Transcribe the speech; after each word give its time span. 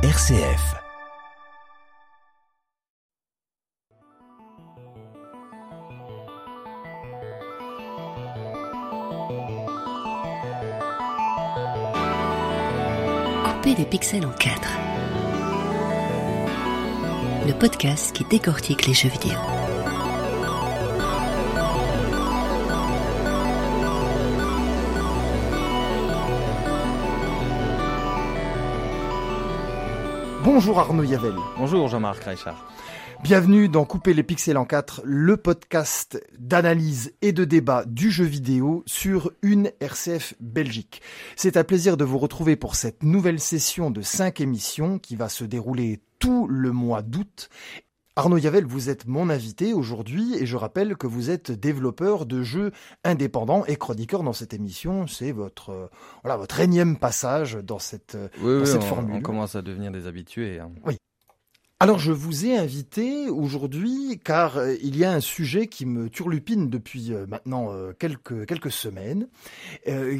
RCF. 0.00 0.76
Couper 13.44 13.74
des 13.74 13.84
pixels 13.84 14.24
en 14.24 14.30
quatre. 14.30 14.68
Le 17.44 17.52
podcast 17.54 18.12
qui 18.12 18.24
décortique 18.24 18.86
les 18.86 18.94
jeux 18.94 19.08
vidéo. 19.08 19.57
Bonjour 30.50 30.78
Arnaud 30.78 31.04
Yavel. 31.04 31.34
Bonjour 31.58 31.88
Jean-Marc 31.88 32.24
Reichard. 32.24 32.72
Bienvenue 33.22 33.68
dans 33.68 33.84
Couper 33.84 34.14
les 34.14 34.22
pixels 34.22 34.56
en 34.56 34.64
4, 34.64 35.02
le 35.04 35.36
podcast 35.36 36.24
d'analyse 36.38 37.12
et 37.20 37.32
de 37.32 37.44
débat 37.44 37.84
du 37.84 38.10
jeu 38.10 38.24
vidéo 38.24 38.82
sur 38.86 39.30
une 39.42 39.70
RCF 39.80 40.32
Belgique. 40.40 41.02
C'est 41.36 41.58
un 41.58 41.64
plaisir 41.64 41.98
de 41.98 42.04
vous 42.06 42.16
retrouver 42.16 42.56
pour 42.56 42.76
cette 42.76 43.02
nouvelle 43.02 43.40
session 43.40 43.90
de 43.90 44.00
5 44.00 44.40
émissions 44.40 44.98
qui 44.98 45.16
va 45.16 45.28
se 45.28 45.44
dérouler 45.44 46.00
tout 46.18 46.48
le 46.48 46.72
mois 46.72 47.02
d'août 47.02 47.50
Arnaud 48.18 48.38
Yavel, 48.38 48.64
vous 48.64 48.90
êtes 48.90 49.06
mon 49.06 49.30
invité 49.30 49.72
aujourd'hui 49.72 50.34
et 50.34 50.44
je 50.44 50.56
rappelle 50.56 50.96
que 50.96 51.06
vous 51.06 51.30
êtes 51.30 51.52
développeur 51.52 52.26
de 52.26 52.42
jeux 52.42 52.72
indépendants 53.04 53.64
et 53.66 53.76
chroniqueur 53.76 54.24
dans 54.24 54.32
cette 54.32 54.52
émission. 54.52 55.06
C'est 55.06 55.30
votre 55.30 55.70
euh, 55.70 55.86
voilà 56.24 56.36
votre 56.36 56.58
énième 56.58 56.96
passage 56.96 57.54
dans 57.62 57.78
cette, 57.78 58.18
oui, 58.42 58.58
dans 58.58 58.66
cette 58.66 58.82
on, 58.82 58.86
formule. 58.86 59.14
On 59.14 59.20
commence 59.20 59.54
à 59.54 59.62
devenir 59.62 59.92
des 59.92 60.08
habitués. 60.08 60.58
Hein. 60.58 60.72
Oui. 60.84 60.98
Alors 61.80 62.00
je 62.00 62.10
vous 62.10 62.44
ai 62.44 62.58
invité 62.58 63.28
aujourd'hui 63.28 64.20
car 64.24 64.56
euh, 64.56 64.74
il 64.82 64.96
y 64.96 65.04
a 65.04 65.12
un 65.12 65.20
sujet 65.20 65.68
qui 65.68 65.86
me 65.86 66.10
turlupine 66.10 66.68
depuis 66.68 67.12
euh, 67.12 67.24
maintenant 67.28 67.72
euh, 67.72 67.92
quelques 67.96 68.46
quelques 68.46 68.72
semaines, 68.72 69.28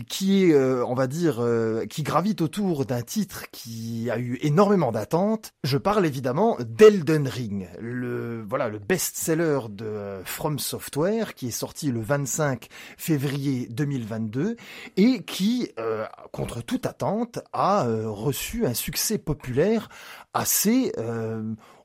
qui 0.09 0.45
est, 0.45 0.57
on 0.57 0.95
va 0.95 1.07
dire, 1.09 1.45
qui 1.91 2.03
gravite 2.03 2.41
autour 2.41 2.87
d'un 2.87 3.03
titre 3.03 3.47
qui 3.51 4.09
a 4.11 4.19
eu 4.19 4.39
énormément 4.43 4.93
d'attentes. 4.93 5.53
Je 5.65 5.79
parle 5.79 6.07
évidemment 6.07 6.57
d'Elden 6.61 7.27
Ring, 7.27 7.69
le 7.81 8.45
voilà 8.49 8.69
le 8.69 8.79
best-seller 8.79 9.61
de 9.71 10.21
From 10.25 10.59
Software 10.59 11.35
qui 11.35 11.49
est 11.49 11.53
sorti 11.53 11.91
le 11.91 12.01
25 12.01 12.69
février 12.97 13.67
2022 13.71 14.57
et 14.97 15.23
qui, 15.25 15.71
contre 16.33 16.63
toute 16.63 16.87
attente, 16.87 17.41
a 17.53 17.87
reçu 18.07 18.65
un 18.67 18.75
succès 18.75 19.19
populaire 19.19 19.89
assez, 20.35 20.93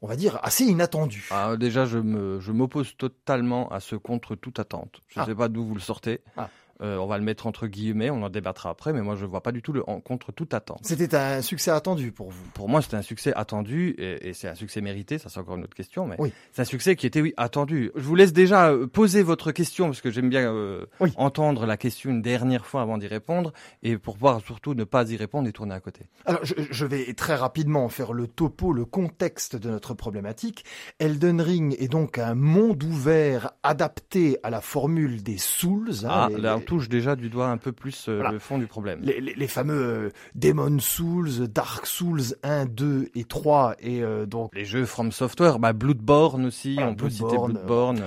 on 0.02 0.08
va 0.08 0.16
dire, 0.16 0.40
assez 0.44 0.66
inattendu. 0.66 1.28
Ah, 1.32 1.56
déjà, 1.58 1.86
je 1.86 1.98
m'oppose 1.98 2.88
je 2.88 2.96
totalement 2.96 3.70
à 3.70 3.80
ce 3.80 3.96
contre 3.96 4.36
toute 4.36 4.60
attente. 4.60 5.02
Je 5.08 5.20
ne 5.20 5.24
ah. 5.24 5.28
sais 5.28 5.36
pas 5.36 5.50
d'où 5.50 5.66
vous 5.66 5.76
le 5.76 5.82
sortez. 5.82 6.22
Ah. 6.38 6.50
Euh, 6.82 6.98
on 6.98 7.06
va 7.06 7.18
le 7.18 7.24
mettre 7.24 7.48
entre 7.48 7.68
guillemets, 7.68 8.10
on 8.10 8.24
en 8.24 8.30
débattra 8.30 8.70
après, 8.70 8.94
mais 8.94 9.02
moi 9.02 9.16
je 9.16 9.26
vois 9.26 9.42
pas 9.42 9.52
du 9.52 9.62
tout 9.62 9.74
le 9.74 9.88
en, 9.88 10.00
contre 10.02 10.32
toute 10.32 10.54
attente. 10.54 10.80
C'était 10.84 11.16
un 11.16 11.42
succès 11.42 11.72
attendu 11.72 12.12
pour 12.12 12.32
vous 12.32 12.44
Pour 12.54 12.68
moi, 12.68 12.82
c'était 12.82 12.98
un 12.98 13.04
succès 13.04 13.34
attendu 13.36 13.96
et, 13.98 14.34
c'est 14.34 14.48
un 14.48 14.56
succès 14.56 14.82
mérité. 14.82 15.18
Ça, 15.18 15.30
c'est 15.30 15.40
encore 15.40 15.56
une 15.56 15.64
autre 15.64 15.76
question, 15.76 16.08
mais 16.08 16.18
c'est 16.52 16.62
un 16.62 16.66
succès 16.66 16.96
qui 16.96 17.06
était 17.06 17.22
oui 17.22 17.34
attendu. 17.38 17.92
Je 17.96 18.02
vous 18.02 18.16
laisse 18.16 18.34
déjà 18.34 18.72
euh, 18.72 18.88
poser 18.88 19.24
votre 19.24 19.52
question 19.52 19.88
parce 19.88 20.02
que 20.02 20.10
j'aime 20.10 20.30
bien 20.30 20.52
euh, 20.52 20.86
entendre 21.16 21.66
la 21.66 21.78
question 21.78 22.10
une 22.10 22.22
dernière 22.22 22.66
fois 22.66 22.82
avant 22.82 22.98
d'y 22.98 23.08
répondre 23.08 23.54
et 23.84 23.98
pour 23.98 24.16
pouvoir 24.16 24.42
surtout 24.42 24.74
ne 24.74 24.84
pas 24.84 25.10
y 25.12 25.16
répondre 25.16 25.48
et 25.48 25.52
tourner 25.52 25.76
à 25.76 25.80
côté. 25.80 26.08
Alors, 26.26 26.42
je, 26.44 26.86
vais 26.86 27.14
très 27.14 27.36
rapidement 27.36 27.88
faire 27.90 28.14
le 28.14 28.28
topo, 28.28 28.74
le 28.74 28.86
contexte 28.86 29.56
de 29.56 29.70
notre 29.70 29.94
problématique. 29.94 30.66
Elden 31.00 31.40
Ring 31.40 31.76
est 31.80 31.88
donc 31.88 32.18
un 32.18 32.36
monde 32.36 32.84
ouvert 32.84 33.52
adapté 33.64 34.38
à 34.44 34.50
la 34.50 34.62
formule 34.62 35.24
des 35.24 35.38
Souls. 35.38 35.92
Hein, 36.06 36.10
ah, 36.10 36.30
touche 36.64 36.90
déjà 36.90 37.16
du 37.16 37.30
doigt 37.30 37.48
un 37.48 37.58
peu 37.58 37.72
plus 37.72 38.08
euh, 38.10 38.30
le 38.32 38.40
fond 38.40 38.58
du 38.58 38.68
problème. 38.68 39.02
Les, 39.04 39.48
fameux 39.48 39.74
euh, 39.74 40.10
Demon 40.36 40.80
Souls, 40.80 41.48
Dark 41.48 41.86
Souls 41.86 42.36
1, 42.44 42.66
2 42.66 43.10
et 43.16 43.24
3 43.24 43.76
et 43.80 44.04
euh, 44.04 44.26
donc 44.26 44.54
les 44.54 44.66
jeux 44.66 44.86
From 44.86 45.12
Software, 45.12 45.60
bah 45.60 45.74
Bloodborne 45.74 46.46
aussi, 46.46 46.78
on 46.80 46.96
peut 46.96 47.10
citer 47.10 47.38
Bloodborne. 47.38 48.04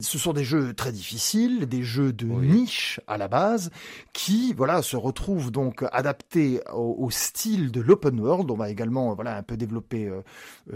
Ce 0.00 0.18
sont 0.18 0.32
des 0.32 0.42
jeux 0.42 0.74
très 0.74 0.90
difficiles, 0.90 1.66
des 1.66 1.82
jeux 1.82 2.12
de 2.12 2.26
niche 2.26 3.00
à 3.06 3.18
la 3.18 3.28
base, 3.28 3.70
qui 4.12 4.52
voilà 4.52 4.82
se 4.82 4.96
retrouvent 4.96 5.50
donc 5.52 5.84
adaptés 5.92 6.60
au, 6.72 7.08
style 7.10 7.70
de 7.70 7.80
l'open 7.80 8.18
world. 8.18 8.50
On 8.50 8.56
va 8.56 8.70
également 8.70 9.14
voilà 9.14 9.36
un 9.36 9.42
peu 9.42 9.56
développer 9.56 10.08
euh, 10.08 10.22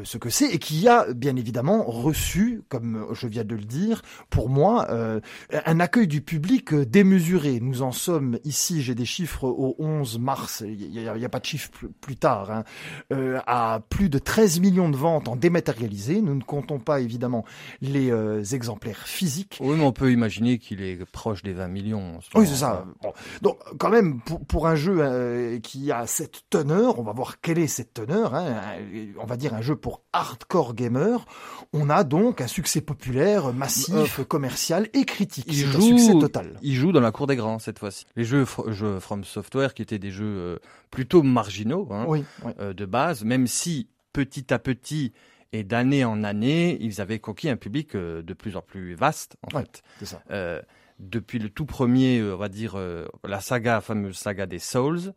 ce 0.05 0.19
que 0.19 0.31
c'est 0.31 0.47
et 0.47 0.59
qui 0.59 0.87
a 0.89 1.13
bien 1.13 1.37
évidemment 1.37 1.85
reçu, 1.85 2.63
comme 2.69 3.07
je 3.13 3.27
viens 3.27 3.45
de 3.45 3.55
le 3.55 3.65
dire, 3.65 4.03
pour 4.31 4.49
moi 4.49 4.87
euh, 4.91 5.21
un 5.65 5.81
accueil 5.81 6.07
du 6.07 6.21
public 6.21 6.75
démesuré. 6.75 7.16
Nous 7.61 7.83
en 7.83 7.93
sommes 7.93 8.39
ici, 8.45 8.83
j'ai 8.83 8.95
des 8.95 9.05
chiffres 9.05 9.45
au 9.45 9.77
11 9.79 10.19
mars, 10.19 10.63
il 10.67 10.91
n'y 10.91 11.25
a, 11.25 11.29
pas 11.29 11.41
de 11.41 11.45
chiffres 11.45 11.71
plus, 12.01 12.17
tard, 12.17 12.51
hein, 12.51 12.65
à 13.47 13.81
plus 13.89 14.09
de 14.09 14.19
13 14.19 14.61
millions 14.61 14.89
de 14.89 14.97
ventes 14.97 15.29
en 15.29 15.37
dématérialisé. 15.37 16.21
Nous 16.21 16.35
ne 16.35 16.43
comptons 16.43 16.79
pas 16.79 17.01
évidemment 17.01 17.45
les 17.81 18.55
exemplaires 18.55 19.07
physique. 19.07 19.59
Oui, 19.61 19.77
mais 19.77 19.85
on 19.85 19.93
peut 19.93 20.13
imaginer 20.13 20.59
qu'il 20.59 20.83
est 20.83 21.05
proche 21.05 21.43
des 21.43 21.53
20 21.53 21.69
millions. 21.69 22.19
Oui, 22.35 22.47
c'est 22.47 22.57
ça. 22.57 22.85
Donc, 23.43 23.59
quand 23.79 23.91
même, 23.91 24.21
pour, 24.21 24.67
un 24.67 24.75
jeu 24.75 24.97
euh, 24.99 25.59
qui 25.61 25.93
a 25.93 26.07
cette 26.07 26.43
teneur, 26.51 26.99
on 26.99 27.03
va 27.03 27.13
voir 27.13 27.41
quelle 27.41 27.59
est 27.59 27.67
cette 27.67 27.95
teneur, 27.95 28.35
hein, 28.35 28.63
on 29.21 29.27
va 29.27 29.37
dire 29.37 29.55
un 29.55 29.61
jeu 29.61 29.77
pour 29.77 30.03
hardcore 30.13 30.75
gamer, 30.75 31.25
on 31.73 31.91
a 31.91 32.05
donc 32.05 32.41
un 32.41 32.47
succès 32.47 32.81
populaire, 32.81 33.53
massif, 33.53 34.21
euh, 34.21 34.25
commercial 34.25 34.89
et 34.95 35.05
critique. 35.05 35.47
Il 35.49 35.55
joue, 35.55 35.79
un 35.79 35.99
succès 35.99 36.19
total. 36.19 36.59
Il 36.63 36.75
joue 36.75 36.93
dans 36.93 37.01
la 37.01 37.06
cour 37.13 37.27
des 37.27 37.37
grands 37.37 37.59
cette 37.59 37.79
fois-ci. 37.79 38.07
Les 38.17 38.25
jeux, 38.25 38.45
jeux 38.69 39.01
From 39.01 39.25
Software, 39.25 39.75
qui 39.75 39.83
étaient 39.83 39.99
des 39.99 40.11
jeux 40.11 40.25
euh, 40.25 40.59
plutôt 40.91 41.23
marginaux 41.23 41.89
hein, 41.91 42.07
de 42.59 42.85
base, 42.87 43.25
même 43.25 43.47
si 43.47 43.89
petit 44.13 44.53
à 44.53 44.59
petit, 44.59 45.13
et 45.53 45.65
d'année 45.65 46.05
en 46.05 46.25
année, 46.25 46.77
ils 46.81 47.01
avaient 47.01 47.19
conquis 47.19 47.49
un 47.49 47.57
public 47.57 47.95
euh, 47.95 48.23
de 48.23 48.35
plus 48.35 48.57
en 48.57 48.63
plus 48.63 48.95
vaste, 48.95 49.37
en 49.43 49.59
fait. 49.59 49.83
Ça. 50.03 50.23
Euh, 50.31 50.61
depuis 50.99 51.39
le 51.39 51.51
tout 51.51 51.67
premier, 51.67 52.19
euh, 52.19 52.35
on 52.35 52.39
va 52.39 52.49
dire, 52.49 52.79
la 53.25 53.41
saga, 53.41 53.81
fameuse 53.81 54.17
saga 54.17 54.47
des 54.47 54.59
Souls. 54.59 55.13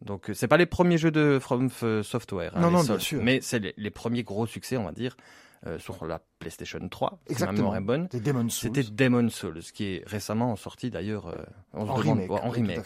Donc, 0.00 0.30
c'est 0.34 0.48
pas 0.48 0.56
les 0.56 0.66
premiers 0.66 0.98
jeux 0.98 1.10
de 1.10 1.38
From 1.40 1.70
Software. 2.02 2.56
Hein, 2.56 2.60
non, 2.60 2.70
non, 2.70 2.82
bien 2.82 2.98
sûr. 2.98 3.22
Mais 3.22 3.40
c'est 3.40 3.74
les, 3.76 3.90
premiers 3.90 4.24
gros 4.24 4.46
succès, 4.46 4.76
on 4.76 4.84
va 4.84 4.92
dire. 4.92 5.16
Euh, 5.64 5.78
sur 5.78 6.04
la 6.06 6.20
PlayStation 6.40 6.80
3. 6.88 7.20
Exactement. 7.30 7.70
Ma 7.70 7.78
est 7.78 7.80
bonne. 7.80 8.08
C'était 8.50 8.82
Demon 8.82 9.28
Souls, 9.28 9.60
qui 9.72 9.94
est 9.94 10.02
récemment 10.08 10.56
sorti 10.56 10.90
d'ailleurs 10.90 11.28
euh, 11.28 11.36
en, 11.72 11.84
remake. 11.94 12.28
En 12.32 12.48
remake 12.48 12.80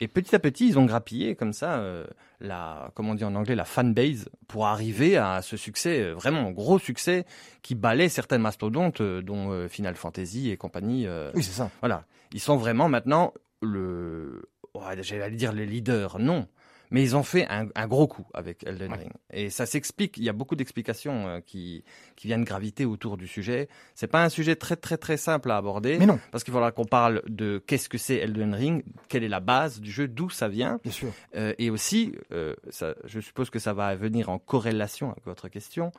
Et 0.00 0.08
petit 0.08 0.34
à 0.34 0.38
petit, 0.38 0.66
ils 0.66 0.78
ont 0.78 0.86
grappillé 0.86 1.36
comme 1.36 1.52
ça 1.52 1.74
euh, 1.74 2.06
la, 2.40 2.90
comment 2.94 3.10
on 3.10 3.14
dit 3.14 3.24
en 3.24 3.34
anglais, 3.34 3.54
la 3.54 3.66
fanbase 3.66 4.30
pour 4.48 4.64
arriver 4.64 5.18
à 5.18 5.42
ce 5.42 5.58
succès, 5.58 6.10
vraiment 6.12 6.50
gros 6.52 6.78
succès, 6.78 7.26
qui 7.60 7.74
balait 7.74 8.08
certaines 8.08 8.40
mastodontes, 8.40 9.02
dont 9.02 9.68
Final 9.68 9.94
Fantasy 9.94 10.48
et 10.48 10.56
compagnie. 10.56 11.06
oui, 11.34 11.42
c'est 11.42 11.52
ça. 11.52 11.70
Voilà. 11.80 12.06
Ils 12.32 12.40
sont 12.40 12.56
vraiment 12.56 12.88
maintenant 12.88 13.34
le, 13.60 14.48
j'allais 15.02 15.30
dire 15.32 15.52
les 15.52 15.66
leaders, 15.66 16.18
non 16.18 16.48
mais 16.94 17.02
ils 17.02 17.16
ont 17.16 17.24
fait 17.24 17.44
un, 17.48 17.88
gros 17.88 18.06
coup 18.06 18.24
avec 18.34 18.62
Elden 18.64 18.92
Ring. 18.92 19.10
Et 19.32 19.50
ça 19.50 19.66
s'explique, 19.66 20.16
il 20.16 20.22
y 20.22 20.28
a 20.28 20.32
beaucoup 20.32 20.54
d'explications 20.54 21.26
euh, 21.26 21.40
qui, 21.40 21.82
qui 22.14 22.28
viennent 22.28 22.44
graviter 22.44 22.84
autour 22.84 23.16
du 23.16 23.26
sujet. 23.26 23.68
C'est 23.96 24.06
pas 24.06 24.22
un 24.22 24.28
sujet 24.28 24.54
très 24.54 24.76
très 24.76 24.96
très 24.96 25.16
simple 25.16 25.50
à 25.50 25.56
aborder. 25.56 25.98
Mais 25.98 26.06
non. 26.06 26.20
Parce 26.30 26.44
qu'il 26.44 26.54
faudra 26.54 26.70
qu'on 26.70 26.84
parle 26.84 27.20
de 27.26 27.60
qu'est-ce 27.66 27.88
que 27.88 27.98
c'est 27.98 28.18
Elden 28.18 28.54
Ring, 28.54 28.84
quelle 29.08 29.24
est 29.24 29.28
la 29.28 29.40
base 29.40 29.80
du 29.80 29.90
jeu, 29.90 30.06
d'où 30.06 30.30
ça 30.30 30.46
vient. 30.46 30.78
Bien 30.84 30.92
sûr. 30.92 31.08
Euh, 31.34 31.52
et 31.58 31.68
aussi, 31.68 32.14
euh, 32.30 32.54
ça, 32.70 32.94
je 33.06 33.18
suppose 33.18 33.50
que 33.50 33.58
ça 33.58 33.72
va 33.72 33.96
venir 33.96 34.28
en 34.28 34.38
corrélation 34.38 35.10
avec 35.10 35.24
votre 35.24 35.48
question, 35.48 35.90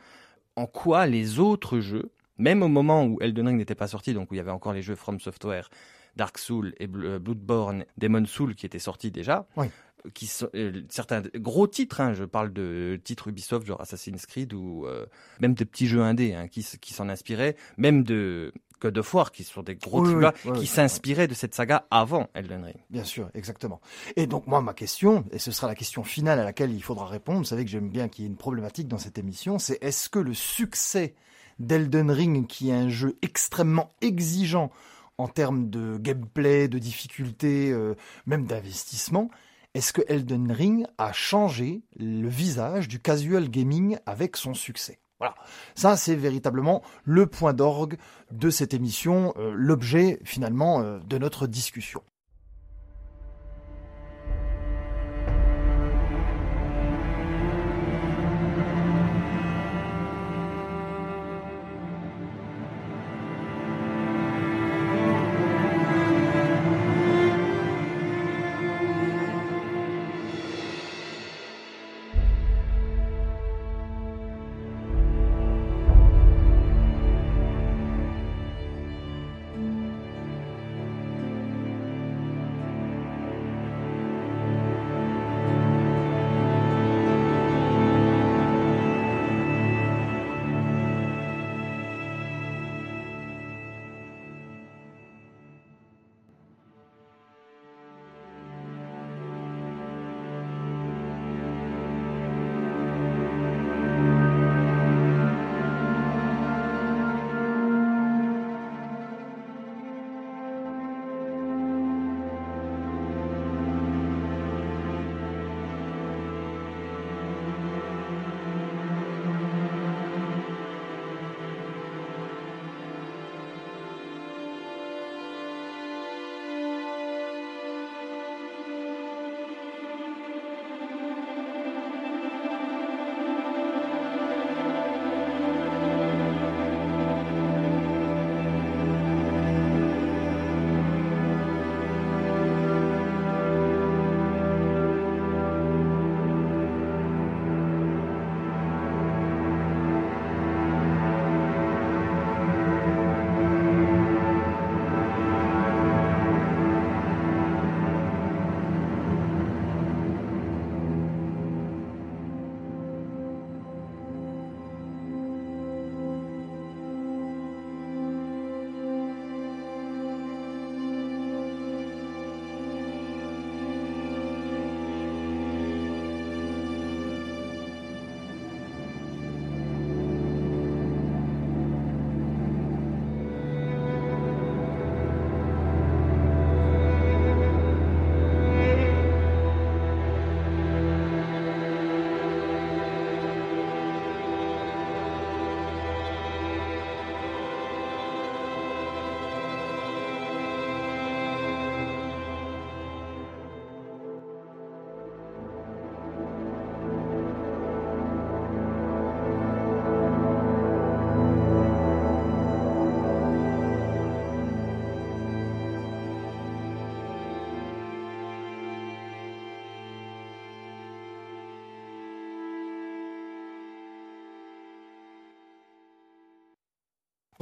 en 0.55 0.65
quoi 0.65 1.07
les 1.07 1.39
autres 1.39 1.81
jeux, 1.81 2.09
même 2.37 2.63
au 2.63 2.69
moment 2.69 3.03
où 3.03 3.17
Elden 3.19 3.47
Ring 3.47 3.57
n'était 3.57 3.75
pas 3.75 3.89
sorti, 3.89 4.13
donc 4.13 4.31
où 4.31 4.35
il 4.35 4.37
y 4.37 4.39
avait 4.39 4.49
encore 4.49 4.71
les 4.71 4.81
jeux 4.81 4.95
From 4.95 5.19
Software, 5.19 5.69
Dark 6.15 6.37
Souls 6.37 6.73
et 6.77 6.87
Bloodborne, 6.87 7.83
Demon 7.97 8.25
Soul 8.25 8.55
qui 8.55 8.65
étaient 8.65 8.79
sortis 8.79 9.11
déjà, 9.11 9.45
oui 9.57 9.67
qui 10.13 10.27
sont, 10.27 10.49
euh, 10.55 10.81
certains 10.89 11.21
gros 11.35 11.67
titres, 11.67 12.01
hein, 12.01 12.13
je 12.13 12.23
parle 12.23 12.53
de 12.53 12.99
titres 13.03 13.27
Ubisoft 13.27 13.65
genre 13.65 13.81
Assassin's 13.81 14.25
Creed 14.25 14.53
ou 14.53 14.85
euh, 14.85 15.05
même 15.39 15.53
de 15.53 15.63
petits 15.63 15.87
jeux 15.87 16.01
indés 16.01 16.33
hein, 16.33 16.47
qui, 16.47 16.65
qui 16.79 16.93
s'en 16.93 17.09
inspiraient, 17.09 17.55
même 17.77 18.03
de 18.03 18.53
God 18.81 18.97
of 18.97 19.13
War 19.13 19.31
qui 19.31 19.43
sont 19.43 19.63
des 19.63 19.75
gros 19.75 20.05
titres 20.05 20.53
qui 20.53 20.67
s'inspiraient 20.67 21.27
de 21.27 21.33
cette 21.33 21.55
saga 21.55 21.87
avant 21.91 22.29
Elden 22.33 22.63
Ring. 22.63 22.77
Bien 22.89 23.03
sûr, 23.03 23.29
exactement. 23.33 23.81
Et 24.15 24.27
donc 24.27 24.47
moi 24.47 24.61
ma 24.61 24.73
question, 24.73 25.25
et 25.31 25.39
ce 25.39 25.51
sera 25.51 25.67
la 25.67 25.75
question 25.75 26.03
finale 26.03 26.39
à 26.39 26.43
laquelle 26.43 26.71
il 26.71 26.83
faudra 26.83 27.07
répondre, 27.07 27.39
vous 27.39 27.45
savez 27.45 27.65
que 27.65 27.71
j'aime 27.71 27.89
bien 27.89 28.07
qu'il 28.07 28.23
y 28.23 28.27
ait 28.27 28.31
une 28.31 28.37
problématique 28.37 28.87
dans 28.87 28.97
cette 28.97 29.17
émission, 29.17 29.59
c'est 29.59 29.83
est-ce 29.83 30.09
que 30.09 30.19
le 30.19 30.33
succès 30.33 31.15
d'Elden 31.59 32.11
Ring, 32.11 32.47
qui 32.47 32.69
est 32.69 32.73
un 32.73 32.89
jeu 32.89 33.17
extrêmement 33.21 33.93
exigeant 34.01 34.71
en 35.17 35.27
termes 35.27 35.69
de 35.69 35.97
gameplay, 35.97 36.67
de 36.67 36.77
difficulté, 36.77 37.71
euh, 37.71 37.95
même 38.25 38.45
d'investissement, 38.45 39.29
est-ce 39.75 39.91
que 39.91 40.01
Elden 40.07 40.51
Ring 40.51 40.87
a 40.97 41.11
changé 41.11 41.83
le 41.99 42.29
visage 42.29 42.87
du 42.87 42.99
casual 42.99 43.49
gaming 43.49 43.97
avec 44.05 44.37
son 44.37 44.53
succès? 44.53 44.99
Voilà, 45.19 45.35
ça 45.75 45.97
c'est 45.97 46.15
véritablement 46.15 46.81
le 47.03 47.27
point 47.27 47.53
d'orgue 47.53 47.97
de 48.31 48.49
cette 48.49 48.73
émission, 48.73 49.33
euh, 49.37 49.53
l'objet 49.53 50.19
finalement 50.23 50.81
euh, 50.81 50.99
de 50.99 51.17
notre 51.17 51.45
discussion. 51.45 52.01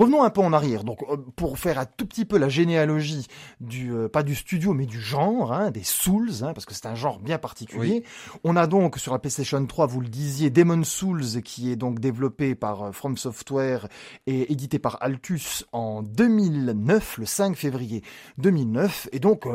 Revenons 0.03 0.23
un 0.23 0.29
peu 0.29 0.41
en 0.41 0.51
arrière, 0.51 0.83
donc 0.83 1.01
euh, 1.09 1.15
pour 1.37 1.57
faire 1.57 1.79
un 1.79 1.85
tout 1.85 2.05
petit 2.05 2.25
peu 2.25 2.37
la 2.37 2.49
généalogie 2.49 3.25
du 3.61 3.93
euh, 3.93 4.09
pas 4.09 4.21
du 4.21 4.35
studio 4.35 4.73
mais 4.73 4.85
du 4.85 4.99
genre, 4.99 5.53
hein, 5.53 5.71
des 5.71 5.83
Souls, 5.83 6.43
hein, 6.43 6.51
parce 6.53 6.65
que 6.65 6.73
c'est 6.73 6.87
un 6.87 6.95
genre 6.95 7.19
bien 7.19 7.37
particulier. 7.37 8.03
On 8.43 8.57
a 8.57 8.67
donc 8.67 8.97
sur 8.97 9.13
la 9.13 9.19
PlayStation 9.19 9.65
3, 9.65 9.87
vous 9.87 10.01
le 10.01 10.09
disiez, 10.09 10.49
Demon 10.49 10.83
Souls 10.83 11.41
qui 11.41 11.71
est 11.71 11.77
donc 11.77 11.99
développé 11.99 12.53
par 12.53 12.83
euh, 12.83 12.91
From 12.91 13.15
Software 13.15 13.87
et 14.27 14.51
édité 14.51 14.77
par 14.77 14.97
Altus 14.99 15.65
en 15.71 16.03
2009, 16.03 17.19
le 17.19 17.25
5 17.25 17.55
février 17.55 18.03
2009, 18.39 19.07
et 19.13 19.19
donc 19.19 19.47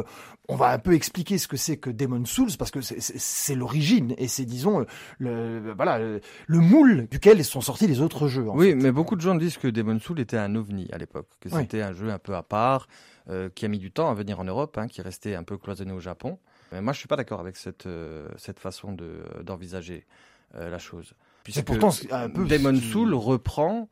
on 0.49 0.56
va 0.56 0.71
un 0.71 0.79
peu 0.79 0.95
expliquer 0.95 1.37
ce 1.37 1.47
que 1.47 1.59
c'est 1.59 1.77
que 1.77 1.91
Demon 1.91 2.25
Souls 2.25 2.56
parce 2.59 2.71
que 2.71 2.81
c'est 2.81 3.55
l'origine 3.55 4.15
et 4.17 4.29
c'est 4.29 4.47
disons 4.47 4.87
le 5.19 5.75
voilà 5.77 5.99
le, 5.99 6.21
moule 6.59 7.07
duquel 7.11 7.45
sont 7.45 7.61
sortis 7.61 7.87
les 7.87 8.00
autres 8.00 8.28
jeux. 8.28 8.47
oui, 8.55 8.75
mais 8.75 8.90
beaucoup 8.90 9.14
de 9.14 9.21
gens 9.21 9.35
disent 9.35 9.59
que 9.59 9.69
Demon 9.69 10.00
Souls 10.00 10.21
était 10.21 10.38
un 10.38 10.54
ovni 10.54 10.88
à 10.92 10.99
l'époque, 10.99 11.28
que 11.40 11.49
c'était 11.49 11.83
un 11.83 11.92
jeu 11.92 12.11
un 12.11 12.18
peu 12.18 12.35
à 12.35 12.42
part, 12.42 12.88
euh, 13.28 13.49
qui 13.54 13.64
a 13.64 13.68
mis 13.68 13.78
du 13.78 13.90
temps 13.90 14.11
à 14.11 14.14
venir 14.14 14.40
en 14.40 14.45
Europe, 14.45 14.78
hein, 14.78 14.88
qui 14.88 15.02
restait 15.02 15.35
un 15.35 15.42
peu 15.42 15.59
cloisonné 15.59 15.92
au 15.92 16.00
Japon. 16.00 16.38
Mais 16.73 16.80
moi, 16.80 16.92
je 16.92 16.99
suis 16.99 17.09
pas 17.09 17.16
d'accord 17.16 17.40
avec 17.40 17.57
cette 17.57 17.87
euh, 17.87 18.28
cette 18.37 18.59
façon 18.59 18.92
de 18.92 19.23
d'envisager 19.42 20.07
euh, 20.54 20.71
la 20.71 20.78
chose. 20.78 21.14
Puisque 21.45 21.64
pourtant 21.64 21.90
un 22.11 22.28
peu 22.28 22.45
Demon 22.47 22.76
Souls 22.76 23.14
reprend 23.14 23.88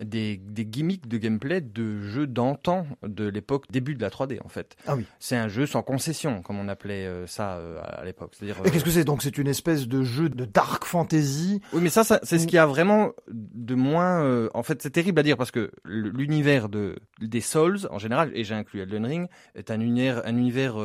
des, 0.00 0.36
des, 0.36 0.64
gimmicks 0.64 1.06
de 1.06 1.18
gameplay 1.18 1.60
de 1.60 2.00
jeux 2.00 2.26
d'antan 2.26 2.86
de 3.06 3.28
l'époque 3.28 3.64
début 3.70 3.94
de 3.94 4.02
la 4.02 4.10
3D 4.10 4.38
en 4.44 4.48
fait. 4.48 4.76
Ah 4.86 4.96
oui. 4.96 5.04
C'est 5.20 5.36
un 5.36 5.48
jeu 5.48 5.66
sans 5.66 5.82
concession 5.82 6.42
comme 6.42 6.58
on 6.58 6.68
appelait 6.68 7.06
euh, 7.06 7.26
ça 7.26 7.54
euh, 7.54 7.78
à 7.82 8.04
l'époque. 8.04 8.32
C'est-à-dire. 8.36 8.56
Et 8.64 8.70
qu'est-ce 8.70 8.84
que 8.84 8.90
c'est? 8.90 9.04
Donc 9.04 9.22
C'est 9.22 9.38
une 9.38 9.46
espèce 9.46 9.86
de 9.86 10.02
jeu 10.02 10.28
de 10.28 10.44
dark 10.44 10.84
fantasy. 10.84 11.60
Oui, 11.72 11.80
mais 11.82 11.90
ça, 11.90 12.04
ça 12.04 12.20
c'est 12.22 12.38
ce 12.38 12.46
qui 12.46 12.58
a 12.58 12.66
vraiment 12.66 13.12
de 13.28 13.74
moins. 13.74 14.24
Euh, 14.24 14.48
en 14.54 14.62
fait, 14.62 14.82
c'est 14.82 14.90
terrible 14.90 15.20
à 15.20 15.22
dire 15.22 15.36
parce 15.36 15.50
que 15.50 15.70
l'univers 15.84 16.68
de 16.68 16.96
des 17.20 17.40
Souls 17.40 17.80
en 17.90 17.98
général, 17.98 18.30
et 18.34 18.44
j'ai 18.44 18.54
inclus 18.54 18.80
Elden 18.80 19.06
Ring, 19.06 19.28
est 19.54 19.70
un 19.70 19.80
univers 19.80 20.22
un 20.24 20.36
univers 20.36 20.76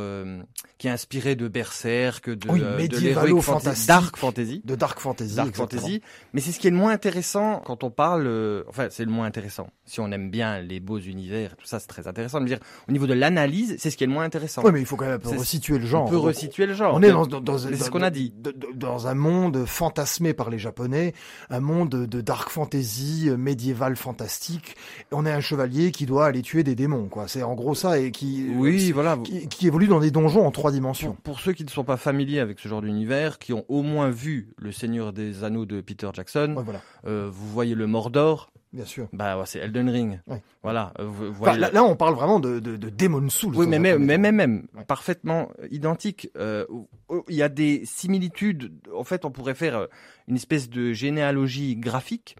qui 0.77 0.87
est 0.87 0.91
inspiré 0.91 1.35
de 1.35 1.47
Berserk, 1.47 2.29
de, 2.29 2.49
oui, 2.49 2.87
de 2.87 3.41
fantasy, 3.41 3.87
dark 3.87 4.17
fantasy, 4.17 4.61
de 4.63 4.75
dark 4.75 4.99
fantasy, 4.99 5.35
dark 5.35 5.55
fantasy. 5.55 6.01
Mais 6.33 6.41
c'est 6.41 6.51
ce 6.51 6.59
qui 6.59 6.67
est 6.67 6.71
le 6.71 6.77
moins 6.77 6.91
intéressant 6.91 7.61
quand 7.65 7.83
on 7.83 7.89
parle. 7.89 8.27
enfin 8.67 8.89
c'est 8.99 9.05
le 9.05 9.11
moins 9.11 9.27
intéressant. 9.27 9.69
Si 9.85 10.01
on 10.01 10.11
aime 10.11 10.29
bien 10.29 10.59
les 10.59 10.81
beaux 10.81 10.99
univers, 10.99 11.55
tout 11.55 11.65
ça, 11.65 11.79
c'est 11.79 11.87
très 11.87 12.09
intéressant 12.09 12.41
de 12.41 12.45
dire. 12.45 12.59
Au 12.89 12.91
niveau 12.91 13.07
de 13.07 13.13
l'analyse, 13.13 13.77
c'est 13.79 13.89
ce 13.89 13.95
qui 13.95 14.03
est 14.03 14.07
le 14.07 14.11
moins 14.11 14.25
intéressant. 14.25 14.61
Oui, 14.65 14.71
mais 14.73 14.81
il 14.81 14.85
faut 14.85 14.97
quand 14.97 15.05
même 15.05 15.21
resituer 15.23 15.79
le 15.79 15.85
genre. 15.85 16.07
On 16.07 16.09
peut 16.09 16.17
resituer 16.17 16.65
le 16.65 16.73
genre. 16.73 16.95
On 16.95 17.01
est 17.01 17.09
dans, 17.09 17.25
dans, 17.25 17.57
ce 17.57 17.89
qu'on 17.89 18.01
a 18.01 18.09
dit. 18.09 18.33
Dans 18.75 19.07
un 19.07 19.13
monde 19.13 19.63
fantasmé 19.65 20.33
par 20.33 20.49
les 20.49 20.59
Japonais, 20.59 21.13
un 21.49 21.61
monde 21.61 21.91
de 21.91 22.19
dark 22.19 22.49
fantasy, 22.49 23.29
euh, 23.29 23.37
médiéval 23.37 23.95
fantastique. 23.95 24.75
On 25.13 25.25
est 25.25 25.31
un 25.31 25.39
chevalier 25.39 25.91
qui 25.91 26.05
doit 26.05 26.25
aller 26.25 26.41
tuer 26.41 26.65
des 26.65 26.75
démons, 26.75 27.07
quoi. 27.07 27.29
C'est 27.29 27.43
en 27.43 27.55
gros 27.55 27.75
ça 27.75 27.99
et 27.99 28.11
qui, 28.11 28.49
oui, 28.53 28.91
voilà, 28.91 29.17
qui, 29.49 29.65
évolue 29.65 29.87
dans 29.87 30.01
des 30.01 30.11
donjons 30.11 30.45
en 30.45 30.51
trois 30.51 30.73
dimensions. 30.73 31.15
Pour, 31.23 31.39
ceux 31.39 31.53
qui 31.53 31.63
ne 31.63 31.69
sont 31.69 31.85
pas 31.85 31.95
familiers 31.95 32.41
avec 32.41 32.59
ce 32.59 32.67
genre 32.67 32.81
d'univers, 32.81 33.39
qui 33.39 33.53
ont 33.53 33.63
au 33.69 33.81
moins 33.81 34.09
vu 34.09 34.49
Le 34.57 34.73
Seigneur 34.73 35.13
des 35.13 35.45
Anneaux 35.45 35.65
de 35.65 35.79
Peter 35.79 36.09
Jackson, 36.11 36.55
voilà. 36.65 36.81
euh, 37.07 37.29
vous 37.31 37.47
voyez 37.47 37.75
le 37.75 37.87
Mordor, 37.87 38.51
Bien 38.71 38.85
sûr. 38.85 39.07
Bah 39.13 39.37
ouais, 39.39 39.45
c'est 39.47 39.57
Elden 39.59 39.89
Ring. 39.89 40.19
Ouais. 40.27 40.41
Voilà. 40.61 40.93
euh, 40.99 41.05
vous- 41.05 41.29
Enfin, 41.29 41.37
voilà. 41.39 41.57
là, 41.57 41.71
là, 41.71 41.83
on 41.83 41.95
parle 41.95 42.13
vraiment 42.13 42.39
de, 42.39 42.59
de, 42.59 42.77
de 42.77 42.89
Demon 42.89 43.27
Souls. 43.29 43.55
Oui, 43.55 43.65
mais 43.65 43.79
même, 43.79 44.03
même, 44.05 44.21
même 44.35 44.67
Ouais. 44.75 44.83
parfaitement 44.85 45.49
identique. 45.71 46.29
Euh, 46.37 46.65
Il 47.29 47.35
y 47.35 47.41
a 47.41 47.49
des 47.49 47.83
similitudes. 47.85 48.71
En 48.95 49.03
fait, 49.03 49.25
on 49.25 49.31
pourrait 49.31 49.55
faire 49.55 49.75
euh, 49.75 49.87
une 50.27 50.35
espèce 50.35 50.69
de 50.69 50.93
généalogie 50.93 51.75
graphique 51.77 52.35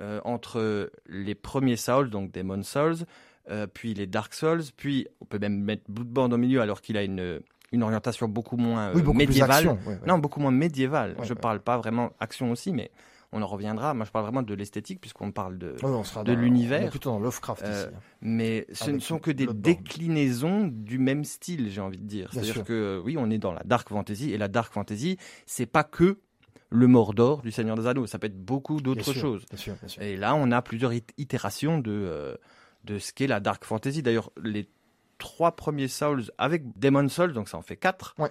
euh, 0.00 0.20
entre 0.24 0.90
les 1.08 1.34
premiers 1.34 1.76
Souls, 1.76 2.08
donc 2.08 2.32
Demon 2.32 2.62
Souls, 2.62 3.04
euh, 3.50 3.66
puis 3.66 3.92
les 3.92 4.06
Dark 4.06 4.32
Souls, 4.32 4.62
puis 4.78 5.06
on 5.20 5.26
peut 5.26 5.38
même 5.38 5.58
mettre 5.60 5.82
Bloodborne 5.88 6.32
au 6.32 6.38
milieu 6.38 6.62
alors 6.62 6.80
qu'il 6.80 6.96
a 6.96 7.02
une, 7.02 7.40
une 7.72 7.82
orientation 7.82 8.26
beaucoup 8.26 8.56
moins 8.56 8.92
Oui, 8.94 9.02
beaucoup 9.02 9.18
médiévale. 9.18 9.50
action. 9.68 9.78
ouais, 9.86 9.94
ouais. 9.96 10.06
Non, 10.06 10.16
beaucoup 10.18 10.40
moins 10.40 10.50
médiévale. 10.52 11.14
Ouais, 11.18 11.26
je 11.26 11.34
parle 11.34 11.60
pas 11.60 11.76
vraiment 11.76 12.12
action 12.20 12.50
aussi, 12.52 12.72
mais 12.72 12.90
on 13.34 13.42
en 13.42 13.46
reviendra. 13.46 13.92
Moi, 13.94 14.06
je 14.06 14.10
parle 14.10 14.24
vraiment 14.24 14.42
de 14.42 14.54
l'esthétique 14.54 15.00
puisqu'on 15.00 15.32
parle 15.32 15.58
de. 15.58 15.76
On 15.82 16.04
sera 16.04 16.24
de 16.24 16.32
l'univers. 16.32 16.88
plutôt 16.88 17.10
dans 17.10 17.18
Lovecraft 17.18 17.62
Euh, 17.64 17.72
ici. 17.86 17.94
hein. 17.94 17.98
Mais 18.22 18.66
ce 18.72 18.90
ne 18.90 18.98
sont 19.00 19.18
que 19.18 19.30
des 19.30 19.46
déclinaisons 19.46 20.66
du 20.66 20.98
même 20.98 21.24
style, 21.24 21.68
j'ai 21.70 21.80
envie 21.80 21.98
de 21.98 22.06
dire. 22.06 22.28
C'est-à-dire 22.32 22.64
que 22.64 22.72
euh, 22.72 23.02
oui, 23.04 23.16
on 23.18 23.30
est 23.30 23.38
dans 23.38 23.52
la 23.52 23.62
dark 23.64 23.88
fantasy 23.88 24.32
et 24.32 24.38
la 24.38 24.48
dark 24.48 24.72
fantasy, 24.72 25.18
c'est 25.46 25.66
pas 25.66 25.84
que 25.84 26.18
le 26.70 26.86
Mordor 26.86 27.42
du 27.42 27.52
Seigneur 27.52 27.76
des 27.76 27.86
Anneaux, 27.86 28.06
ça 28.06 28.18
peut 28.18 28.26
être 28.26 28.42
beaucoup 28.42 28.80
d'autres 28.80 29.12
choses. 29.12 29.44
Bien 29.50 29.58
sûr, 29.58 29.74
bien 29.74 29.88
sûr. 29.88 30.02
Et 30.02 30.16
là, 30.16 30.34
on 30.34 30.50
a 30.50 30.62
plusieurs 30.62 30.92
it- 30.92 31.12
itérations 31.18 31.78
de 31.78 31.90
euh, 31.92 32.34
de 32.84 32.98
ce 32.98 33.12
qu'est 33.12 33.26
la 33.26 33.40
dark 33.40 33.64
fantasy. 33.64 34.02
D'ailleurs, 34.02 34.30
les 34.42 34.68
trois 35.18 35.52
premiers 35.56 35.88
Souls 35.88 36.24
avec 36.38 36.64
Demon 36.78 37.08
Souls, 37.08 37.32
donc 37.32 37.48
ça 37.48 37.56
en 37.56 37.62
fait 37.62 37.76
quatre. 37.76 38.14
Ouais. 38.18 38.30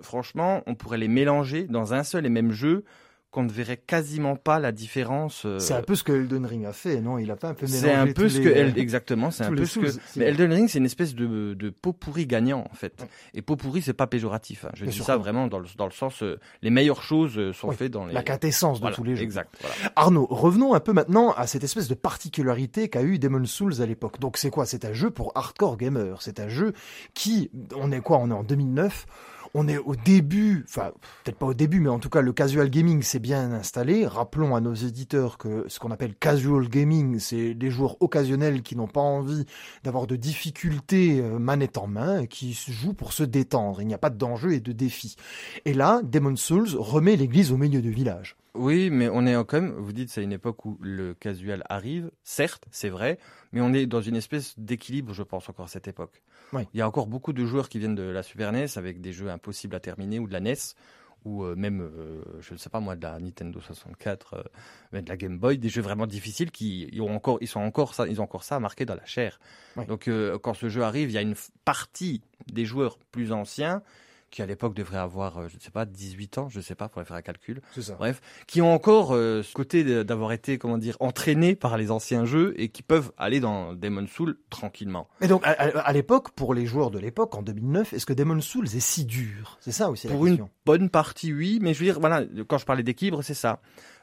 Franchement, 0.00 0.62
on 0.66 0.74
pourrait 0.74 0.98
les 0.98 1.08
mélanger 1.08 1.66
dans 1.66 1.92
un 1.94 2.02
seul 2.04 2.24
et 2.26 2.30
même 2.30 2.52
jeu 2.52 2.84
qu'on 3.30 3.44
ne 3.44 3.50
verrait 3.50 3.76
quasiment 3.76 4.34
pas 4.34 4.58
la 4.58 4.72
différence. 4.72 5.44
euh, 5.46 5.60
C'est 5.60 5.74
un 5.74 5.82
peu 5.82 5.94
ce 5.94 6.02
que 6.02 6.10
Elden 6.12 6.44
Ring 6.44 6.64
a 6.66 6.72
fait, 6.72 7.00
non? 7.00 7.16
Il 7.18 7.30
a 7.30 7.36
pas 7.36 7.50
un 7.50 7.54
peu 7.54 7.66
mélangé 7.66 7.86
c'est 7.86 7.92
un 7.94 8.06
peu 8.12 8.28
ce 8.28 8.38
les- 8.38 8.44
que 8.44 8.48
El- 8.50 8.76
exactement, 8.78 9.30
c'est 9.30 9.44
un 9.44 9.52
peu 9.54 9.64
ce 9.66 9.78
que. 9.78 9.86
Mais. 10.16 10.24
Elden 10.26 10.52
Ring, 10.52 10.68
c'est 10.68 10.78
une 10.78 10.84
espèce 10.84 11.14
de, 11.14 11.54
de 11.54 11.70
pot 11.70 11.92
pourri 11.92 12.26
gagnant 12.26 12.64
en 12.68 12.74
fait. 12.74 12.92
Ouais. 13.00 13.06
Et 13.34 13.42
pot 13.42 13.54
pourri, 13.54 13.82
c'est 13.82 13.92
pas 13.92 14.08
péjoratif. 14.08 14.64
hein. 14.64 14.70
Je 14.74 14.82
Bien 14.82 14.90
dis 14.90 14.96
sûr 14.96 15.04
ça 15.06 15.16
vraiment 15.16 15.46
dans 15.46 15.60
le, 15.60 15.66
dans 15.78 15.84
le 15.86 15.92
sens, 15.92 16.24
euh, 16.24 16.40
les 16.62 16.70
meilleures 16.70 17.02
choses 17.02 17.38
euh, 17.38 17.52
sont 17.52 17.68
Oui, 17.68 17.76
faites 17.76 17.92
dans 17.92 18.04
les. 18.04 18.14
La 18.14 18.22
quintessence 18.24 18.78
de 18.78 18.82
Voilà, 18.82 18.96
tous 18.96 19.04
les 19.04 19.14
jeux. 19.14 19.22
Exact. 19.22 19.54
Voilà. 19.60 19.76
Arnaud, 19.94 20.26
revenons 20.28 20.74
un 20.74 20.80
peu 20.80 20.92
maintenant 20.92 21.30
à 21.32 21.46
cette 21.46 21.62
espèce 21.62 21.86
de 21.86 21.94
particularité 21.94 22.88
qu'a 22.88 23.02
eu 23.02 23.18
Demon 23.20 23.44
Souls 23.44 23.80
à 23.80 23.86
l'époque. 23.86 24.18
Donc 24.18 24.38
c'est 24.38 24.50
quoi? 24.50 24.66
C'est 24.66 24.84
un 24.84 24.92
jeu 24.92 25.10
pour 25.10 25.30
hardcore 25.36 25.76
gamers. 25.76 26.20
C'est 26.20 26.40
un 26.40 26.48
jeu 26.48 26.72
qui, 27.14 27.50
on 27.76 27.92
est 27.92 28.00
quoi? 28.00 28.18
On 28.18 28.28
est 28.30 28.34
en 28.34 28.42
2009. 28.42 29.06
On 29.52 29.66
est 29.66 29.78
au 29.78 29.96
début, 29.96 30.64
enfin 30.68 30.92
peut-être 31.24 31.38
pas 31.38 31.46
au 31.46 31.54
début, 31.54 31.80
mais 31.80 31.88
en 31.88 31.98
tout 31.98 32.08
cas 32.08 32.20
le 32.20 32.32
casual 32.32 32.70
gaming 32.70 33.02
s'est 33.02 33.18
bien 33.18 33.52
installé. 33.52 34.06
Rappelons 34.06 34.54
à 34.54 34.60
nos 34.60 34.74
éditeurs 34.74 35.38
que 35.38 35.64
ce 35.66 35.80
qu'on 35.80 35.90
appelle 35.90 36.14
casual 36.14 36.68
gaming, 36.68 37.18
c'est 37.18 37.54
des 37.54 37.70
joueurs 37.70 37.96
occasionnels 38.00 38.62
qui 38.62 38.76
n'ont 38.76 38.86
pas 38.86 39.00
envie 39.00 39.46
d'avoir 39.82 40.06
de 40.06 40.14
difficultés 40.14 41.20
euh, 41.20 41.38
manette 41.38 41.78
en 41.78 41.88
main, 41.88 42.20
et 42.20 42.28
qui 42.28 42.54
se 42.54 42.70
jouent 42.70 42.94
pour 42.94 43.12
se 43.12 43.24
détendre. 43.24 43.80
Il 43.80 43.88
n'y 43.88 43.94
a 43.94 43.98
pas 43.98 44.10
d'enjeu 44.10 44.52
et 44.52 44.60
de 44.60 44.72
défi. 44.72 45.16
Et 45.64 45.74
là, 45.74 46.00
Demon 46.04 46.36
Souls 46.36 46.76
remet 46.76 47.16
l'église 47.16 47.50
au 47.50 47.56
milieu 47.56 47.82
du 47.82 47.90
village. 47.90 48.36
Oui, 48.54 48.90
mais 48.90 49.08
on 49.08 49.26
est 49.26 49.34
quand 49.44 49.60
même. 49.60 49.72
Vous 49.72 49.92
dites, 49.92 50.10
c'est 50.10 50.22
une 50.22 50.32
époque 50.32 50.64
où 50.64 50.78
le 50.80 51.14
casual 51.14 51.62
arrive. 51.68 52.10
Certes, 52.22 52.66
c'est 52.70 52.88
vrai, 52.88 53.18
mais 53.52 53.60
on 53.60 53.72
est 53.72 53.86
dans 53.86 54.00
une 54.00 54.16
espèce 54.16 54.58
d'équilibre, 54.58 55.12
je 55.12 55.22
pense, 55.22 55.48
encore 55.48 55.66
à 55.66 55.68
cette 55.68 55.88
époque. 55.88 56.22
Oui. 56.52 56.62
Il 56.74 56.78
y 56.78 56.80
a 56.80 56.88
encore 56.88 57.06
beaucoup 57.06 57.32
de 57.32 57.44
joueurs 57.44 57.68
qui 57.68 57.78
viennent 57.78 57.94
de 57.94 58.02
la 58.02 58.22
Super 58.22 58.52
NES 58.52 58.66
avec 58.76 59.00
des 59.00 59.12
jeux 59.12 59.30
impossibles 59.30 59.76
à 59.76 59.80
terminer 59.80 60.18
ou 60.18 60.26
de 60.26 60.32
la 60.32 60.40
NES 60.40 60.74
ou 61.24 61.44
euh, 61.44 61.54
même, 61.54 61.80
euh, 61.82 62.22
je 62.40 62.54
ne 62.54 62.58
sais 62.58 62.70
pas 62.70 62.80
moi, 62.80 62.96
de 62.96 63.02
la 63.02 63.18
Nintendo 63.18 63.60
64, 63.60 64.34
euh, 64.94 65.00
de 65.00 65.08
la 65.08 65.16
Game 65.16 65.38
Boy, 65.38 65.58
des 65.58 65.68
jeux 65.68 65.82
vraiment 65.82 66.06
difficiles 66.06 66.50
qui 66.50 66.88
ils 66.92 67.02
ont 67.02 67.14
encore, 67.14 67.38
ils 67.40 67.48
sont 67.48 67.60
encore 67.60 67.94
ça, 67.94 68.06
ils 68.06 68.20
ont 68.20 68.24
encore 68.24 68.44
ça 68.44 68.58
marqué 68.60 68.84
dans 68.86 68.94
la 68.94 69.04
chair. 69.04 69.38
Oui. 69.76 69.84
Donc 69.86 70.10
quand 70.42 70.54
ce 70.54 70.68
jeu 70.68 70.82
arrive, 70.82 71.10
il 71.10 71.14
y 71.14 71.18
a 71.18 71.22
une 71.22 71.36
partie 71.64 72.22
des 72.50 72.64
joueurs 72.64 72.98
plus 73.10 73.32
anciens 73.32 73.82
qui 74.30 74.42
à 74.42 74.46
l'époque 74.46 74.74
devraient 74.74 74.98
avoir, 74.98 75.38
euh, 75.38 75.48
je 75.48 75.56
ne 75.56 75.60
sais 75.60 75.70
pas, 75.70 75.84
18 75.84 76.38
ans, 76.38 76.48
je 76.48 76.58
ne 76.58 76.62
sais 76.62 76.74
pas, 76.74 76.88
pour 76.88 77.02
faire 77.02 77.16
un 77.16 77.22
calcul, 77.22 77.60
C'est 77.74 77.82
ça. 77.82 77.94
bref, 77.94 78.20
qui 78.46 78.62
ont 78.62 78.72
encore 78.72 79.14
euh, 79.14 79.42
ce 79.42 79.52
côté 79.52 80.04
d'avoir 80.04 80.32
été, 80.32 80.58
comment 80.58 80.78
dire, 80.78 80.96
entraînés 81.00 81.56
par 81.56 81.76
les 81.76 81.90
anciens 81.90 82.24
jeux 82.24 82.54
et 82.56 82.68
qui 82.68 82.82
peuvent 82.82 83.12
aller 83.18 83.40
dans 83.40 83.74
Demon 83.74 84.06
Soul 84.06 84.38
tranquillement. 84.50 85.08
Mais 85.20 85.28
donc, 85.28 85.42
à, 85.44 85.92
l'époque, 85.92 86.30
pour 86.30 86.54
les 86.54 86.66
joueurs 86.66 86.90
de 86.90 86.98
l'époque, 86.98 87.34
en 87.34 87.42
2009, 87.42 87.92
est-ce 87.92 88.06
que 88.06 88.12
Demon 88.12 88.40
Souls 88.40 88.66
est 88.66 88.80
si 88.80 89.04
dur? 89.04 89.58
C'est 89.60 89.72
ça 89.72 89.90
aussi 89.90 90.06
la 90.06 90.14
Pour 90.14 90.26
une 90.26 90.34
question. 90.36 90.50
bonne 90.64 90.88
partie, 90.90 91.32
oui, 91.32 91.58
mais 91.60 91.74
je 91.74 91.80
veux 91.80 91.86
dire, 91.86 92.00
voilà, 92.00 92.22
quand 92.46 92.58
je 92.58 92.64
parlais 92.64 92.82
d'équilibre, 92.82 93.22
c'est 93.22 93.34
ça. 93.34 93.60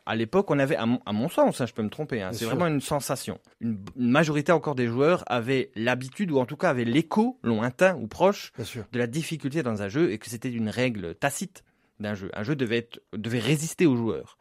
À 0.08 0.16
l'époque, 0.16 0.50
on 0.50 0.58
avait, 0.58 0.78
à 0.78 0.86
mon, 0.86 1.00
à 1.06 1.12
mon 1.12 1.28
sens, 1.30 1.60
hein, 1.60 1.66
je 1.66 1.74
peux 1.74 1.84
me 1.84 1.90
tromper, 1.90 2.22
hein, 2.22 2.32
c'est 2.32 2.46
vraiment 2.46 2.68
une 2.68 2.82
sensation. 2.82 3.40
Une, 3.60 3.78
une 3.98 4.10
majorité 4.10 4.52
encore 4.52 4.74
des 4.74 4.88
joueurs 4.88 5.24
avaient 5.28 5.70
l'habitude, 5.76 6.32
ou 6.32 6.40
en 6.40 6.46
tout 6.46 6.58
cas 6.58 6.70
avaient 6.70 6.86
l'écho 6.86 7.38
lointain 7.44 7.96
ou 7.98 8.08
proche 8.08 8.54
de 8.92 9.00
la 9.00 9.08
difficulté 9.08 9.64
dans 9.64 9.82
un 9.82 9.90
jeu 9.90 10.12
et 10.12 10.18
que 10.18 10.30
c'était 10.30 10.52
une 10.52 10.70
règle 10.70 11.14
tacite 11.16 11.64
d'un 12.00 12.16
jeu. 12.16 12.30
Un 12.34 12.44
jeu 12.44 12.56
devait, 12.56 12.78
être, 12.78 13.02
devait 13.14 13.40
résister 13.40 13.86
aux 13.86 13.96
joueurs. 13.96 14.38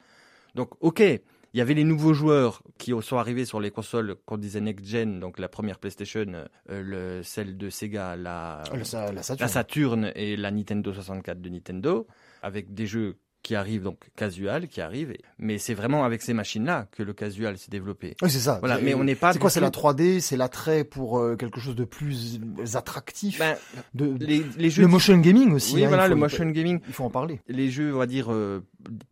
Donc, 0.54 0.70
ok, 0.80 1.00
il 1.00 1.58
y 1.58 1.62
avait 1.62 1.74
les 1.74 1.84
nouveaux 1.84 2.12
joueurs 2.12 2.62
qui 2.78 2.92
sont 3.00 3.16
arrivés 3.16 3.44
sur 3.44 3.60
les 3.60 3.70
consoles 3.70 4.16
qu'on 4.26 4.36
disait 4.36 4.60
next-gen, 4.60 5.20
donc 5.20 5.38
la 5.38 5.48
première 5.48 5.78
PlayStation, 5.78 6.26
euh, 6.70 6.82
le, 6.82 7.22
celle 7.22 7.56
de 7.56 7.70
Sega, 7.70 8.14
la, 8.14 8.62
la, 8.72 9.12
la 9.12 9.22
Saturn. 9.22 9.40
la 9.40 9.48
Saturn 9.48 10.12
et 10.14 10.36
la 10.36 10.50
Nintendo 10.50 10.92
64 10.92 11.40
de 11.40 11.48
Nintendo, 11.48 12.06
avec 12.42 12.74
des 12.74 12.86
jeux 12.86 13.16
qui 13.46 13.54
arrivent 13.54 13.84
donc 13.84 13.98
casual, 14.16 14.66
qui 14.66 14.80
arrivent. 14.80 15.12
et- 15.12 15.20
Mais 15.38 15.58
c'est 15.58 15.74
vraiment 15.74 16.02
avec 16.04 16.20
ces 16.20 16.34
machines-là 16.34 16.88
que 16.90 17.04
le 17.04 17.12
casual 17.12 17.56
s'est 17.58 17.70
développé. 17.70 18.16
Oui, 18.20 18.28
c'est 18.28 18.40
ça. 18.40 18.56
Voilà, 18.58 18.78
mais 18.80 18.92
on 18.94 19.04
n'est 19.04 19.14
pas 19.14 19.32
C'est 19.32 19.38
quoi 19.38 19.50
C'est 19.50 19.60
la 19.60 19.70
3D 19.70 20.18
C'est 20.20 20.36
l'attrait 20.36 20.82
pour 20.82 21.20
euh, 21.20 21.36
quelque 21.36 21.60
chose 21.60 21.76
de 21.76 21.84
plus 21.84 22.40
attractif 22.74 23.38
Ben, 23.38 23.56
de, 23.94 24.16
les, 24.18 24.44
les 24.58 24.68
jeux 24.68 24.82
Le 24.82 24.88
motion 24.88 25.16
gaming 25.18 25.52
aussi. 25.52 25.74
oui, 25.76 25.84
hein, 25.84 25.88
voilà, 25.88 26.04
faut- 26.04 26.08
le 26.10 26.16
motion 26.16 26.46
gaming. 26.50 26.80
Il 26.88 26.92
faut 26.92 27.04
en 27.04 27.10
parler. 27.10 27.40
les 27.46 27.70
jeux, 27.70 27.94
on 27.94 27.98
va 27.98 28.06
dire, 28.06 28.32
euh, 28.32 28.64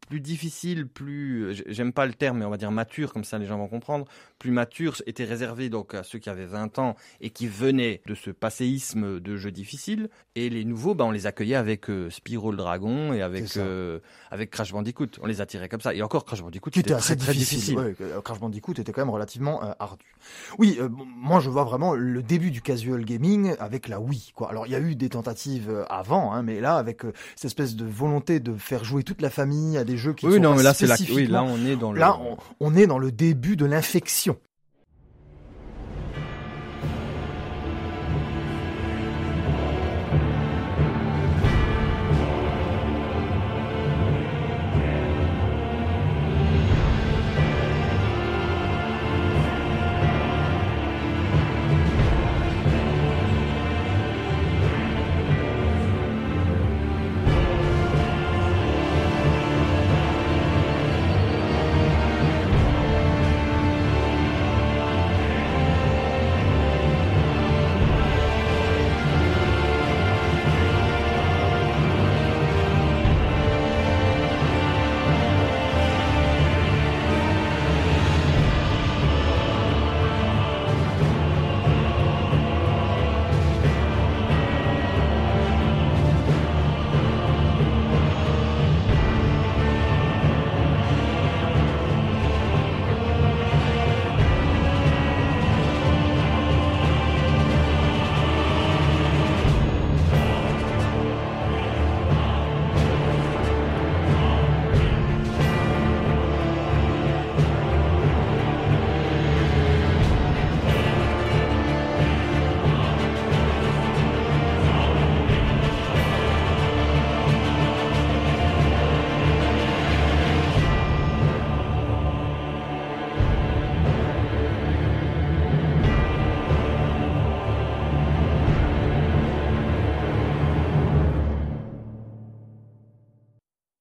plus 0.08 0.20
difficiles, 0.20 0.86
plus, 0.86 1.54
j- 1.54 1.62
j'aime 1.66 1.92
pas 1.92 2.06
le 2.06 2.14
terme, 2.14 2.38
mais 2.38 2.44
on 2.44 2.50
va 2.50 2.56
dire 2.56 2.70
matures, 2.70 3.12
comme 3.12 3.24
ça 3.24 3.38
les 3.38 3.46
gens 3.46 3.58
vont 3.58 3.68
comprendre, 3.68 4.06
plus 4.38 4.50
matures 4.50 4.96
étaient 5.06 5.24
réservés 5.24 5.68
donc 5.68 5.94
à 5.94 6.02
ceux 6.02 6.18
qui 6.18 6.28
avaient 6.30 6.46
20 6.46 6.78
ans 6.78 6.96
et 7.20 7.30
qui 7.30 7.46
venaient 7.46 8.00
de 8.06 8.14
ce 8.14 8.30
passéisme 8.30 9.20
de 9.20 9.36
jeux 9.36 9.50
difficiles. 9.50 10.08
Et 10.36 10.50
les 10.50 10.64
nouveaux, 10.64 10.94
bah, 10.94 11.04
on 11.04 11.10
les 11.10 11.26
accueillait 11.26 11.54
avec 11.56 11.88
euh, 11.90 12.10
Spyro 12.10 12.50
le 12.50 12.56
Dragon 12.56 13.12
et 13.12 13.22
avec, 13.22 13.56
euh, 13.56 13.98
avec 14.30 14.50
Crash 14.50 14.72
Bandicoot. 14.72 15.06
On 15.22 15.26
les 15.26 15.40
attirait 15.40 15.68
comme 15.68 15.80
ça. 15.80 15.94
Et 15.94 16.02
encore, 16.02 16.24
Crash 16.24 16.42
Bandicoot, 16.42 16.70
était 16.76 16.92
assez 16.92 17.16
très, 17.16 17.26
très 17.26 17.32
difficile. 17.34 17.76
difficile. 17.76 17.78
Ouais, 17.78 17.94
euh, 18.00 18.20
Crash 18.20 18.40
Bandicoot 18.40 18.72
était 18.78 18.92
quand 18.92 19.02
même 19.02 19.10
relativement 19.14 19.62
euh, 19.64 19.72
ardu. 19.78 20.04
Oui, 20.58 20.76
euh, 20.80 20.88
moi 20.90 21.40
je 21.40 21.50
vois 21.50 21.64
vraiment 21.64 21.94
le 21.94 22.22
début 22.22 22.50
du 22.50 22.62
casual 22.62 23.04
gaming 23.04 23.54
avec 23.58 23.88
la 23.88 24.00
Wii. 24.00 24.32
Quoi. 24.34 24.50
Alors 24.50 24.66
il 24.66 24.72
y 24.72 24.76
a 24.76 24.80
eu 24.80 24.94
des 24.96 25.08
tentatives 25.08 25.70
euh, 25.70 25.84
avant, 25.88 26.32
hein, 26.32 26.42
mais 26.42 26.60
là 26.60 26.76
avec 26.76 27.04
euh, 27.04 27.12
cette 27.36 27.46
espèce 27.46 27.76
de 27.76 27.84
volonté 27.84 28.40
de 28.40 28.54
faire 28.54 28.84
jouer 28.84 29.02
toute 29.02 29.20
la 29.22 29.30
famille 29.30 29.63
à 29.76 29.84
des 29.84 29.96
jeux 29.96 30.12
qui 30.12 30.26
Oui, 30.26 30.34
sont 30.36 30.40
non, 30.40 30.50
pas 30.50 30.56
mais 30.58 30.62
là, 30.62 30.74
c'est 30.74 30.86
la, 30.86 30.94
oui, 30.94 31.04
spécifiquement- 31.04 31.42
là, 31.42 31.44
on 31.44 31.66
est 31.66 31.76
dans 31.76 31.92
le. 31.92 32.00
Là, 32.00 32.18
on, 32.20 32.36
on 32.60 32.74
est 32.76 32.86
dans 32.86 32.98
le 32.98 33.10
début 33.12 33.56
de 33.56 33.64
l'infection. 33.66 34.36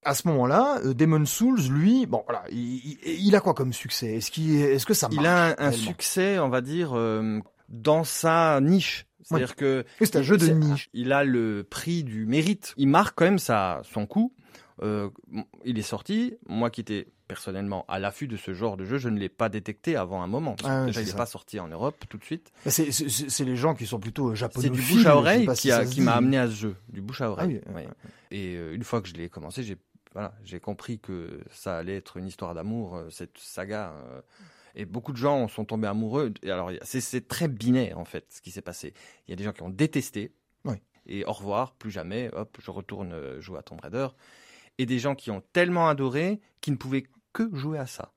À 0.05 0.13
ce 0.15 0.27
moment-là, 0.27 0.79
euh, 0.85 0.93
Demon 0.93 1.25
Souls, 1.25 1.59
lui, 1.69 2.05
bon 2.05 2.23
voilà, 2.25 2.43
il, 2.51 2.77
il- 3.05 3.27
il 3.27 3.35
a 3.35 3.39
quoi 3.39 3.53
comme 3.53 3.73
succès? 3.73 4.15
Est-ce 4.15 4.31
qu'il, 4.31 4.55
est-ce 4.55 4.85
que 4.85 4.93
ça 4.93 5.07
marche 5.07 5.19
Il 5.21 5.25
a 5.27 5.55
un, 5.57 5.71
succès, 5.71 6.39
on 6.39 6.49
va 6.49 6.61
dire, 6.61 6.91
euh, 6.93 7.39
dans 7.69 8.03
sa 8.03 8.59
niche. 8.61 9.05
C'est-à-dire 9.23 9.55
que 9.55 9.85
C'est 10.01 10.17
un 10.17 10.21
jeu 10.21 10.35
de 10.37 10.47
niche. 10.47 10.89
Il 10.93 11.13
a 11.13 11.23
le 11.23 11.65
prix 11.69 12.03
du 12.03 12.25
mérite. 12.25 12.73
Il 12.77 12.89
marque 12.89 13.17
quand 13.17 13.23
même 13.25 13.39
sa, 13.39 13.81
son 13.83 14.05
coup. 14.05 14.33
Euh, 14.81 15.09
il 15.63 15.79
est 15.79 15.81
sorti. 15.83 16.35
Moi 16.47 16.69
qui 16.69 16.81
étais 16.81 17.07
personnellement 17.29 17.85
à 17.87 17.99
l'affût 17.99 18.27
de 18.27 18.35
ce 18.35 18.53
genre 18.53 18.75
de 18.75 18.83
jeu, 18.83 18.97
je 18.97 19.07
ne 19.07 19.17
l'ai 19.17 19.29
pas 19.29 19.47
détecté 19.47 19.95
avant 19.95 20.21
un 20.23 20.27
moment. 20.27 20.55
Parce 20.55 20.69
Ah 20.69 20.85
il 20.89 20.97
n'est 20.99 21.05
ça. 21.11 21.15
pas 21.15 21.25
sorti 21.25 21.57
en 21.59 21.69
Europe 21.69 22.03
tout 22.09 22.17
de 22.17 22.23
suite. 22.25 22.51
Bah, 22.65 22.71
C'est, 22.71 23.45
les 23.45 23.55
gens 23.55 23.75
qui 23.75 23.85
sont 23.85 23.99
plutôt 23.99 24.31
euh, 24.31 24.35
C'est 24.35 24.69
du 24.69 24.81
bouche 24.81 25.01
je 25.03 25.07
à 25.07 25.15
oreille 25.15 25.47
qui, 25.55 26.01
m'a 26.01 26.13
amené 26.15 26.37
à 26.37 26.47
ce 26.49 26.55
jeu. 26.55 26.75
Du 26.89 26.99
bouche 27.01 27.21
à 27.21 27.31
oreille. 27.31 27.61
Ah 27.65 27.69
oui, 27.69 27.83
ouais. 27.83 27.87
Et 28.31 28.55
une 28.73 28.83
fois 28.83 29.01
que 29.01 29.07
je 29.07 29.13
l'ai 29.13 29.29
commencé, 29.29 29.63
j'ai 29.63 29.77
voilà, 30.13 30.33
j'ai 30.43 30.59
compris 30.59 30.99
que 30.99 31.39
ça 31.51 31.77
allait 31.77 31.97
être 31.97 32.17
une 32.17 32.27
histoire 32.27 32.53
d'amour, 32.53 32.95
euh, 32.95 33.09
cette 33.09 33.37
saga. 33.37 33.93
euh, 33.93 34.21
et 34.75 34.85
beaucoup 34.85 35.11
de 35.11 35.17
gens 35.17 35.47
sont 35.47 35.65
tombés 35.65 35.87
amoureux. 35.87 36.33
Et 36.41 36.49
alors, 36.49 36.71
c'est- 36.81 37.27
très 37.27 37.47
binaire, 37.47 37.99
en 37.99 38.05
fait, 38.05 38.25
ce 38.29 38.41
qui 38.41 38.49
s'est 38.49 38.61
passé. 38.63 38.93
Il 39.27 39.31
y 39.31 39.33
a 39.33 39.35
des 39.35 39.43
gens 39.43 39.51
qui 39.53 39.61
ont 39.61 39.69
détesté. 39.69 40.31
Oui. 40.65 40.75
Et 41.05 41.25
au 41.25 41.31
revoir, 41.31 41.73
plus 41.73 41.91
jamais, 41.91 42.29
hop, 42.33 42.57
je 42.59 42.71
retourne 42.71 43.13
euh, 43.13 43.39
jouer 43.39 43.59
à 43.59 43.61
Tomb 43.61 43.79
Raider. 43.79 44.07
Et 44.79 44.87
des 44.87 44.97
gens 44.97 45.13
qui 45.13 45.29
ont 45.29 45.43
tellement 45.53 45.87
adoré 45.87 46.41
qu'ils 46.59 46.73
ne 46.73 46.77
pouvaient 46.79 47.05
que 47.33 47.49
jouer 47.53 47.77
à 47.77 47.85
ça. 47.85 48.13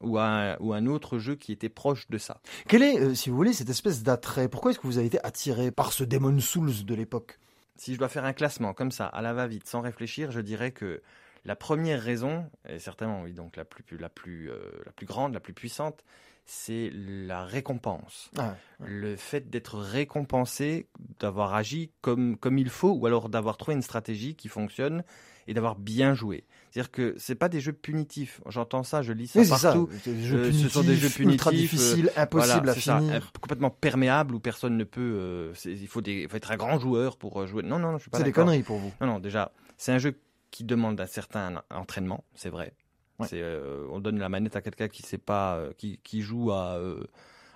Ou 0.00 0.16
à, 0.16 0.24
un, 0.24 0.56
ou 0.60 0.72
un 0.72 0.86
autre 0.86 1.18
jeu 1.18 1.34
qui 1.34 1.52
était 1.52 1.68
proche 1.68 2.08
de 2.08 2.18
ça. 2.18 2.40
Quel 2.68 2.82
est, 2.82 3.00
euh, 3.00 3.14
si 3.14 3.28
vous 3.30 3.36
voulez, 3.36 3.52
cette 3.52 3.68
espèce 3.68 4.02
d'attrait? 4.02 4.48
Pourquoi 4.48 4.70
est-ce 4.70 4.78
que 4.78 4.86
vous 4.86 4.96
avez 4.96 5.08
été 5.08 5.22
attiré 5.24 5.70
par 5.72 5.92
ce 5.92 6.04
Demon 6.04 6.38
Souls 6.40 6.84
de 6.84 6.94
l'époque? 6.94 7.38
Si 7.76 7.92
je 7.92 7.98
dois 7.98 8.08
faire 8.08 8.24
un 8.24 8.32
classement 8.32 8.72
comme 8.74 8.92
ça, 8.92 9.06
à 9.06 9.20
la 9.22 9.34
va-vite, 9.34 9.66
sans 9.68 9.80
réfléchir, 9.82 10.30
je 10.30 10.40
dirais 10.40 10.70
que 10.70 11.02
la 11.44 11.56
première 11.56 12.02
raison, 12.02 12.44
et 12.68 12.78
certainement 12.78 13.22
oui, 13.22 13.32
donc 13.32 13.56
la 13.56 13.64
plus, 13.64 13.84
la 13.98 14.08
plus, 14.08 14.50
euh, 14.50 14.58
la 14.86 14.92
plus 14.92 15.06
grande, 15.06 15.34
la 15.34 15.40
plus 15.40 15.54
puissante, 15.54 16.04
c'est 16.50 16.90
la 16.94 17.44
récompense. 17.44 18.30
ah, 18.38 18.56
Le 18.84 19.16
fait 19.16 19.50
d'être 19.50 19.78
récompensé, 19.78 20.88
d'avoir 21.20 21.54
agi 21.54 21.90
comme, 22.00 22.36
comme 22.38 22.58
il 22.58 22.70
faut, 22.70 22.92
ou 22.92 23.06
alors 23.06 23.28
d'avoir 23.28 23.56
trouvé 23.58 23.74
une 23.74 23.82
stratégie 23.82 24.34
qui 24.34 24.48
fonctionne 24.48 25.04
et 25.46 25.54
d'avoir 25.54 25.76
bien 25.76 26.14
joué. 26.14 26.44
C'est-à-dire 26.70 26.90
que 26.90 27.14
c'est 27.18 27.34
pas 27.34 27.48
des 27.48 27.60
jeux 27.60 27.72
punitifs. 27.72 28.40
J'entends 28.46 28.82
ça, 28.82 29.00
je 29.02 29.12
lis 29.12 29.26
ça 29.28 29.38
Oui, 29.40 29.46
c'est 29.46 29.56
ça. 29.56 29.72
partout. 29.72 29.88
Des 30.04 30.22
jeux 30.22 30.36
Euh, 30.38 30.52
ce 30.52 30.68
sont 30.68 30.82
des 30.82 30.96
jeux 30.96 31.08
punitifs, 31.08 31.18
ultra 31.34 31.50
punitifs, 31.50 31.70
difficiles, 31.72 32.12
impossibles 32.16 32.56
Voilà, 32.66 32.72
à 32.72 32.74
ça, 32.80 32.98
finir. 32.98 33.14
euh, 33.14 33.20
complètement 33.40 33.70
perméable 33.70 34.34
où 34.34 34.40
personne 34.40 34.76
ne 34.76 34.84
peut. 34.84 35.00
euh, 35.18 35.52
il 35.64 35.86
faut, 35.88 36.00
des, 36.02 36.22
il 36.22 36.28
faut 36.28 36.36
être 36.36 36.50
un 36.50 36.56
grand 36.56 36.78
joueur 36.78 37.16
pour 37.16 37.40
euh, 37.40 37.46
jouer. 37.46 37.62
Non, 37.62 37.78
non, 37.78 37.92
non, 37.92 37.96
je 37.98 38.02
suis 38.02 38.10
pas 38.10 38.18
C'est 38.18 38.24
des 38.24 38.32
conneries 38.32 38.62
pour 38.62 38.78
vous. 38.78 38.92
Non, 39.00 39.06
non, 39.06 39.18
déjà, 39.20 39.52
c'est 39.78 39.92
un 39.92 39.98
jeu 39.98 40.18
qui 40.50 40.64
demande 40.64 41.00
un 41.00 41.06
certain 41.06 41.62
entraînement, 41.70 42.24
c'est 42.34 42.50
vrai. 42.50 42.72
Ouais. 43.18 43.26
C'est, 43.28 43.42
euh, 43.42 43.86
on 43.90 43.98
donne 44.00 44.18
la 44.18 44.28
manette 44.28 44.54
à 44.56 44.62
quelqu'un 44.62 44.88
qui 44.88 45.02
sait 45.02 45.18
pas, 45.18 45.56
euh, 45.56 45.72
qui, 45.76 45.98
qui 46.04 46.22
joue 46.22 46.52
à, 46.52 46.76
euh, 46.76 47.02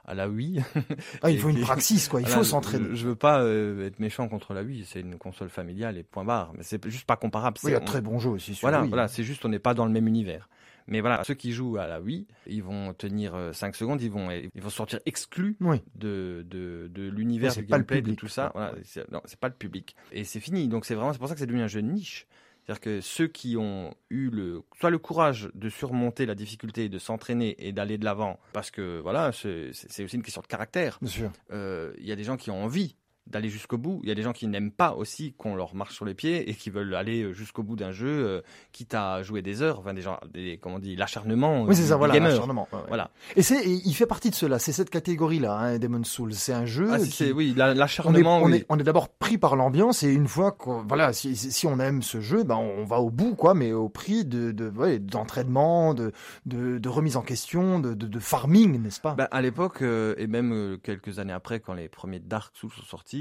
à 0.05 0.15
la 0.15 0.29
Wii. 0.29 0.61
Ah, 1.23 1.31
il 1.31 1.39
faut 1.39 1.51
une 1.51 1.61
praxis, 1.61 2.09
quoi. 2.09 2.21
Il 2.21 2.27
faut 2.27 2.43
s'entraîner. 2.43 2.89
Je, 2.91 2.95
je 2.97 3.09
veux 3.09 3.15
pas 3.15 3.45
être 3.45 4.01
méchant 4.01 4.29
contre 4.29 4.55
la 4.55 4.63
Wii, 4.63 4.85
c'est 4.85 5.01
une 5.01 5.19
console 5.19 5.49
familiale 5.51 5.97
et 5.99 6.03
point 6.03 6.25
barre. 6.25 6.53
Mais 6.57 6.65
c'est 6.65 6.85
juste 6.89 7.07
pas 7.07 7.17
comparable. 7.17 7.59
Oui, 7.63 7.71
il 7.71 7.75
y 7.75 7.77
a 7.77 7.81
très 7.81 8.01
bons 8.01 8.19
jeux 8.19 8.31
aussi 8.31 8.55
sur 8.55 8.63
voilà, 8.67 8.81
Wii. 8.81 8.89
voilà, 8.89 9.07
c'est 9.09 9.23
juste 9.23 9.45
on 9.45 9.49
n'est 9.49 9.59
pas 9.61 9.75
dans 9.75 9.87
le 9.87 9.93
même 9.93 10.09
univers. 10.09 10.49
Mais 10.89 11.01
voilà, 11.01 11.23
ceux 11.23 11.35
qui 11.35 11.53
jouent 11.53 11.77
à 11.77 11.87
la 11.87 12.01
Wii, 12.01 12.27
ils 12.49 12.61
vont 12.65 12.93
tenir 12.93 13.51
5 13.53 13.77
secondes, 13.77 14.03
ils 14.03 14.11
vont, 14.11 14.33
ils 14.33 14.61
vont 14.61 14.69
sortir 14.69 14.99
exclus 15.07 15.57
Oui. 15.61 15.81
de, 15.95 16.45
de, 16.51 16.88
de 16.93 17.09
l'univers 17.09 17.55
du 17.55 17.62
pas 17.62 17.77
le 17.77 17.83
gameplay, 17.85 17.97
de 17.99 18.01
public, 18.03 18.19
tout 18.19 18.27
ça. 18.27 18.51
Voilà, 18.53 18.75
c'est- 18.83 19.09
non, 19.12 19.21
c'est 19.27 19.38
pas 19.38 19.47
le 19.47 19.55
public. 19.55 19.95
Et 20.11 20.25
c'est 20.25 20.40
fini. 20.40 20.66
Donc 20.66 20.85
c'est 20.85 20.97
vraiment, 20.97 21.12
c'est 21.12 21.21
pour 21.21 21.29
ça 21.29 21.35
que 21.35 21.40
c'est 21.40 21.47
devenu 21.47 21.62
un 21.62 21.69
jeu 21.69 21.83
de 21.83 21.87
niche. 21.87 22.27
C'est-à-dire 22.64 22.81
que 22.81 23.01
ceux 23.01 23.27
qui 23.27 23.57
ont 23.57 23.94
eu 24.11 24.31
le, 24.31 24.62
soit 24.79 24.90
le 24.90 24.98
courage 24.98 25.51
de 25.55 25.68
surmonter 25.68 26.27
la 26.27 26.35
difficulté, 26.35 26.88
de 26.88 26.98
s'entraîner 26.98 27.57
et 27.59 27.72
d'aller 27.72 27.98
de 27.98 28.05
l'avant, 28.05 28.38
parce 28.53 28.70
que 28.70 29.01
voilà, 29.01 29.33
c'est 29.33 29.70
aussi 30.05 30.16
une 30.16 30.22
question 30.22 30.42
de 30.42 30.46
caractère. 30.46 30.98
Bien 31.03 31.11
sûr. 31.11 31.33
Euh, 31.53 31.92
Il 31.98 32.07
y 32.07 32.12
a 32.12 32.16
des 32.16 32.25
gens 32.25 32.37
qui 32.37 32.51
ont 32.51 32.62
envie 32.62 32.96
d'aller 33.27 33.49
jusqu'au 33.49 33.79
bout. 33.79 34.01
Il 34.03 34.09
y 34.09 34.13
a 34.13 34.15
des 34.15 34.23
gens 34.23 34.33
qui 34.33 34.47
n'aiment 34.47 34.73
pas 34.73 34.95
aussi 34.95 35.33
qu'on 35.35 35.55
leur 35.55 35.75
marche 35.75 35.95
sur 35.95 36.05
les 36.05 36.15
pieds 36.15 36.51
et 36.51 36.55
qui 36.55 36.71
veulent 36.71 36.95
aller 36.95 37.33
jusqu'au 37.33 37.63
bout 37.63 37.77
d'un 37.77 37.93
jeu, 37.93 38.09
euh, 38.09 38.41
quitte 38.73 38.95
à 38.95 39.23
jouer 39.23 39.43
des 39.43 39.63
heures. 39.63 39.79
Enfin, 39.79 39.95
des 39.95 40.03
gens, 40.03 40.19
des, 40.33 40.59
comment 40.61 40.77
on 40.77 40.79
dit, 40.81 40.97
l'acharnement. 40.97 41.63
Oui, 41.63 41.71
euh, 41.71 41.73
c'est 41.75 41.83
du- 41.83 41.89
ça, 41.89 41.97
voilà. 41.97 42.19
l'acharnement, 42.19 42.69
ouais, 42.73 42.79
ouais. 42.79 42.85
Voilà. 42.89 43.11
Et 43.37 43.43
c'est, 43.43 43.65
il 43.65 43.95
fait 43.95 44.07
partie 44.07 44.31
de 44.31 44.35
cela. 44.35 44.59
C'est 44.59 44.73
cette 44.73 44.91
catégorie-là, 44.91 45.55
hein, 45.57 45.79
Demon 45.79 46.05
Souls. 46.05 46.35
C'est 46.35 46.53
un 46.53 46.67
jeu 46.67 46.89
Ah, 46.93 46.99
qui, 46.99 47.11
c'est- 47.11 47.33
oui, 47.33 47.55
la- 47.57 47.69
on 47.69 47.71
est, 47.73 47.75
l'acharnement. 47.75 48.39
on 48.39 48.47
oui. 48.47 48.57
est, 48.57 48.67
on 48.69 48.79
est 48.79 48.83
d'abord 48.83 49.09
pris 49.09 49.39
par 49.39 49.57
l'ambiance 49.57 50.03
et 50.03 50.13
une 50.13 50.27
fois 50.29 50.53
qu'on, 50.53 50.83
voilà, 50.83 51.13
si, 51.13 51.67
on 51.67 51.79
aime 51.79 52.03
ce 52.03 52.21
jeu, 52.21 52.43
ben 52.45 52.57
on 52.57 52.85
va 52.85 52.99
au 53.01 53.11
bout, 53.11 53.35
quoi, 53.37 53.55
mais 53.55 53.73
au 53.73 53.89
prix 53.89 54.25
de, 54.25 54.51
de, 54.53 54.69
ouais, 54.71 54.99
d'entraînement, 54.99 55.95
de, 55.95 56.13
de, 56.47 56.79
de 56.79 56.89
remise 56.89 57.17
en 57.17 57.23
question, 57.23 57.79
de, 57.79 57.95
de, 57.95 58.19
farming, 58.19 58.81
n'est-ce 58.83 59.01
pas? 59.01 59.15
Bah, 59.15 59.29
à 59.31 59.41
l'époque, 59.41 59.83
euh, 59.83 60.15
et 60.19 60.27
même 60.27 60.53
euh, 60.53 60.77
quelques 60.77 61.19
années 61.19 61.33
après, 61.33 61.61
quand 61.61 61.75
les 61.75 61.89
premiers 61.89 62.19
Dark 62.21 62.55
Souls 62.57 62.71
sont 62.73 62.83
sortis, 62.85 63.12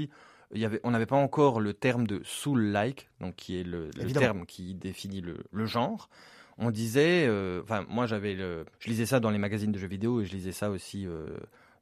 il 0.54 0.60
y 0.60 0.64
avait, 0.64 0.80
on 0.84 0.90
n'avait 0.90 1.06
pas 1.06 1.16
encore 1.16 1.60
le 1.60 1.72
terme 1.72 2.06
de 2.06 2.20
Soul-like, 2.24 3.08
donc 3.20 3.36
qui 3.36 3.58
est 3.58 3.64
le, 3.64 3.90
terme 4.12 4.44
qui 4.46 4.74
définit 4.74 5.20
le, 5.20 5.38
le 5.50 5.66
genre. 5.66 6.08
On 6.58 6.70
disait, 6.70 7.26
euh, 7.26 7.62
enfin, 7.62 7.84
moi 7.88 8.06
j'avais 8.06 8.34
le, 8.34 8.66
je 8.78 8.88
lisais 8.88 9.06
ça 9.06 9.20
dans 9.20 9.30
les 9.30 9.38
magazines 9.38 9.72
de 9.72 9.78
jeux 9.78 9.88
vidéo 9.88 10.20
et 10.20 10.26
je 10.26 10.32
lisais 10.32 10.52
ça 10.52 10.70
aussi 10.70 11.06
euh, 11.06 11.26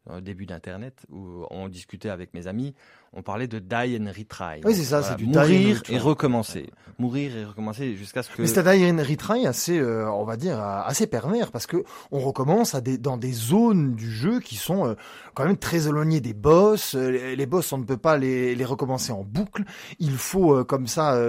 au 0.09 0.21
début 0.21 0.47
d'Internet 0.47 1.05
où 1.11 1.45
on 1.51 1.69
discutait 1.69 2.11
avec 2.11 2.33
mes 2.35 2.47
amis. 2.47 2.75
On 3.13 3.23
parlait 3.23 3.49
de 3.49 3.59
die 3.59 3.99
and 4.01 4.07
retry. 4.17 4.61
Oui, 4.65 4.73
c'est 4.75 4.85
ça, 4.85 5.01
Voilà, 5.01 5.17
c'est 5.17 5.25
du 5.25 5.27
die 5.27 5.37
and 5.37 5.41
mourir 5.41 5.83
et 5.89 5.99
recommencer, 5.99 6.71
mourir 7.01 7.37
et 7.37 7.45
recommencer 7.45 7.97
jusqu'à 7.97 8.23
ce 8.23 8.31
que. 8.31 8.43
Mais 8.43 8.47
c'est 8.47 8.65
un 8.65 8.73
die 8.77 8.85
and 8.89 9.03
retry 9.03 9.49
assez, 9.49 9.81
euh, 9.81 10.09
on 10.13 10.23
va 10.25 10.37
dire, 10.37 10.61
assez 10.61 11.09
pervers 11.09 11.51
parce 11.51 11.67
que 11.67 11.83
on 12.13 12.21
recommence 12.21 12.77
à 12.77 12.81
des, 12.81 12.99
dans 12.99 13.17
des 13.17 13.33
zones 13.33 13.97
du 13.97 14.09
jeu 14.09 14.39
qui 14.39 14.55
sont 14.55 14.87
euh, 14.87 14.95
quand 15.35 15.45
même 15.45 15.57
très 15.57 15.89
éloignées 15.89 16.21
des 16.21 16.35
boss. 16.35 16.95
Euh, 16.95 17.11
Les, 17.11 17.35
les 17.35 17.47
boss, 17.47 17.73
on 17.73 17.79
ne 17.79 17.85
peut 17.85 17.97
pas 17.97 18.17
les, 18.17 18.55
les 18.55 18.65
recommencer 18.65 19.11
en 19.11 19.25
boucle. 19.25 19.65
Il 19.99 20.13
faut 20.17 20.55
euh, 20.59 20.63
comme 20.65 20.87
ça 20.87 21.21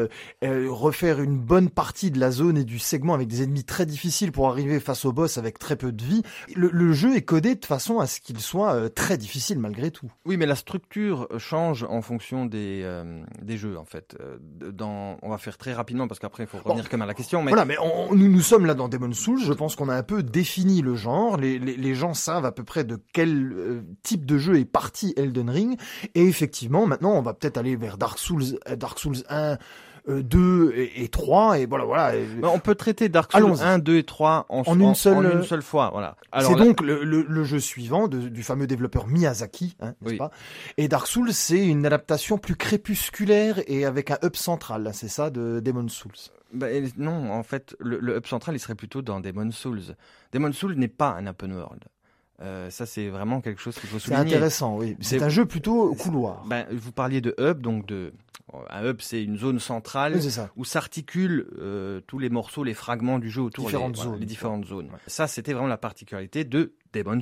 refaire 0.44 1.20
une 1.20 1.40
bonne 1.40 1.70
partie 1.70 2.12
de 2.12 2.20
la 2.20 2.30
zone 2.30 2.58
et 2.60 2.64
du 2.64 2.78
segment 2.78 3.16
avec 3.16 3.28
des 3.28 3.42
ennemis 3.42 3.64
très 3.64 3.88
difficiles 3.88 4.32
pour 4.32 4.48
arriver 4.50 4.80
face 4.80 5.04
au 5.06 5.14
boss 5.14 5.40
avec 5.40 5.58
très 5.58 5.76
peu 5.76 5.92
de 5.92 6.04
vie. 6.04 6.22
Le, 6.56 6.70
le 6.72 6.94
jeu 6.94 7.16
est 7.16 7.24
codé 7.24 7.56
de 7.56 7.66
façon 7.66 8.00
à 8.00 8.06
ce 8.06 8.20
qu'il 8.22 8.40
soit 8.40 8.94
très 8.94 9.18
difficile 9.18 9.58
malgré 9.58 9.90
tout. 9.90 10.12
Oui, 10.26 10.38
mais 10.38 10.46
la 10.46 10.56
structure 10.56 11.28
change 11.40 11.71
en 11.90 12.02
fonction 12.02 12.46
des, 12.46 12.82
euh, 12.84 13.24
des 13.42 13.58
jeux, 13.58 13.78
en 13.78 13.86
fait. 13.86 14.16
Euh, 14.20 14.38
Dans, 14.72 15.18
on 15.22 15.30
va 15.30 15.38
faire 15.38 15.58
très 15.58 15.74
rapidement 15.74 16.08
parce 16.08 16.20
qu'après, 16.20 16.44
il 16.44 16.48
faut 16.48 16.58
revenir 16.60 16.90
quand 16.90 16.98
même 16.98 17.04
à 17.04 17.06
la 17.08 17.14
question. 17.14 17.42
Mais 17.44 17.52
Voilà, 17.52 17.66
mais 17.66 17.78
on- 17.80 18.14
nous, 18.16 18.30
nous 18.30 18.42
sommes 18.42 18.66
là 18.66 18.74
dans 18.74 18.88
Demon 18.90 19.12
Souls. 19.14 19.40
Je 19.44 19.54
pense 19.54 19.76
qu'on 19.76 19.90
a 19.90 19.96
un 19.96 20.04
peu 20.04 20.24
défini 20.24 20.82
le 20.82 20.96
genre. 20.96 21.38
Les, 21.38 21.58
les, 21.60 21.76
les 21.76 21.96
gens 21.96 22.14
savent 22.14 22.46
à 22.46 22.52
peu 22.52 22.64
près 22.64 22.84
de 22.84 23.00
quel 23.14 23.52
euh, 23.54 23.82
type 24.04 24.26
de 24.26 24.38
jeu 24.38 24.58
est 24.60 24.66
parti 24.66 25.14
Elden 25.18 25.50
Ring. 25.50 25.80
Et 26.16 26.26
effectivement, 26.28 26.86
maintenant, 26.86 27.14
on 27.18 27.22
va 27.22 27.34
peut-être 27.34 27.58
aller 27.58 27.76
vers 27.76 27.98
Dark 27.98 28.18
Souls, 28.20 28.44
euh, 28.70 28.76
Dark 28.76 29.00
Souls 29.00 29.18
1, 29.30 29.36
euh, 29.38 29.56
2 30.08 30.72
et, 30.76 31.04
et 31.04 31.08
3. 31.10 31.60
Et 31.60 31.66
voilà, 31.66 31.86
voilà. 31.86 32.14
Mais 32.42 32.48
on 32.48 32.60
peut 32.60 32.76
traiter 32.76 33.10
Dark 33.10 33.32
Souls 33.32 33.42
Allons-y. 33.44 33.64
1, 33.64 33.80
2 33.80 33.98
et 33.98 34.04
3 34.04 34.46
en, 34.50 34.64
En 34.66 34.80
une 34.80 34.96
seule- 34.96 35.18
en 35.18 35.32
une 35.40 35.44
seule 35.44 35.62
fois. 35.62 35.90
Voilà. 35.92 36.16
C'est 36.40 36.50
là- 36.56 36.64
donc 36.64 36.82
le, 36.82 37.04
le, 37.04 37.24
le 37.28 37.44
jeu 37.44 37.60
suivant 37.60 38.08
de- 38.08 38.30
du 38.30 38.44
fameux 38.44 38.68
développeur 38.68 39.08
Miyazaki, 39.08 39.76
hein, 39.80 39.94
n'est-ce 40.02 40.12
Oui. 40.14 40.18
pas? 40.18 40.32
Et 40.78 40.88
Dark 40.88 41.08
Souls, 41.08 41.34
c'est 41.34 41.66
une 41.68 41.86
adaptation 41.86 42.38
plus 42.38 42.56
crépusculaire 42.56 43.62
et 43.68 43.86
avec 43.86 44.12
un 44.12 44.18
hub 44.24 44.36
central, 44.36 44.86
hein, 44.88 44.92
c'est 44.94 45.08
ça, 45.08 45.30
de 45.30 45.60
Demon 45.64 45.88
Souls? 45.88 46.12
bah, 46.54 46.68
non, 46.98 47.32
en 47.32 47.44
fait, 47.44 47.76
le, 47.80 47.98
le 48.00 48.18
hub 48.18 48.26
central, 48.26 48.56
il 48.56 48.60
serait 48.60 48.76
plutôt 48.76 49.02
dans 49.02 49.22
Demon 49.22 49.52
Souls. 49.52 49.96
Demon 50.34 50.52
Souls 50.52 50.76
n'est 50.76 50.90
pas 50.90 51.12
un 51.12 51.28
open 51.28 51.54
world. 51.54 51.84
Euh, 52.42 52.70
ça, 52.72 52.86
c'est 52.86 53.08
vraiment 53.10 53.40
quelque 53.42 53.62
chose 53.62 53.76
qu'il 53.78 53.88
faut 53.90 54.00
C'est 54.00 54.06
souligner. 54.16 54.22
intéressant, 54.36 54.76
oui. 54.78 54.98
C'est 55.00 55.20
C'est- 55.20 55.24
un 55.24 55.30
jeu 55.30 55.46
plutôt 55.46 55.94
couloir. 55.96 56.44
Ben, 56.48 56.66
vous 56.72 56.92
parliez 56.92 57.22
de 57.22 57.36
hub, 57.40 57.62
donc 57.62 57.86
de 57.86 58.14
un 58.70 58.84
hub, 58.86 58.98
c'est 59.00 59.24
une 59.24 59.38
zone 59.38 59.60
centrale 59.60 60.14
Oui, 60.16 60.22
c'est 60.30 60.42
où 60.58 60.66
s'articulent 60.66 61.48
euh, 61.60 62.02
tous 62.08 62.20
les 62.20 62.30
morceaux, 62.30 62.64
les 62.64 62.74
fragments 62.74 63.18
du 63.20 63.30
jeu 63.30 63.42
autour 63.42 63.66
Différentes 63.68 63.98
les, 63.98 64.04
voilà, 64.04 64.26
différentes 64.26 64.66
zones. 64.66 64.90
Ça, 65.08 65.28
c'était 65.28 65.54
vraiment 65.54 65.68
la 65.70 65.78
particularité 65.78 66.44
de 66.44 66.74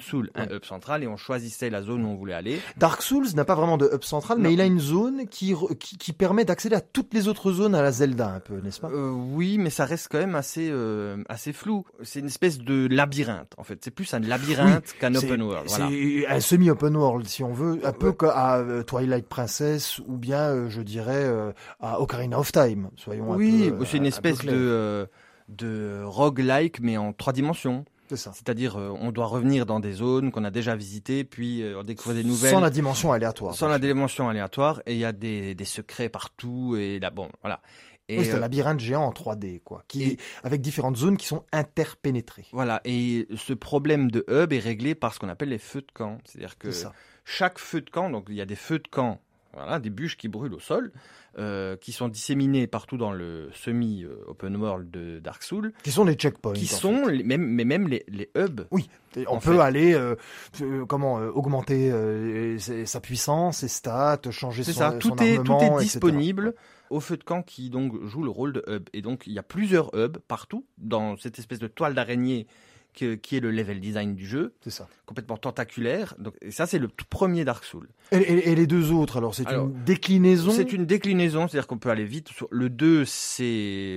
Soul, 0.01 0.31
un 0.35 0.47
Ouais. 0.47 0.55
hub 0.55 0.65
central, 0.65 1.03
et 1.03 1.07
on 1.07 1.17
choisissait 1.17 1.69
la 1.69 1.81
zone 1.81 2.03
où 2.03 2.07
on 2.09 2.15
voulait 2.15 2.33
aller. 2.33 2.59
Dark 2.77 3.01
Souls 3.01 3.27
n'a 3.35 3.45
pas 3.45 3.55
vraiment 3.55 3.77
de 3.77 3.89
hub 3.93 4.03
central, 4.03 4.37
Non. 4.37 4.43
mais 4.45 4.53
il 4.53 4.61
a 4.61 4.65
une 4.65 4.79
zone 4.79 5.27
qui, 5.27 5.53
qui, 5.79 5.97
qui 5.97 6.13
permet 6.13 6.45
d'accéder 6.45 6.75
à 6.75 6.81
toutes 6.81 7.13
les 7.13 7.27
autres 7.27 7.51
zones 7.51 7.75
à 7.75 7.81
la 7.81 7.91
Zelda, 7.91 8.29
un 8.29 8.39
peu, 8.39 8.59
n'est-ce 8.61 8.79
pas? 8.79 8.89
Euh, 8.89 9.11
oui, 9.11 9.57
mais 9.57 9.69
ça 9.69 9.85
reste 9.85 10.07
quand 10.11 10.17
même 10.19 10.35
assez 10.35 10.69
euh, 10.71 11.17
assez 11.29 11.53
flou. 11.53 11.85
C'est 12.03 12.19
une 12.19 12.25
espèce 12.27 12.57
de 12.59 12.87
labyrinthe, 12.89 13.53
en 13.57 13.63
fait. 13.63 13.79
C'est 13.83 13.91
plus 13.91 14.11
un 14.13 14.19
labyrinthe 14.19 14.93
qu'un 14.99 15.13
open 15.15 15.41
world. 15.41 15.65
Voilà. 15.69 15.87
C'est 15.89 16.27
un 16.27 16.39
semi-open 16.39 16.95
world, 16.95 17.27
si 17.27 17.43
on 17.43 17.53
veut, 17.53 17.79
un 17.83 17.91
peu 17.93 18.09
Ouais. 18.09 18.15
euh, 18.35 18.83
Twilight 18.83 19.27
Princess 19.27 19.99
ou 19.99 20.17
bien, 20.17 20.67
je 20.69 20.81
dirais, 20.81 21.29
à 21.79 22.01
Ocarina 22.01 22.39
of 22.39 22.51
Time. 22.51 22.89
Soyons 22.95 23.31
Oui, 23.33 23.67
un 23.67 23.71
peu. 23.71 23.83
euh, 23.83 23.85
c'est 23.85 23.97
une 23.97 24.03
un 24.03 24.07
espèce 24.07 24.39
de 24.45 25.07
de 25.47 26.03
roguelike, 26.05 26.79
mais 26.81 26.97
en 26.97 27.11
trois 27.13 27.33
dimensions. 27.33 27.85
C'est-à-dire, 28.33 28.77
euh, 28.77 28.89
on 28.99 29.11
doit 29.11 29.25
revenir 29.27 29.65
dans 29.65 29.79
des 29.79 29.91
zones 29.93 30.31
qu'on 30.31 30.43
a 30.43 30.51
déjà 30.51 30.75
visitées, 30.75 31.23
puis 31.23 31.61
euh, 31.61 31.79
on 31.79 31.83
découvre 31.83 32.15
des 32.15 32.23
nouvelles. 32.23 32.51
Sans 32.51 32.59
la 32.59 32.69
dimension 32.69 33.11
aléatoire. 33.11 33.53
sans 33.55 33.67
la 33.67 33.79
dimension 33.79 34.29
aléatoire 34.29 34.81
et 34.85 34.93
il 34.93 34.99
y 34.99 35.05
a 35.05 35.11
des, 35.11 35.55
des 35.55 35.65
secrets 35.65 36.09
partout 36.09 36.75
et 36.77 36.99
là 36.99 37.09
bon 37.11 37.29
voilà 37.41 37.61
Oui, 38.09 38.25
c'est 38.25 38.31
un 38.33 38.37
euh, 38.37 38.39
labyrinthe 38.39 38.79
géant 38.79 39.03
en 39.03 39.11
3D, 39.11 39.61
quoi, 39.63 39.83
qui 39.87 40.03
et- 40.03 40.17
avec 40.43 40.61
différentes 40.61 40.97
zones 40.97 41.17
qui 41.17 41.27
sont 41.27 41.43
interpénétrées. 41.51 42.45
voilà, 42.51 42.81
et 42.85 43.27
ce 43.35 43.53
problème 43.53 44.09
de 44.11 44.25
hub 44.27 44.51
est 44.53 44.59
réglé 44.59 44.95
par 44.95 45.13
ce 45.13 45.19
qu'on 45.19 45.29
appelle 45.29 45.49
les 45.49 45.57
feux 45.59 45.81
de 45.81 45.91
camp. 45.93 46.17
C'est-à-dire 46.25 46.57
que 46.57 46.69
chaque 47.25 47.59
feu 47.59 47.81
de 47.81 47.89
camp, 47.89 48.09
donc 48.09 48.25
il 48.29 48.35
y 48.35 48.41
a 48.41 48.45
des 48.45 48.55
feux 48.55 48.79
de 48.79 48.87
camp, 48.87 49.21
voilà, 49.53 49.79
des 49.79 49.89
bûches 49.89 50.15
qui 50.17 50.27
brûlent 50.27 50.53
au 50.53 50.59
sol, 50.59 50.91
euh, 51.37 51.75
qui 51.77 51.91
sont 51.91 52.07
disséminées 52.07 52.67
partout 52.67 52.97
dans 52.97 53.11
le 53.11 53.49
semi-open 53.53 54.55
world 54.57 54.89
de 54.91 55.19
Dark 55.19 55.43
Souls, 55.43 55.71
Qui 55.83 55.91
sont 55.91 56.05
les 56.05 56.13
checkpoints. 56.15 56.53
qui 56.53 56.65
sont, 56.67 57.07
les- 57.07 57.23
même, 57.23 57.45
mais 57.45 57.65
même 57.65 57.87
les, 57.87 58.03
les 58.07 58.29
hubs. 58.35 58.61
Et 59.15 59.25
On 59.27 59.39
peut 59.39 59.53
fait. 59.55 59.59
aller, 59.59 59.93
euh, 59.93 60.15
euh, 60.61 60.85
comment, 60.85 61.19
euh, 61.19 61.31
augmenter 61.31 61.91
euh, 61.91 62.57
sa 62.85 62.99
puissance, 63.01 63.57
ses 63.59 63.67
stats, 63.67 64.19
changer 64.31 64.63
C'est 64.63 64.73
son, 64.73 64.79
ça, 64.79 64.91
son 64.91 64.99
tout 64.99 65.23
est, 65.23 65.35
tout 65.43 65.51
armement, 65.53 65.79
est 65.79 65.83
etc. 65.83 65.93
disponible 65.99 66.53
au 66.91 66.99
feu 66.99 67.17
de 67.17 67.23
camp 67.23 67.41
qui 67.43 67.69
donc 67.69 67.93
joue 68.05 68.23
le 68.23 68.29
rôle 68.31 68.53
de 68.53 68.63
hub. 68.67 68.87
Et 68.93 69.01
donc 69.01 69.23
il 69.27 69.33
y 69.33 69.39
a 69.39 69.43
plusieurs 69.43 69.93
hubs 69.95 70.17
partout 70.27 70.65
dans 70.77 71.17
cette 71.17 71.39
espèce 71.39 71.59
de 71.59 71.67
toile 71.67 71.93
d'araignée 71.95 72.47
qui 73.21 73.37
est 73.37 73.39
le 73.39 73.51
level 73.51 73.79
design 73.79 74.15
du 74.15 74.25
jeu, 74.27 74.53
C'est 74.61 74.69
ça. 74.69 74.87
complètement 75.05 75.37
tentaculaire. 75.37 76.15
Donc, 76.19 76.35
et 76.41 76.51
ça, 76.51 76.65
c'est 76.65 76.79
le 76.79 76.87
tout 76.87 77.05
premier 77.09 77.45
Dark 77.45 77.63
Souls. 77.65 77.89
Et, 78.11 78.17
et- 78.17 78.49
et 78.51 78.55
les 78.55 78.67
deux 78.67 78.91
autres, 78.91 79.17
alors, 79.17 79.35
c'est 79.35 79.49
une 79.49 79.83
déclinaison? 79.85 80.51
C'est 80.51 80.71
une 80.73 80.85
déclinaison, 80.85 81.47
c'est-à-dire 81.47 81.67
qu'on 81.67 81.77
peut 81.77 81.89
aller 81.89 82.05
vite. 82.05 82.29
Le 82.51 82.69
2, 82.69 83.05
c'est, 83.05 83.43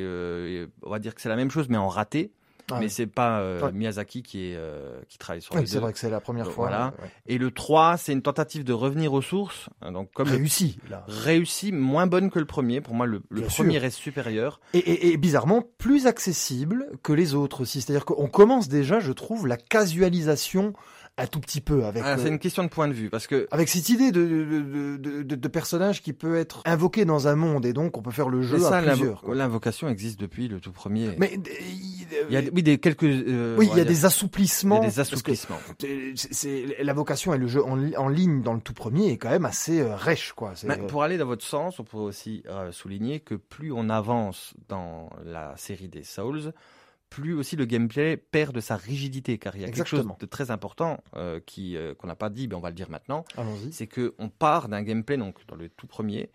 euh, 0.02 0.66
on 0.82 0.90
va 0.90 0.98
dire 0.98 1.14
que 1.14 1.20
c'est 1.20 1.28
la 1.28 1.36
même 1.36 1.50
chose, 1.50 1.68
mais 1.68 1.76
en 1.76 1.88
raté. 1.88 2.32
Ah 2.74 2.78
mais 2.78 2.86
oui. 2.86 2.90
c'est 2.90 3.06
pas 3.06 3.40
euh, 3.40 3.60
Ouais. 3.62 3.72
Miyazaki 3.72 4.22
qui, 4.22 4.50
est, 4.50 4.56
euh, 4.56 5.00
qui 5.08 5.18
travaille 5.18 5.42
sur 5.42 5.54
Oui, 5.54 5.66
c'est 5.66 5.78
vrai 5.78 5.92
que 5.92 5.98
c'est 5.98 6.10
la 6.10 6.20
première 6.20 6.46
fois. 6.50 6.68
voilà. 6.68 6.94
ouais. 7.02 7.10
Et 7.26 7.38
le 7.38 7.50
3, 7.50 7.96
c'est 7.96 8.12
une 8.12 8.22
tentative 8.22 8.64
de 8.64 8.72
revenir 8.72 9.12
aux 9.12 9.22
sources. 9.22 9.68
hein, 9.80 9.92
Donc, 9.92 10.10
comme 10.12 10.28
le- 10.28 10.36
Réussi, 10.36 10.78
là. 10.90 11.04
réussi, 11.08 11.72
moins 11.72 12.06
bonne 12.06 12.30
que 12.30 12.38
le 12.38 12.44
premier. 12.46 12.80
Pour 12.80 12.94
moi, 12.94 13.06
le, 13.06 13.20
premier 13.30 13.72
sûr. 13.74 13.80
reste 13.82 13.98
supérieur. 13.98 14.60
Et, 14.74 14.78
et- 14.78 15.12
et 15.12 15.16
bizarrement, 15.16 15.62
plus 15.78 16.06
accessible 16.06 16.86
que 17.02 17.12
les 17.12 17.34
autres 17.34 17.60
aussi. 17.62 17.80
C'est-à-dire 17.80 18.04
qu'on 18.04 18.28
commence 18.28 18.68
déjà, 18.68 19.00
je 19.00 19.12
trouve, 19.12 19.46
la 19.46 19.56
casualisation 19.56 20.72
un 21.18 21.26
tout 21.26 21.40
petit 21.40 21.60
peu 21.60 21.84
avec, 21.84 22.02
Ah, 22.06 22.14
euh, 22.14 22.16
c'est 22.22 22.28
une 22.28 22.38
question 22.38 22.64
de 22.64 22.68
point 22.70 22.88
de 22.88 22.94
vue, 22.94 23.10
parce 23.10 23.26
que 23.26 23.46
avec 23.50 23.68
cette 23.68 23.90
idée 23.90 24.12
de, 24.12 24.24
de, 24.24 24.96
de, 24.96 25.22
de- 25.22 25.34
de 25.34 25.48
personnage 25.48 26.00
qui 26.02 26.14
peut 26.14 26.36
être 26.38 26.62
invoqué 26.64 27.04
dans 27.04 27.28
un 27.28 27.36
monde 27.36 27.66
et 27.66 27.74
donc 27.74 27.98
on 27.98 28.02
peut 28.02 28.10
faire 28.10 28.30
le 28.30 28.40
jeu 28.40 28.58
ça, 28.58 28.78
à 28.78 28.82
plusieurs. 28.82 29.22
l'invocation 29.34 29.90
existe 29.90 30.18
depuis 30.18 30.48
le 30.48 30.58
tout 30.58 30.72
premier. 30.72 31.10
Mais 31.18 31.34
euh, 31.36 31.50
il, 32.30 32.32
y 32.32 32.36
a, 32.38 32.40
oui, 32.52 32.62
des 32.62 32.78
quelques. 32.78 33.04
euh, 33.04 33.56
oui, 33.58 33.68
il 33.72 33.76
y 33.76 33.80
a 33.80 33.84
des 33.84 34.06
assouplissements. 34.06 34.80
il 34.80 34.84
y 34.84 34.86
a 34.86 34.90
des 34.90 35.00
assouplissements. 35.00 35.58
c'est- 35.78 36.14
c'est 36.32 36.76
la 36.82 36.92
vocation 36.94 37.34
et 37.34 37.38
le 37.38 37.46
jeu 37.46 37.62
en, 37.62 37.76
li- 37.76 37.96
en 37.96 38.08
ligne 38.08 38.40
dans 38.42 38.54
le 38.54 38.60
tout 38.60 38.72
premier 38.74 39.10
est 39.12 39.18
quand 39.18 39.30
même 39.30 39.44
assez 39.44 39.80
euh, 39.80 39.94
rêche, 39.94 40.32
quoi. 40.32 40.54
Mais 40.64 40.80
euh, 40.80 40.86
pour 40.86 41.02
aller 41.02 41.18
dans 41.18 41.26
votre 41.26 41.44
sens, 41.44 41.78
on 41.78 41.84
pourrait 41.84 42.04
aussi 42.04 42.42
euh, 42.48 42.72
souligner 42.72 43.20
que 43.20 43.34
plus 43.34 43.70
on 43.70 43.90
avance 43.90 44.54
dans 44.68 45.10
la 45.26 45.54
série 45.58 45.88
des 45.88 46.04
Souls, 46.04 46.52
plus 47.12 47.34
aussi 47.34 47.56
le 47.56 47.66
gameplay 47.66 48.16
perd 48.16 48.54
de 48.54 48.60
sa 48.60 48.76
rigidité, 48.76 49.36
car 49.36 49.54
il 49.54 49.62
y 49.62 49.64
a 49.64 49.70
quelque 49.70 49.86
chose 49.86 50.06
de 50.18 50.26
très 50.26 50.50
important 50.50 51.02
euh, 51.14 51.40
qui 51.44 51.76
euh, 51.76 51.94
qu'on 51.94 52.06
n'a 52.06 52.16
pas 52.16 52.30
dit, 52.30 52.48
mais 52.48 52.54
on 52.54 52.60
va 52.60 52.70
le 52.70 52.74
dire 52.74 52.88
maintenant, 52.88 53.24
c'est 53.70 53.86
que 53.86 54.14
on 54.18 54.30
part 54.30 54.68
d'un 54.68 54.82
gameplay 54.82 55.18
donc 55.18 55.46
dans 55.46 55.56
le 55.56 55.68
tout 55.68 55.86
premier 55.86 56.30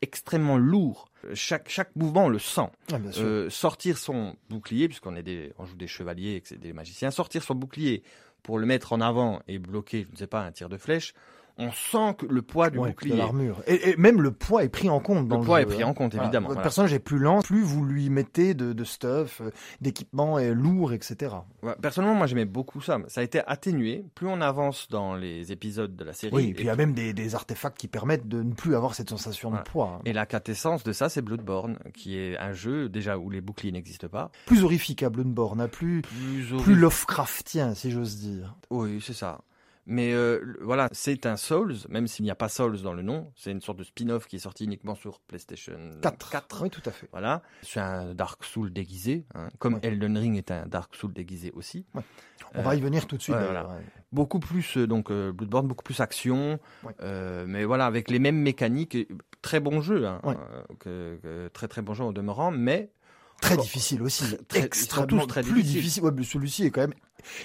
extrêmement 0.00 0.56
lourd. 0.56 1.08
Chaque 1.34 1.68
chaque 1.68 1.96
mouvement 1.96 2.26
on 2.26 2.28
le 2.28 2.38
sent. 2.38 2.70
Ah. 2.92 2.98
Euh, 3.16 3.50
sortir 3.50 3.98
son 3.98 4.36
bouclier, 4.48 4.86
puisqu'on 4.86 5.16
est 5.16 5.24
des, 5.24 5.52
on 5.58 5.64
joue 5.64 5.76
des 5.76 5.88
chevaliers 5.88 6.40
et 6.48 6.56
des 6.56 6.72
magiciens, 6.72 7.10
sortir 7.10 7.42
son 7.42 7.56
bouclier 7.56 8.04
pour 8.44 8.60
le 8.60 8.66
mettre 8.66 8.92
en 8.92 9.00
avant 9.00 9.42
et 9.48 9.58
bloquer, 9.58 10.04
je 10.06 10.12
ne 10.12 10.16
sais 10.16 10.28
pas, 10.28 10.42
un 10.42 10.52
tir 10.52 10.68
de 10.68 10.76
flèche, 10.76 11.12
on 11.58 11.72
sent 11.72 12.14
que 12.18 12.26
le 12.26 12.40
poids 12.42 12.70
du 12.70 12.78
Ouais, 12.78 12.90
de 12.90 12.94
bouclier. 12.94 13.16
l'armure. 13.16 13.60
Et, 13.66 13.90
et 13.90 13.96
même 13.96 14.22
le 14.22 14.30
poids 14.30 14.62
est 14.64 14.68
pris 14.68 14.88
en 14.88 15.00
compte 15.00 15.26
dans 15.28 15.36
Le 15.36 15.40
le 15.42 15.46
poids 15.46 15.58
jeu, 15.58 15.62
est 15.62 15.66
pris 15.74 15.82
hein. 15.82 15.88
en 15.88 15.94
compte, 15.94 16.12
Voilà. 16.14 16.26
évidemment. 16.28 16.46
Votre 16.48 16.54
voilà. 16.58 16.62
personnage 16.62 16.92
est 16.94 16.98
plus 17.00 17.18
lent, 17.18 17.42
plus 17.42 17.62
vous 17.62 17.84
lui 17.84 18.10
mettez 18.10 18.54
de, 18.54 18.72
de 18.72 18.84
stuff, 18.84 19.40
euh, 19.40 19.50
d'équipements 19.80 20.38
et 20.38 20.52
lourds, 20.54 20.92
etc. 20.92 21.34
Ouais, 21.62 21.74
Personnellement, 21.82 22.14
moi 22.16 22.26
j'aimais 22.26 22.44
beaucoup 22.44 22.80
ça. 22.80 22.98
Ça 23.08 23.20
a 23.20 23.24
été 23.24 23.40
atténué. 23.46 24.04
Plus 24.14 24.26
on 24.28 24.40
avance 24.40 24.88
dans 24.88 25.14
les 25.14 25.52
épisodes 25.52 25.96
de 25.96 26.04
la 26.04 26.12
série, 26.12 26.34
Oui, 26.34 26.48
et 26.50 26.54
puis 26.54 26.64
il 26.64 26.66
y 26.66 26.70
a 26.70 26.76
même 26.76 26.94
des, 26.94 27.12
des 27.12 27.34
artefacts 27.34 27.76
qui 27.78 27.88
permettent 27.88 28.28
de 28.28 28.42
ne 28.42 28.52
plus 28.52 28.74
avoir 28.76 28.94
cette 28.94 29.10
sensation 29.10 29.48
Voilà. 29.50 29.64
de 29.64 29.68
poids. 29.68 29.94
hein. 29.98 30.02
et 30.04 30.12
la 30.12 30.26
quintessence 30.26 30.84
de 30.84 30.92
ça, 30.92 31.08
c'est 31.08 31.22
Bloodborne, 31.22 31.78
qui 31.94 32.16
est 32.18 32.38
un 32.38 32.52
jeu 32.52 32.88
déjà 32.88 33.18
où 33.18 33.30
les 33.30 33.40
boucliers 33.40 33.72
n'existent 33.72 34.08
pas. 34.08 34.30
Plus 34.46 34.62
horrifique 34.64 35.02
à 35.02 35.10
Bloodborne, 35.10 35.60
hein, 35.60 35.68
plus, 35.68 36.02
Plus, 36.02 36.54
plus. 36.62 36.74
Lovecraftien, 36.76 37.74
si 37.74 37.90
j'ose 37.90 38.16
dire. 38.18 38.54
Oui, 38.70 39.00
c'est 39.02 39.12
ça. 39.12 39.40
Mais 39.90 40.12
euh, 40.12 40.54
voilà, 40.60 40.90
c'est 40.92 41.24
un 41.24 41.38
Souls, 41.38 41.74
même 41.88 42.06
s'il 42.06 42.24
n'y 42.26 42.30
a 42.30 42.34
pas 42.34 42.50
Souls 42.50 42.82
dans 42.82 42.92
le 42.92 43.00
nom. 43.00 43.32
C'est 43.34 43.50
une 43.50 43.62
sorte 43.62 43.78
de 43.78 43.84
spin-off 43.84 44.26
qui 44.26 44.36
est 44.36 44.40
sorti 44.40 44.64
uniquement 44.64 44.94
sur 44.94 45.18
PlayStation 45.20 45.78
4. 46.02 46.28
4. 46.30 46.62
Oui, 46.62 46.68
tout 46.68 46.82
à 46.84 46.90
fait. 46.90 47.08
Voilà, 47.10 47.42
c'est 47.62 47.80
un 47.80 48.14
Dark 48.14 48.44
Soul 48.44 48.70
déguisé, 48.70 49.24
hein, 49.34 49.48
comme 49.58 49.74
Ouais. 49.74 49.80
Elden 49.84 50.18
Ring 50.18 50.36
est 50.36 50.50
un 50.50 50.66
Dark 50.66 50.94
Soul 50.94 51.14
déguisé 51.14 51.50
aussi. 51.52 51.86
On 51.94 52.58
Euh, 52.58 52.62
va 52.62 52.74
y 52.74 52.80
venir 52.80 53.06
tout 53.06 53.16
de 53.16 53.22
suite. 53.22 53.34
ouais, 53.34 53.44
voilà. 53.46 53.66
beaucoup 54.12 54.38
plus 54.40 54.76
euh, 54.76 54.86
donc 54.86 55.10
euh, 55.10 55.32
Bloodborne 55.32 55.66
beaucoup 55.66 55.82
plus 55.84 56.00
action 56.00 56.58
mais 57.46 57.64
voilà 57.64 57.84
avec 57.86 58.10
les 58.10 58.18
mêmes 58.18 58.38
mécaniques 58.40 58.96
très 59.42 59.60
bon 59.60 59.80
jeu 59.82 60.06
hein, 60.06 60.20
Ouais. 60.24 60.34
que- 60.78 61.18
que- 61.22 61.48
très 61.48 61.68
très 61.68 61.82
bon 61.82 61.92
jeu 61.94 62.04
au 62.04 62.12
demeurant 62.12 62.50
mais 62.50 62.90
Très 63.40 63.56
difficile 63.56 64.02
aussi. 64.02 64.36
Très- 64.48 64.64
extrêmement 64.64 65.24
très 65.26 65.42
plus 65.44 65.62
difficile. 65.62 66.02
Ouais, 66.02 66.10
celui-ci 66.24 66.64
est 66.66 66.70
quand 66.72 66.80
même. 66.80 66.94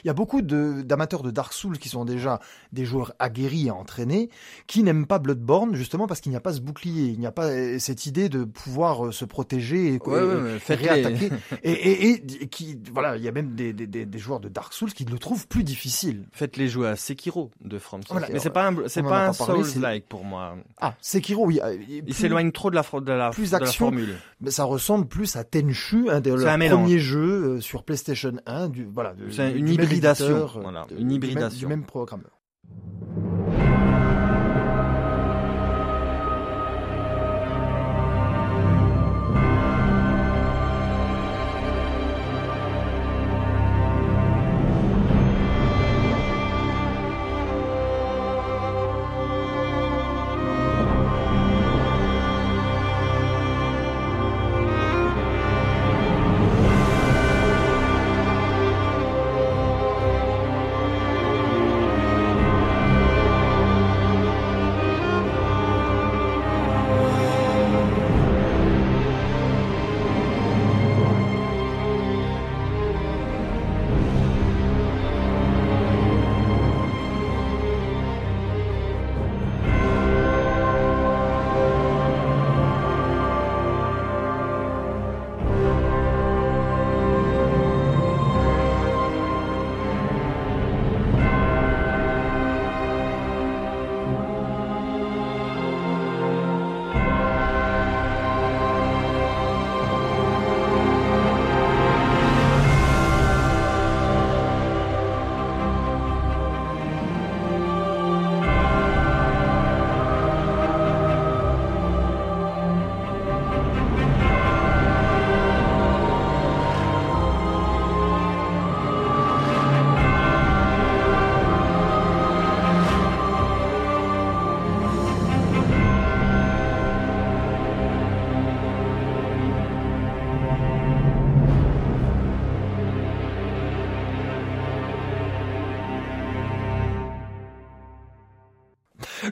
Il 0.03 0.07
y 0.07 0.09
a 0.09 0.13
beaucoup 0.13 0.41
d'amateurs 0.41 1.23
de 1.23 1.31
Dark 1.31 1.53
Souls 1.53 1.77
qui 1.77 1.89
sont 1.89 2.05
déjà 2.05 2.39
des 2.71 2.86
joueurs 2.86 3.13
aguerris 3.19 3.67
et 3.67 3.71
entraînés, 3.71 4.29
qui 4.67 4.83
n'aiment 4.83 5.05
pas 5.05 5.19
Bloodborne 5.19 5.75
justement 5.75 6.07
parce 6.07 6.21
qu'il 6.21 6.31
n'y 6.31 6.36
a 6.36 6.41
pas 6.41 6.53
ce 6.53 6.62
bouclier, 6.62 7.05
il 7.05 7.19
n'y 7.19 7.25
a 7.25 7.31
pas 7.31 7.47
euh, 7.47 7.79
cette 7.79 8.05
idée 8.05 8.29
de 8.29 8.43
pouvoir 8.43 9.07
euh, 9.07 9.12
se 9.12 9.25
protéger 9.25 9.93
et, 9.95 9.99
Ouais, 10.03 10.59
et 10.69 10.73
réattaquer. 10.73 11.29
et, 11.63 11.71
et, 11.71 12.12
et 12.43 12.47
qui, 12.47 12.77
voilà, 12.93 13.17
il 13.17 13.23
y 13.23 13.27
a 13.27 13.31
même 13.31 13.55
des, 13.55 13.73
des, 13.73 14.17
joueurs 14.19 14.39
de 14.39 14.49
Dark 14.49 14.73
Souls 14.73 14.91
qui 14.93 15.05
le 15.05 15.17
trouvent 15.17 15.47
plus 15.47 15.63
difficile. 15.63 16.25
faites-les 16.31 16.67
jouer 16.67 16.89
à 16.89 16.95
Sekiro 16.95 17.51
de 17.63 17.79
From 17.79 18.01
Software. 18.01 18.19
Voilà, 18.19 18.33
mais 18.33 18.39
c'est 18.39 18.49
pas 18.49 18.67
un 18.67 18.75
c'est 18.88 19.01
pas 19.03 19.27
un 19.27 19.33
Souls-like 19.33 20.07
pour 20.07 20.23
moi 20.23 20.55
Ah, 20.79 20.95
Sekiro, 21.01 21.45
oui. 21.47 21.59
euh, 21.63 21.77
il 22.07 22.13
s'éloigne 22.13 22.51
trop 22.51 22.69
de 22.69 22.75
la 22.75 22.83
de 22.83 23.12
la, 23.12 23.29
plus 23.31 23.51
de 23.51 23.57
la 23.57 23.63
action. 23.63 23.86
formule 23.88 24.15
Mais 24.41 24.51
ça 24.51 24.65
ressemble 24.65 25.07
plus 25.07 25.36
à 25.36 25.43
Tenchu, 25.43 26.09
un 26.09 26.19
des 26.19 26.31
un 26.45 26.59
premiers 26.69 26.99
jeux 26.99 27.59
sur 27.62 27.83
PlayStation 27.83 28.33
1. 28.45 28.69
Du, 28.69 28.88
voilà, 28.93 29.13
de- 29.13 29.29
une 29.67 29.73
hybridation, 29.73 30.47
voilà, 30.62 30.86
une 30.91 30.97
du 30.97 31.04
même- 31.06 31.12
hybridation. 31.12 31.67
Du 31.69 31.76
même 31.76 31.86
programmeur. 31.86 32.39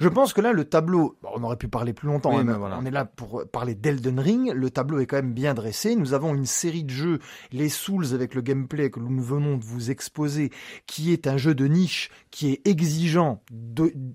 Je 0.01 0.09
pense 0.09 0.33
que 0.33 0.41
là, 0.41 0.51
le 0.51 0.65
tableau, 0.65 1.17
on 1.23 1.43
aurait 1.43 1.55
pu 1.57 1.67
parler 1.67 1.93
plus 1.93 2.07
longtemps, 2.07 2.31
Oui, 2.31 2.37
hein, 2.37 2.43
mais 2.43 2.51
mais 2.53 2.57
voilà. 2.57 2.77
on 2.81 2.85
est 2.85 2.91
là 2.91 3.05
pour 3.05 3.20
parler 3.51 3.75
d'Elden 3.75 4.19
Ring. 4.19 4.51
Le 4.53 4.69
tableau 4.69 4.99
est 4.99 5.05
quand 5.05 5.17
même 5.17 5.33
bien 5.33 5.53
dressé. 5.53 5.95
Nous 5.95 6.13
avons 6.13 6.35
une 6.35 6.45
série 6.45 6.83
de 6.83 6.89
jeux, 6.89 7.19
les 7.51 7.69
Souls 7.69 8.13
avec 8.13 8.35
le 8.35 8.41
gameplay 8.41 8.89
que 8.89 8.99
nous 8.99 9.21
venons 9.21 9.57
de 9.57 9.63
vous 9.63 9.91
exposer, 9.91 10.51
qui 10.85 11.11
est 11.13 11.27
un 11.27 11.37
jeu 11.37 11.55
de 11.55 11.65
niche, 11.67 12.09
qui 12.31 12.51
est 12.51 12.67
exigeant, 12.67 13.43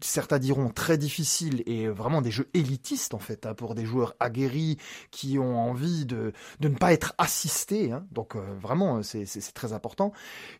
certains 0.02 0.38
diront 0.38 0.68
très 0.70 0.98
difficile, 0.98 1.62
et 1.66 1.88
vraiment 1.88 2.22
des 2.22 2.30
jeux 2.30 2.48
élitistes 2.54 3.14
en 3.14 3.18
fait, 3.18 3.46
hein, 3.46 3.54
pour 3.54 3.74
des 3.74 3.84
joueurs 3.84 4.14
aguerris 4.20 4.78
qui 5.10 5.38
ont 5.38 5.58
envie 5.58 6.06
de, 6.06 6.32
de 6.60 6.68
ne 6.68 6.74
pas 6.76 6.92
être 6.92 7.14
assistés. 7.18 7.92
hein. 7.92 8.04
donc 8.12 8.36
euh, 8.36 8.40
vraiment, 8.60 9.02
c'est 9.02 9.26
c'est- 9.26 9.40
c'est 9.40 9.52
très 9.52 9.72
important. 9.72 10.12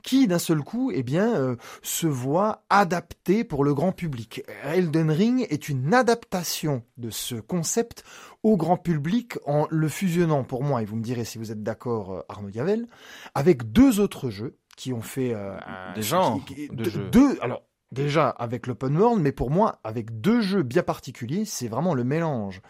Qui 0.03 0.27
d'un 0.29 0.39
seul 0.39 0.61
coup, 0.63 0.91
eh 0.95 1.03
bien, 1.03 1.35
euh, 1.37 1.57
se 1.83 2.07
voit 2.07 2.65
adapté 2.71 3.45
pour 3.45 3.65
le 3.65 3.75
grand 3.75 3.93
public. 3.93 4.43
Elden 4.65 5.11
Ring 5.11 5.47
est 5.51 5.69
une 5.69 5.95
adaptation 5.95 6.83
de 6.97 7.11
ce 7.11 7.35
concept 7.37 8.05
au 8.47 8.57
grand 8.57 8.77
public 8.77 9.39
en 9.45 9.67
le 9.71 9.89
fusionnant 9.89 10.45
pour 10.45 10.63
moi, 10.63 10.81
et 10.81 10.85
vous 10.85 10.97
me 10.97 11.03
direz 11.03 11.25
si 11.25 11.37
vous 11.39 11.51
êtes 11.51 11.63
d'accord 11.63 12.13
euh, 12.13 12.21
Arnaud 12.29 12.51
Gavel, 12.51 12.87
avec 13.35 13.73
deux 13.73 13.99
autres 13.99 14.31
jeux 14.31 14.57
qui 14.77 14.93
ont 14.93 15.03
fait 15.03 15.35
euh, 15.35 15.57
un- 15.67 15.95
Des 15.95 16.03
genres 16.03 16.41
qui- 16.47 16.55
qui- 16.55 16.69
de 16.69 16.85
deux- 16.85 16.91
jeux. 16.91 17.11
deux- 17.11 17.39
alors 17.43 17.63
déjà 17.93 18.29
avec 18.29 18.67
l'open 18.69 18.97
world, 18.97 19.21
mais 19.21 19.33
pour 19.33 19.51
moi 19.51 19.81
avec 19.85 20.21
deux 20.21 20.41
jeux 20.41 20.63
bien 20.63 20.83
particuliers, 20.85 21.45
c'est 21.45 21.69
vraiment 21.69 21.95
le 21.95 22.05
mélange 22.05 22.61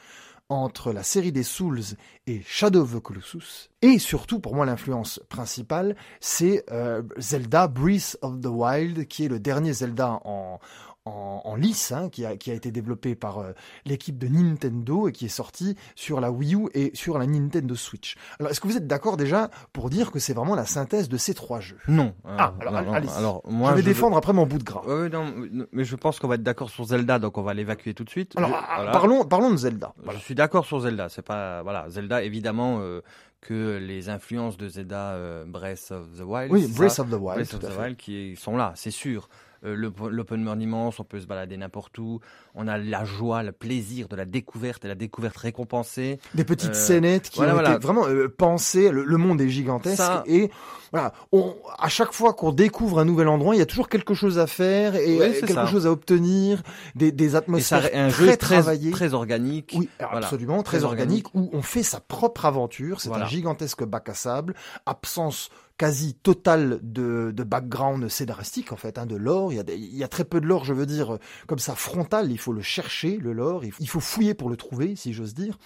entre 0.49 0.93
la 0.93 1.03
série 1.03 1.33
des 1.33 1.43
Souls 1.43 1.81
et 2.29 2.41
Shadow 2.47 2.83
of 2.83 2.95
the 2.95 3.01
Colossus. 3.01 3.69
Et 3.83 3.99
surtout, 3.99 4.39
pour 4.39 4.55
moi, 4.55 4.65
l'influence 4.65 5.21
principale, 5.29 5.97
c'est 6.21 6.65
euh, 6.71 7.03
Zelda 7.19 7.67
Breath 7.67 8.17
of 8.23 8.41
the 8.41 8.47
Wild, 8.47 9.09
qui 9.09 9.25
est 9.25 9.29
le 9.29 9.41
dernier 9.41 9.73
Zelda 9.73 10.21
en, 10.25 10.61
en, 11.07 11.41
en 11.45 11.55
lice, 11.55 11.93
hein, 11.93 12.09
qui, 12.11 12.27
a, 12.27 12.37
qui 12.37 12.51
a 12.51 12.55
été 12.55 12.71
développé 12.71 13.15
par 13.15 13.39
euh, 13.39 13.53
l'équipe 13.87 14.19
de 14.19 14.27
Nintendo 14.29 15.09
et 15.09 15.13
qui 15.13 15.25
est 15.25 15.29
sorti 15.29 15.77
sur 15.95 16.21
la 16.21 16.31
Wii 16.31 16.55
U 16.57 16.69
et 16.75 16.91
sur 16.95 17.19
la 17.19 17.27
Nintendo 17.27 17.75
Switch. 17.75 18.17
Alors, 18.39 18.51
est-ce 18.51 18.61
que 18.61 18.67
vous 18.67 18.77
êtes 18.77 18.87
d'accord 18.87 19.17
déjà 19.17 19.49
pour 19.73 19.89
dire 19.89 20.11
que 20.11 20.19
c'est 20.19 20.35
vraiment 20.35 20.55
la 20.57 20.67
synthèse 20.67 21.09
de 21.09 21.17
ces 21.17 21.33
trois 21.33 21.61
jeux? 21.61 21.79
Non. 21.89 22.13
Ah, 22.27 22.53
alors, 22.61 22.73
non, 22.75 22.83
non. 22.83 22.93
allez-y. 22.93 23.17
alors 23.17 23.41
moi, 23.49 23.71
Je 23.71 23.77
vais 23.77 23.83
je- 23.83 23.87
défendre 23.87 24.17
après 24.17 24.33
mon 24.33 24.45
bout 24.47 24.59
de 24.59 24.65
gras. 24.65 24.83
Non, 25.09 25.33
mais 25.73 25.85
je 25.85 25.97
pense 25.97 26.19
qu'on 26.19 26.29
va 26.29 26.35
être 26.35 26.43
d'accord 26.43 26.71
sur 26.71 26.85
Zelda, 26.85 27.19
donc 27.19 27.39
on 27.39 27.43
va 27.43 27.55
l'évacuer 27.55 27.95
tout 27.95 28.05
de 28.05 28.11
suite. 28.11 28.33
Alors, 28.37 28.51
Je- 28.51 28.55
ah, 28.57 28.73
voilà. 28.77 28.91
parlons, 28.93 29.25
parlons 29.25 29.51
de 29.53 29.57
Zelda. 29.57 29.95
Je 30.13 30.19
suis 30.19 30.35
d'accord 30.35 30.67
sur 30.67 30.81
Zelda. 30.81 31.09
C'est 31.09 31.23
pas 31.23 31.63
voilà 31.63 31.89
Zelda 31.89 32.23
évidemment 32.23 32.79
euh, 32.81 33.01
que 33.41 33.79
les 33.79 34.09
influences 34.09 34.57
de 34.57 34.69
Zelda 34.69 35.13
euh, 35.13 35.45
Breath 35.47 35.93
of 35.93 36.07
the 36.19 36.23
Wild. 36.25 36.51
Oui, 36.51 36.67
Breath 36.67 36.99
of 36.99 37.09
the 37.11 37.15
Wild. 37.15 37.35
Breath 37.49 37.55
of 37.55 37.61
the. 37.61 37.79
Wild 37.79 37.97
qui 37.97 38.35
sont 38.37 38.57
là, 38.57 38.73
c'est 38.75 38.91
sûr. 38.91 39.29
Euh, 39.65 39.75
L'open 40.11 40.45
world 40.45 40.63
immense, 40.63 41.01
on 41.01 41.05
peut 41.05 41.21
se 41.21 41.27
balader 41.27 41.57
n'importe 41.57 41.99
où. 41.99 42.21
On 42.55 42.69
a 42.69 42.79
la 42.79 43.05
joie, 43.05 43.43
le 43.43 43.53
plaisir 43.53 44.09
de 44.09 44.17
la 44.17 44.25
découverte 44.25 44.85
et 44.85 44.89
la 44.89 44.95
découverte 44.95 45.37
récompensée. 45.37 46.19
Des 46.35 46.45
petites 46.45 46.71
Euh, 46.71 46.75
scénettes 46.75 47.31
qui 47.31 47.39
voilà, 47.39 47.53
ont 47.53 47.55
voilà. 47.57 47.71
été 47.75 47.79
vraiment 47.81 48.07
euh, 48.07 48.29
pensées. 48.29 48.91
Le, 48.91 49.05
le 49.05 49.17
monde 49.17 49.41
est 49.41 49.49
gigantesque 49.49 49.97
Ça- 49.97 50.23
et 50.27 50.51
voilà. 50.93 51.13
On, 51.33 51.55
à 51.79 51.89
chaque 51.89 52.13
fois 52.13 52.33
qu'on 52.35 52.53
découvre 52.53 52.99
un 53.01 53.05
nouvel 53.05 53.29
endroit, 53.29 53.55
il 53.55 53.59
y 53.59 53.63
a 53.63 53.67
toujours 53.67 53.89
quelque 53.89 54.15
chose 54.15 54.39
à 54.39 54.47
faire 54.47 54.95
et 54.97 55.19
Oui, 55.19 55.33
quelque 55.41 55.53
ça. 55.53 55.67
chose 55.67 55.87
à 55.87 55.91
obtenir, 55.91 56.63
des, 56.95 57.13
des 57.13 57.25
Et 57.27 57.31
ça 57.31 57.39
atmosphères 57.39 57.91
un 57.93 58.09
très 58.09 58.11
jeu 58.11 58.27
très 58.27 58.37
travaillées. 58.37 58.91
très 58.91 59.15
organique. 59.15 59.75
Oui, 59.77 59.89
Voilà. 59.99 60.27
absolument, 60.27 60.63
très, 60.63 60.79
Très 60.79 60.85
organique, 60.85 61.35
où 61.35 61.49
on 61.53 61.63
fait 61.63 61.83
sa 61.83 62.01
propre 62.01 62.45
aventure. 62.47 63.01
C'est 63.01 63.09
Voilà. 63.09 63.25
un 63.25 63.29
gigantesque 63.29 63.85
bac 63.85 64.09
à 64.09 64.15
sable, 64.15 64.55
absence 64.85 65.51
quasi 65.79 66.15
totale 66.15 66.81
de, 66.83 67.33
de 67.35 67.45
background 67.45 68.09
scénaristique 68.09 68.73
en 68.73 68.77
fait, 68.77 68.99
hein, 68.99 69.07
de 69.07 69.17
lore. 69.17 69.53
Il 69.53 69.57
y, 69.57 69.61
a 69.61 69.65
il 69.75 69.97
y 69.97 70.05
a 70.05 70.09
très 70.09 70.25
peu 70.25 70.41
de 70.41 70.47
lore, 70.47 70.65
je 70.65 70.73
veux 70.73 70.87
dire, 70.87 71.15
euh, 71.15 71.19
comme 71.47 71.59
ça 71.59 71.75
frontal. 71.75 72.31
Il 72.31 72.39
faut 72.39 72.53
le 72.53 72.63
chercher, 72.63 73.19
le 73.19 73.33
lore. 73.33 73.65
Il 73.65 73.73
faut, 73.73 73.83
il 73.83 73.89
faut 73.89 74.01
fouiller 74.01 74.35
pour 74.35 74.49
le 74.49 74.57
trouver, 74.57 74.97
si 74.97 75.13
j'ose 75.13 75.35
dire. 75.35 75.59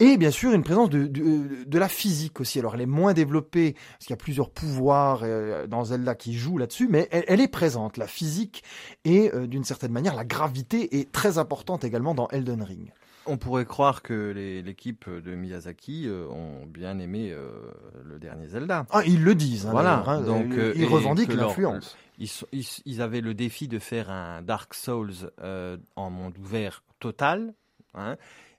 Et 0.00 0.16
bien 0.16 0.30
sûr, 0.30 0.52
une 0.52 0.62
présence 0.62 0.90
de, 0.90 1.06
de, 1.06 1.64
de 1.66 1.78
la 1.78 1.88
physique 1.88 2.40
aussi. 2.40 2.58
Alors, 2.58 2.74
elle 2.74 2.82
est 2.82 2.86
moins 2.86 3.12
développée 3.12 3.72
parce 3.72 4.06
qu'il 4.06 4.10
y 4.10 4.14
a 4.14 4.16
plusieurs 4.16 4.50
pouvoirs 4.50 5.20
euh, 5.22 5.66
dans 5.66 5.84
Zelda 5.84 6.14
qui 6.14 6.34
jouent 6.34 6.58
là-dessus, 6.58 6.88
mais 6.88 7.08
elle, 7.10 7.24
elle 7.28 7.40
est 7.40 7.48
présente. 7.48 7.96
La 7.96 8.06
physique 8.06 8.62
et 9.04 9.30
euh, 9.34 9.46
d'une 9.46 9.64
certaine 9.64 9.92
manière, 9.92 10.14
la 10.14 10.24
gravité 10.24 10.98
est 10.98 11.12
très 11.12 11.38
importante 11.38 11.84
également 11.84 12.14
dans 12.14 12.28
Elden 12.28 12.62
Ring. 12.62 12.92
On 13.28 13.36
pourrait 13.36 13.66
croire 13.66 14.02
que 14.02 14.32
l'équipe 14.64 15.08
de 15.08 15.34
Miyazaki 15.34 16.06
euh, 16.06 16.26
ont 16.28 16.64
bien 16.66 16.98
aimé 16.98 17.30
euh, 17.32 17.50
le 18.04 18.18
dernier 18.18 18.48
Zelda. 18.48 18.86
Ah, 18.90 19.02
ils 19.06 19.22
le 19.22 19.34
disent. 19.34 19.66
hein, 19.66 19.70
Voilà, 19.70 20.02
hein. 20.06 20.22
donc, 20.22 20.52
Euh, 20.54 20.70
euh, 20.70 20.72
ils 20.74 20.82
et 20.82 20.86
revendiquent 20.86 21.34
l'influence. 21.34 21.96
Ils, 22.18 22.30
ils, 22.52 22.66
ils 22.86 23.02
avaient 23.02 23.20
le 23.20 23.34
défi 23.34 23.68
de 23.68 23.78
faire 23.78 24.10
un 24.10 24.42
Dark 24.42 24.74
Souls 24.74 25.12
euh, 25.42 25.76
en 25.94 26.10
monde 26.10 26.36
ouvert 26.38 26.82
total. 27.00 27.52
hein. 27.94 28.16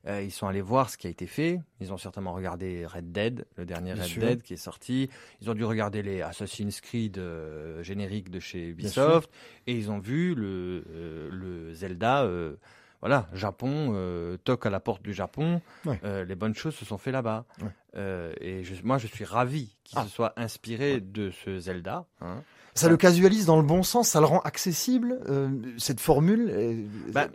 Euh, 0.07 0.21
ils 0.21 0.31
sont 0.31 0.47
allés 0.47 0.61
voir 0.61 0.89
ce 0.89 0.97
qui 0.97 1.07
a 1.07 1.09
été 1.09 1.27
fait. 1.27 1.59
Ils 1.81 1.91
ont 1.91 1.97
certainement 1.97 2.31
regardé 2.31 2.85
Red 2.85 3.11
Dead, 3.11 3.45
le 3.57 3.65
dernier 3.65 3.93
Bien 3.95 4.03
Red 4.03 4.09
sûr. 4.11 4.21
Dead 4.21 4.41
qui 4.41 4.53
est 4.53 4.57
sorti. 4.57 5.09
Ils 5.41 5.49
ont 5.49 5.53
dû 5.53 5.65
regarder 5.65 6.01
les 6.01 6.21
Assassin's 6.21 6.79
Creed 6.79 7.17
euh, 7.17 7.83
génériques 7.83 8.29
de 8.31 8.39
chez 8.39 8.67
Ubisoft. 8.69 9.29
Et 9.67 9.73
ils 9.75 9.91
ont 9.91 9.99
vu 9.99 10.35
le, 10.35 10.85
euh, 10.89 11.29
le 11.31 11.73
Zelda, 11.73 12.23
euh, 12.23 12.55
voilà, 13.01 13.27
Japon, 13.33 13.91
euh, 13.93 14.37
toc 14.37 14.65
à 14.65 14.69
la 14.69 14.79
porte 14.79 15.01
du 15.01 15.13
Japon. 15.13 15.61
Ouais. 15.85 15.99
Euh, 16.03 16.25
les 16.25 16.35
bonnes 16.35 16.55
choses 16.55 16.75
se 16.75 16.85
sont 16.85 16.97
faites 16.97 17.13
là-bas. 17.13 17.45
Ouais. 17.61 17.67
Euh, 17.95 18.33
et 18.41 18.63
je- 18.63 18.83
moi, 18.83 18.97
je 18.97 19.07
suis 19.07 19.25
ravi 19.25 19.75
qu'il 19.83 19.97
Ah. 19.99 20.03
se 20.03 20.09
soit 20.09 20.33
inspiré 20.37 20.99
de 20.99 21.31
ce 21.31 21.59
Zelda. 21.59 22.05
hein. 22.21 22.43
Ça 22.79 22.89
le 22.89 22.97
casualise 22.97 23.45
dans 23.45 23.57
le 23.57 23.63
bon 23.63 23.83
sens, 23.83 24.09
ça 24.09 24.19
le 24.19 24.25
rend 24.25 24.39
accessible, 24.39 25.19
euh, 25.29 25.49
cette 25.77 25.99
formule 25.99 26.49
euh, 26.51 26.83
Bah, 27.11 27.27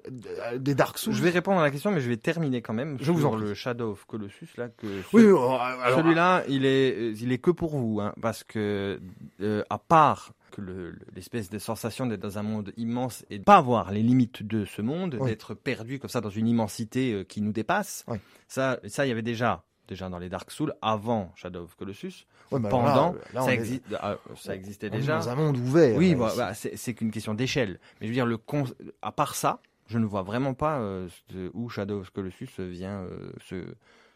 euh, 0.53 0.59
des 0.59 0.75
Dark 0.75 0.99
Souls. 0.99 1.13
Je 1.13 1.23
vais 1.23 1.31
répondre 1.31 1.61
à 1.61 1.63
la 1.63 1.71
question, 1.71 1.91
mais 1.91 2.01
je 2.01 2.09
vais 2.09 2.17
terminer 2.17 2.63
quand 2.63 2.73
même 2.75 2.97
Je 2.99 3.05
sur 3.05 3.15
vous 3.15 3.27
en 3.27 3.37
le 3.37 3.55
Shadow 3.55 3.93
of 3.93 4.05
Colossus 4.07 4.49
là 4.57 4.69
que 4.69 4.87
Oui, 4.87 5.03
ce- 5.13 5.17
oui, 5.17 5.23
alors, 5.27 5.61
alors, 5.63 5.99
celui-là, 5.99 6.45
il 6.49 6.65
est, 6.65 7.13
il 7.13 7.33
est 7.33 7.39
que 7.39 7.51
pour 7.51 7.77
vous, 7.77 8.01
hein, 8.01 8.15
parce 8.21 8.45
que 8.45 9.01
euh, 9.41 9.63
à 9.71 9.79
part 9.79 10.33
que 10.51 10.61
le- 10.61 10.91
le- 10.91 10.99
l'espèce 11.17 11.51
de 11.51 11.59
sensation 11.59 12.07
d'être 12.07 12.21
dans 12.21 12.39
un 12.39 12.43
monde 12.43 12.73
immense 12.77 13.25
et 13.29 13.39
de 13.39 13.45
pas 13.45 13.61
voir 13.61 13.91
les 13.91 14.03
limites 14.03 14.43
de 14.47 14.65
ce 14.65 14.83
monde, 14.83 15.17
Oui. 15.21 15.29
d'être 15.31 15.55
perdu 15.55 15.99
comme 15.99 16.11
ça 16.11 16.21
dans 16.21 16.31
une 16.31 16.47
immensité 16.47 17.25
qui 17.29 17.41
nous 17.43 17.53
dépasse, 17.53 18.05
Oui. 18.09 18.19
ça, 18.49 18.79
ça, 18.87 19.05
il 19.05 19.09
y 19.09 19.13
avait 19.13 19.23
déjà, 19.23 19.65
déjà 19.89 20.09
dans 20.09 20.19
les 20.19 20.29
Dark 20.29 20.51
Souls 20.51 20.73
avant 20.83 21.33
Shadow 21.37 21.63
of 21.65 21.75
Colossus. 21.77 22.27
ouais, 22.51 22.61
là, 22.61 22.69
Pendant, 22.69 23.15
là, 23.33 23.43
ça, 23.43 23.55
est- 23.55 23.83
ah, 24.01 24.17
ça 24.37 24.55
existait 24.55 24.89
on 24.91 24.95
est 24.97 25.01
déjà. 25.01 25.19
dans 25.19 25.29
un 25.29 25.35
monde 25.35 25.57
ouvert. 25.59 25.97
Oui, 25.97 26.15
bah, 26.15 26.33
bah, 26.37 26.53
c'est 26.55 26.95
qu'une 26.95 27.11
question 27.11 27.35
d'échelle. 27.35 27.79
Mais 28.01 28.07
je 28.07 28.11
veux 28.13 28.15
dire, 28.15 28.27
le 28.27 28.37
con- 28.39 28.65
à 29.03 29.13
part 29.13 29.35
ça, 29.35 29.61
je 29.89 29.99
ne 29.99 30.07
vois 30.07 30.23
vraiment 30.23 30.55
pas 30.55 30.79
euh, 30.79 31.09
où 31.53 31.69
Shadow 31.69 32.01
of 32.01 32.11
Colossus 32.11 32.49
vient 32.59 33.01
euh, 33.01 33.31
se, 33.49 33.65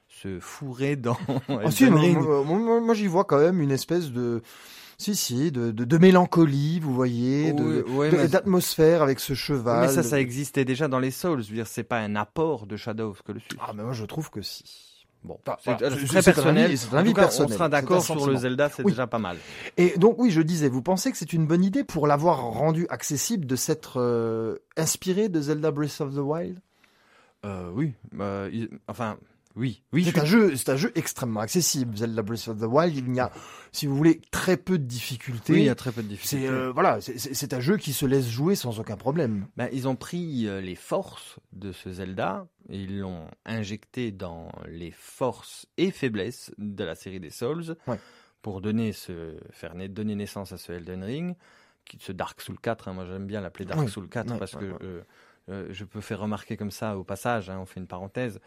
se 0.09 0.41
fourrer 0.41 0.97
dans 0.97 1.19
Ah, 1.49 1.71
si, 1.71 1.91
moi, 1.91 2.01
Ring. 2.01 2.19
moi, 2.19 2.43
moi, 2.45 2.81
moi, 2.81 2.95
j'y 2.95 3.07
vois 3.07 3.25
quand 3.25 3.39
même 3.39 3.61
une 3.61 3.71
espèce 3.71 4.11
de, 4.11 4.41
si, 4.97 5.15
si, 5.15 5.53
de, 5.53 5.71
de, 5.71 5.85
de 5.85 5.99
mélancolie, 5.99 6.81
vous 6.81 6.95
voyez, 6.95 7.53
de- 7.53 7.83
ouais, 7.83 8.29
d'atmosphère 8.29 9.03
avec 9.03 9.21
ce 9.21 9.35
cheval. 9.35 9.83
Mais 9.87 9.93
ça, 9.93 10.03
ça 10.03 10.19
existait 10.19 10.65
déjà 10.65 10.89
dans 10.89 10.99
les 10.99 11.11
Souls. 11.11 11.43
Je 11.43 11.49
veux 11.51 11.55
dire, 11.57 11.67
c'est 11.67 11.85
pas 11.85 11.99
un 11.99 12.17
apport 12.17 12.67
de 12.67 12.77
Shadow 12.77 13.11
of 13.11 13.21
Colossus. 13.23 13.49
Ah, 13.61 13.73
mais 13.75 13.83
moi, 13.83 13.93
je 13.93 14.07
trouve 14.07 14.31
que 14.31 14.41
si. 14.41 14.65
Bon, 15.25 15.39
Bah, 15.45 15.59
c'est 15.63 15.73
voilà, 15.79 15.97
très 15.97 16.07
c'est 16.07 16.19
un 16.19 16.23
personnel. 16.23 16.65
avis- 16.67 16.77
c'est 16.79 16.95
un 16.95 16.99
avis 16.99 17.13
cas, 17.13 17.23
personnel. 17.23 17.53
On 17.53 17.55
sera 17.55 17.69
d'accord 17.69 18.03
sur 18.05 18.27
le. 18.27 18.37
Zelda, 18.37 18.69
c'est 18.71 18.85
Oui. 18.85 18.93
déjà 18.93 19.07
pas 19.07 19.19
mal. 19.19 19.37
Et 19.77 19.99
donc, 19.99 20.17
oui, 20.19 20.31
je 20.31 20.41
disais, 20.41 20.69
vous 20.69 20.81
pensez 20.81 21.11
que 21.11 21.19
c'est 21.19 21.33
une 21.33 21.47
bonne 21.47 21.65
idée 21.65 21.83
pour 21.85 22.07
l'avoir 22.07 22.39
rendu 22.41 22.87
accessible 22.89 23.45
de 23.45 23.57
s'être 23.57 24.01
euh, 24.01 24.57
inspiré 24.77 25.29
de 25.29 25.41
Zelda 25.41 25.71
Breath 25.73 26.01
of 26.01 26.15
the 26.15 26.19
Wild? 26.19 26.61
Euh, 27.45 27.71
oui, 27.75 27.95
euh, 28.21 28.49
il- 28.53 28.69
enfin, 28.89 29.17
oui, 29.59 29.83
oui. 29.93 30.05
C'est 30.05 30.13
je- 30.17 30.21
un 30.21 30.25
jeu, 30.25 30.57
c'est 30.57 30.71
un 30.71 30.77
jeu 30.77 30.93
extrêmement 30.95 31.41
accessible. 31.41 31.97
Zelda 31.97 32.23
Breath 32.23 32.49
of 32.49 32.59
the 32.59 32.63
Wild, 32.65 32.97
il 32.97 33.15
y 33.15 33.21
a, 33.21 33.31
si 33.73 33.87
vous 33.87 33.95
voulez, 33.97 34.21
très 34.31 34.57
peu 34.57 34.79
de 34.79 34.85
difficultés. 34.85 35.53
Oui, 35.53 35.59
il 35.61 35.65
y 35.67 35.69
a 35.69 35.75
très 35.75 35.93
peu 35.93 36.03
de 36.03 36.07
c'est 36.09 36.15
difficultés. 36.15 36.49
euh, 36.49 36.71
voilà, 36.73 37.01
c'est- 37.01 37.19
c'est 37.19 37.35
c'est 37.35 37.53
un 37.53 37.61
jeu 37.61 37.77
qui 37.77 37.93
se 37.93 38.07
laisse 38.07 38.29
jouer 38.29 38.55
sans 38.55 38.81
aucun 38.81 38.97
problème. 38.97 39.47
Ben, 39.57 39.69
ils 39.73 39.87
ont 39.89 39.97
pris 39.97 40.47
euh, 40.49 40.61
les 40.61 40.75
forces 40.77 41.39
de 41.53 41.73
ce 41.73 41.91
Zelda 41.93 42.47
et 42.71 42.79
ils 42.83 43.01
l'ont 43.01 43.27
injecté 43.45 44.13
dans 44.13 44.51
les 44.69 44.91
forces 44.93 45.67
et 45.77 45.91
faiblesses 45.91 46.53
de 46.59 46.85
la 46.85 46.95
série 46.95 47.21
des 47.21 47.31
Souls 47.31 47.77
Ouais. 47.87 47.99
pour 48.43 48.61
donner 48.61 48.93
ce, 48.93 49.37
faire 49.51 49.75
donner 49.89 50.15
naissance 50.15 50.53
à 50.53 50.59
ce 50.59 50.73
Elden 50.73 51.03
Ring, 51.03 51.35
qui, 51.85 51.99
ce 52.01 52.13
Dark 52.13 52.41
Souls 52.41 52.59
4. 52.61 52.89
hein, 52.89 52.93
moi, 52.93 53.05
j'aime 53.07 53.27
bien 53.27 53.41
l'appeler 53.41 53.65
Dark 53.65 53.81
Oui. 53.81 53.89
Souls 53.91 54.09
4 54.09 54.33
Ouais, 54.33 54.39
parce 54.39 54.55
ouais, 54.55 54.61
que 54.61 54.85
euh, 54.85 55.01
euh, 55.51 55.67
je 55.71 55.85
peux 55.85 56.01
faire 56.03 56.21
remarquer 56.21 56.57
comme 56.59 56.71
ça 56.71 56.97
au 56.99 57.05
passage, 57.05 57.49
hein, 57.49 57.59
on 57.61 57.65
fait 57.67 57.81
une 57.81 57.87
parenthèse, 57.87 58.39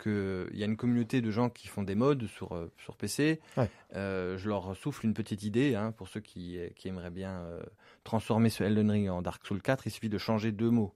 qu'il 0.00 0.48
y 0.54 0.62
a 0.62 0.66
une 0.66 0.76
communauté 0.76 1.20
de 1.20 1.30
gens 1.30 1.48
qui 1.50 1.68
font 1.68 1.82
des 1.82 1.94
mods 1.94 2.26
sur, 2.26 2.54
euh, 2.54 2.70
sur 2.78 2.96
PC. 2.96 3.40
Ouais. 3.56 3.68
Euh, 3.94 4.38
je 4.38 4.48
leur 4.48 4.76
souffle 4.76 5.04
une 5.06 5.14
petite 5.14 5.42
idée 5.42 5.74
hein, 5.74 5.92
pour 5.92 6.08
ceux 6.08 6.20
qui, 6.20 6.58
qui 6.76 6.88
aimeraient 6.88 7.10
bien 7.10 7.40
euh, 7.42 7.62
transformer 8.04 8.48
ce 8.50 8.64
Elden 8.64 8.90
Ring 8.90 9.08
en 9.10 9.22
Dark 9.22 9.44
Souls 9.46 9.62
4. 9.62 9.86
Il 9.86 9.90
suffit 9.90 10.08
de 10.08 10.18
changer 10.18 10.52
deux 10.52 10.70
mots 10.70 10.94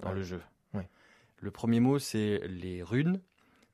dans 0.00 0.10
Ouais. 0.10 0.14
le 0.16 0.22
jeu. 0.22 0.40
Ouais. 0.74 0.88
Le 1.40 1.50
premier 1.50 1.80
mot, 1.80 1.98
c'est 1.98 2.40
les 2.48 2.82
runes, 2.82 3.20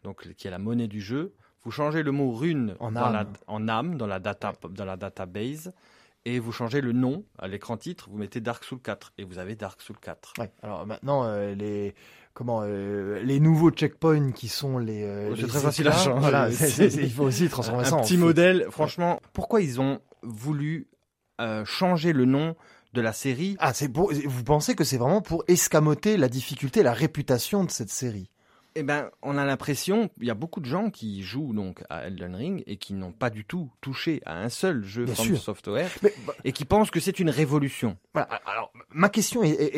donc 0.02 0.32
qui 0.34 0.46
est 0.46 0.50
la 0.50 0.58
monnaie 0.58 0.88
du 0.88 1.00
jeu. 1.00 1.34
Vous 1.62 1.70
changez 1.70 2.02
le 2.02 2.10
mot 2.12 2.32
rune 2.32 2.74
En 2.80 2.92
dans 2.92 3.02
âme. 3.02 3.12
La, 3.12 3.26
en 3.46 3.68
âme 3.68 3.96
dans 3.98 4.06
la, 4.06 4.18
data, 4.18 4.54
dans 4.70 4.84
la 4.86 4.96
database 4.96 5.72
et 6.24 6.38
vous 6.38 6.52
changez 6.52 6.80
le 6.80 6.92
nom 6.92 7.24
à 7.38 7.48
l'écran 7.48 7.76
titre, 7.76 8.08
vous 8.10 8.18
mettez 8.18 8.40
Dark 8.40 8.64
Souls 8.64 8.80
4 8.82 9.12
et 9.18 9.24
vous 9.24 9.38
avez 9.38 9.54
Dark 9.56 9.80
Souls 9.80 9.98
4. 10.00 10.34
Ouais. 10.38 10.50
Alors 10.62 10.86
maintenant, 10.86 11.24
euh, 11.24 11.54
les 11.54 11.94
comment 12.34 12.60
euh, 12.62 13.20
les 13.22 13.40
nouveaux 13.40 13.70
checkpoints 13.70 14.32
qui 14.32 14.48
sont 14.48 14.78
les. 14.78 15.02
euh, 15.04 15.30
Oh, 15.32 15.36
c'est 15.36 15.46
très 15.46 15.60
facile 15.60 15.88
à 15.88 15.92
changer. 15.92 16.20
Voilà, 16.20 16.48
il 16.78 17.10
faut 17.12 17.24
aussi 17.24 17.48
transformer 17.48 17.84
ça 17.84 17.94
un 17.94 17.98
en 17.98 18.02
petit 18.02 18.16
modèle. 18.16 18.66
Franchement, 18.70 19.20
pourquoi 19.32 19.60
ils 19.62 19.80
ont 19.80 20.00
voulu 20.22 20.88
euh, 21.40 21.64
changer 21.64 22.12
le 22.12 22.24
nom 22.26 22.54
de 22.92 23.00
la 23.00 23.12
série? 23.12 23.56
Ah, 23.58 23.72
c'est. 23.72 23.90
Vous 23.96 24.44
pensez 24.44 24.74
que 24.74 24.84
c'est 24.84 24.98
vraiment 24.98 25.22
pour 25.22 25.44
escamoter 25.48 26.16
la 26.16 26.28
difficulté, 26.28 26.82
la 26.82 26.92
réputation 26.92 27.64
de 27.64 27.70
cette 27.70 27.90
série? 27.90 28.30
Eh 28.76 28.82
ben, 28.84 29.10
on 29.22 29.36
a 29.36 29.44
l'impression, 29.44 30.10
il 30.20 30.28
y 30.28 30.30
a 30.30 30.34
beaucoup 30.34 30.60
de 30.60 30.64
gens 30.66 30.90
qui 30.90 31.22
jouent 31.24 31.52
donc 31.52 31.82
à 31.90 32.06
Elden 32.06 32.34
Ring 32.36 32.62
et 32.66 32.76
qui 32.76 32.94
n'ont 32.94 33.10
pas 33.12 33.28
du 33.28 33.44
tout 33.44 33.68
touché 33.80 34.20
à 34.26 34.38
un 34.40 34.48
seul 34.48 34.84
jeu 34.84 35.06
Bien 35.06 35.14
From 35.14 35.26
sûr. 35.26 35.38
Software 35.38 35.90
Mais 36.04 36.12
bah, 36.26 36.34
et 36.44 36.52
qui 36.52 36.64
pensent 36.64 36.90
que 36.92 37.00
c'est 37.00 37.18
une 37.18 37.30
révolution. 37.30 37.96
Voilà, 38.14 38.28
alors 38.46 38.72
ma 38.90 39.08
question 39.08 39.42
est, 39.42 39.50
est- 39.50 39.76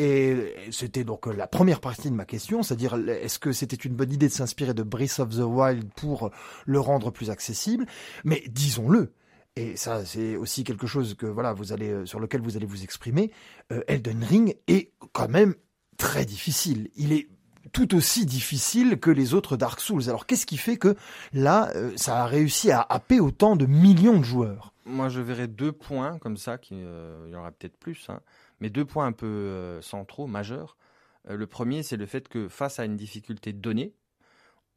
est- 0.67 0.71
c'était 0.71 1.03
donc 1.03 1.27
euh, 1.27 1.33
la 1.33 1.47
première 1.47 1.81
partie 1.81 2.09
de 2.11 2.15
ma 2.15 2.25
question, 2.25 2.61
c'est-à-dire 2.61 2.95
est-ce 3.09 3.39
que 3.39 3.51
c'était 3.51 3.75
une 3.75 3.95
bonne 3.95 4.11
idée 4.13 4.27
de 4.27 4.33
s'inspirer 4.33 4.73
de 4.75 4.83
Breath 4.83 5.19
of 5.19 5.29
the 5.29 5.39
Wild 5.41 5.91
pour 5.95 6.29
le 6.65 6.79
rendre 6.79 7.09
plus 7.09 7.31
accessible? 7.31 7.87
Mais 8.23 8.43
disons-le, 8.47 9.13
et 9.55 9.75
ça 9.75 10.05
c'est 10.05 10.35
aussi 10.35 10.63
quelque 10.63 10.85
chose 10.87 11.15
que 11.15 11.25
voilà 11.25 11.53
vous 11.53 11.73
allez 11.73 11.89
euh, 11.89 12.05
sur 12.05 12.19
lequel 12.19 12.41
vous 12.41 12.57
allez 12.57 12.67
vous 12.67 12.83
exprimer. 12.83 13.31
euh, 13.71 13.81
Elden 13.87 14.23
Ring 14.23 14.55
est 14.67 14.91
quand 15.13 15.29
même 15.29 15.55
très 15.97 16.25
difficile. 16.25 16.89
Il 16.95 17.11
est 17.13 17.27
tout 17.73 17.95
aussi 17.95 18.25
difficile 18.25 18.99
que 18.99 19.09
les 19.09 19.33
autres 19.33 19.57
Dark 19.57 19.81
Souls. 19.81 20.07
Alors 20.07 20.25
qu'est-ce 20.25 20.45
qui 20.45 20.57
fait 20.57 20.77
que 20.77 20.95
là 21.33 21.71
euh, 21.75 21.91
ça 21.97 22.23
a 22.23 22.25
réussi 22.27 22.71
à 22.71 22.85
happer 22.87 23.19
autant 23.19 23.55
de 23.55 23.65
millions 23.65 24.19
de 24.19 24.23
joueurs? 24.23 24.73
Moi, 24.85 25.09
je 25.09 25.21
verrais 25.21 25.47
deux 25.47 25.71
points 25.71 26.19
comme 26.19 26.37
ça, 26.37 26.57
qui, 26.57 26.75
euh, 26.75 27.23
il 27.27 27.33
y 27.33 27.35
en 27.35 27.39
aura 27.39 27.51
peut-être 27.51 27.77
plus, 27.77 28.05
hein, 28.09 28.19
mais 28.59 28.69
deux 28.69 28.85
points 28.85 29.05
un 29.05 29.11
peu 29.11 29.25
euh, 29.25 29.81
centraux, 29.81 30.27
majeurs. 30.27 30.77
Le 31.25 31.47
premier, 31.47 31.83
c'est 31.83 31.95
le 31.95 32.05
fait 32.05 32.27
que 32.27 32.49
face 32.49 32.79
à 32.79 32.85
une 32.85 32.97
difficulté 32.97 33.53
donnée, 33.53 33.93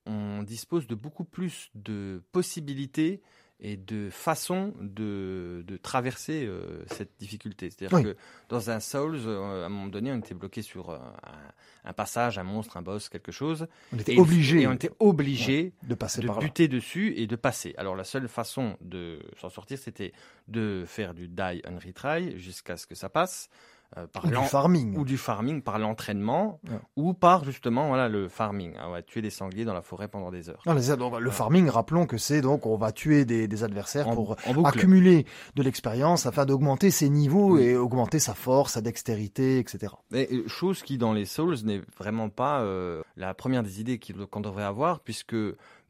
on 0.07 0.45
dispose 0.45 0.87
de 0.87 0.95
beaucoup 0.95 1.25
plus 1.25 1.71
de 1.75 2.23
possibilités 2.31 3.21
et 3.59 3.77
de 3.79 4.11
façons 4.11 4.75
de, 4.81 5.65
de 5.67 5.77
traverser 5.79 6.45
euh, 6.45 6.85
cette 6.89 7.13
difficulté. 7.19 7.71
C'est-à-dire 7.71 7.97
Oui. 7.97 8.05
que 8.05 8.17
dans 8.51 8.69
un 8.71 8.81
Souls, 8.81 9.19
euh, 9.27 9.63
à 9.63 9.67
un 9.67 9.69
moment 9.71 9.87
donné, 9.89 10.13
on 10.13 10.19
était 10.19 10.35
bloqué 10.35 10.61
sur 10.61 10.91
euh, 10.91 10.99
un, 11.25 11.89
un 11.91 11.93
passage, 11.95 12.37
un 12.39 12.43
monstre, 12.43 12.77
un 12.77 12.83
boss, 12.83 13.09
quelque 13.09 13.33
chose. 13.33 13.67
On 13.95 13.99
était 13.99 14.19
obligé 14.19 14.61
Et 14.63 14.67
on 14.67 14.73
était 14.75 14.91
obligé 14.99 15.73
de 15.85 15.95
passer 15.95 16.21
de 16.21 16.27
par 16.27 16.37
là. 16.41 16.43
buter 16.45 16.69
dessus 16.69 17.15
et 17.17 17.27
de 17.27 17.37
passer. 17.37 17.75
Alors 17.79 17.97
la 17.97 18.05
seule 18.05 18.29
façon 18.29 18.77
de 18.83 19.21
s'en 19.41 19.49
sortir, 19.49 19.79
c'était 19.79 20.13
de 20.49 20.85
faire 20.87 21.15
du 21.15 21.27
die 21.29 21.63
and 21.67 21.79
retry 21.85 22.39
jusqu'à 22.39 22.77
ce 22.77 22.87
que 22.87 22.95
ça 22.95 23.09
passe 23.09 23.49
euh, 23.97 24.07
par 24.07 24.25
Ou 24.25 24.29
du 24.29 24.35
farming. 24.37 24.97
ou 24.99 25.05
du 25.05 25.17
farming 25.17 25.63
par 25.63 25.79
l'entraînement 25.79 26.61
Ouais. 26.69 26.79
ou 26.97 27.15
par 27.15 27.45
justement 27.45 27.89
voilà 27.89 28.09
le 28.09 28.29
farming. 28.29 28.75
Ah, 28.79 28.89
On 28.89 28.93
va 28.93 29.03
tuer 29.03 29.23
des 29.23 29.31
sangliers 29.31 29.65
dans 29.65 29.75
la 29.75 29.83
forêt 29.83 30.09
pendant 30.09 30.31
des 30.31 30.49
heures. 30.51 30.63
Non, 30.67 30.75
donc, 30.75 31.21
le 31.21 31.31
farming, 31.31 31.69
rappelons 31.69 32.07
que 32.07 32.19
c'est 32.19 32.41
donc 32.41 32.67
on 32.67 32.77
va 32.77 32.93
tuer 32.93 33.25
des, 33.25 33.49
des 33.49 33.65
adversaires 33.65 34.09
En, 34.09 34.15
pour 34.15 34.37
en 34.47 34.65
accumuler 34.65 35.27
de 35.55 35.63
l'expérience 35.63 36.27
afin 36.27 36.45
d'augmenter 36.47 36.91
ses 36.91 37.09
niveaux 37.09 37.55
Oui. 37.57 37.63
et 37.63 37.77
augmenter 37.77 38.19
sa 38.19 38.35
force, 38.35 38.73
sa 38.75 38.81
dextérité, 38.81 39.59
etc. 39.59 39.93
Et, 40.13 40.43
chose 40.49 40.83
qui 40.83 40.99
dans 40.99 41.13
les 41.13 41.25
Souls 41.25 41.57
n'est 41.65 41.83
vraiment 41.99 42.29
pas 42.29 42.61
euh, 42.63 43.03
la 43.17 43.35
première 43.35 43.63
des 43.63 43.81
idées 43.81 43.99
qu'on 44.31 44.41
devrait 44.41 44.65
avoir 44.65 45.01
puisque 45.01 45.37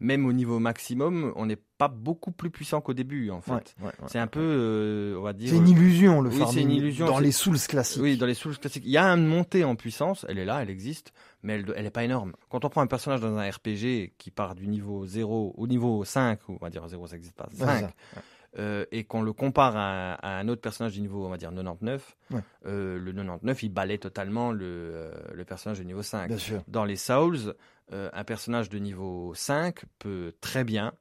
même 0.01 0.27
au 0.27 0.33
niveau 0.33 0.59
maximum, 0.59 1.33
on 1.37 1.47
n'est 1.47 1.57
pas 1.79 1.89
beaucoup 1.89 2.31
plus 2.33 2.51
puissant 2.51 2.81
qu'au 2.81 2.93
début 2.95 3.31
en 3.31 3.41
fait. 3.41 3.53
Ouais, 3.53 3.63
ouais, 3.81 3.87
ouais. 3.87 4.09
C'est 4.09 4.19
un 4.19 4.27
peu, 4.27 4.41
euh, 4.41 5.17
on 5.19 5.23
va 5.23 5.33
dire. 5.33 5.51
C'est 5.51 5.57
une 5.57 5.69
illusion 5.69 6.21
le 6.21 6.31
Oui, 6.31 6.37
farming 6.39 6.55
c'est 6.55 6.63
une 6.63 6.71
illusion, 6.71 7.07
dans 7.07 7.19
les 7.19 7.33
Souls 7.33 7.59
classiques. 7.59 8.03
Oui, 8.03 8.17
dans 8.17 8.27
les 8.27 8.35
Souls 8.35 8.59
classiques, 8.59 8.85
il 8.85 8.91
y 8.93 8.99
a 8.99 9.07
une 9.07 9.27
montée 9.27 9.65
en 9.65 9.75
puissance, 9.77 10.27
elle 10.29 10.39
est 10.39 10.45
là, 10.45 10.63
elle 10.63 10.71
existe, 10.71 11.13
mais 11.43 11.55
elle, 11.55 11.73
elle 11.77 11.87
est 11.87 11.91
pas 11.91 12.05
énorme. 12.05 12.35
Quand 12.51 12.65
on 12.65 12.69
prend 12.69 12.83
un 12.83 12.87
personnage 12.87 13.21
dans 13.21 13.37
un 13.37 13.49
RPG 13.51 14.13
qui 14.19 14.31
part 14.31 14.55
du 14.55 14.69
niveau 14.69 15.07
0 15.07 15.55
au 15.57 15.67
niveau 15.67 16.05
5, 16.05 16.41
ou 16.49 16.59
on 16.61 16.65
va 16.65 16.71
dire 16.71 16.87
0, 16.87 17.07
ça 17.07 17.15
n'existe 17.17 17.37
pas, 17.37 17.45
Ouais, 17.45 17.51
c'est 17.59 17.65
5, 17.65 17.81
ça. 18.15 18.21
euh, 18.59 18.85
et 18.93 19.05
qu'on 19.05 19.21
le 19.23 19.33
compare 19.35 19.77
à, 19.77 20.13
un- 20.13 20.15
à 20.23 20.39
un 20.39 20.49
autre 20.49 20.63
personnage 20.63 20.95
du 20.95 21.01
niveau, 21.03 21.27
on 21.27 21.29
va 21.31 21.37
dire 21.37 21.51
99, 21.51 22.17
Ouais. 22.31 22.41
euh, 22.67 22.99
le 22.99 23.13
99, 23.13 23.63
il 23.63 23.69
balaie 23.71 23.99
totalement 23.99 24.51
le, 24.51 24.65
euh, 24.65 25.11
le 25.35 25.45
personnage 25.45 25.79
du 25.79 25.85
niveau 25.87 26.03
5. 26.03 26.29
Bien 26.29 26.39
sûr. 26.39 26.63
Dans 26.69 26.85
les 26.85 26.97
Souls, 26.97 27.55
euh, 27.93 28.11
un 28.13 28.25
personnage 28.25 28.69
de 28.69 28.79
niveau 28.79 29.33
5 29.35 29.85
peut 29.99 30.33
très 30.41 30.65
bien 30.65 30.93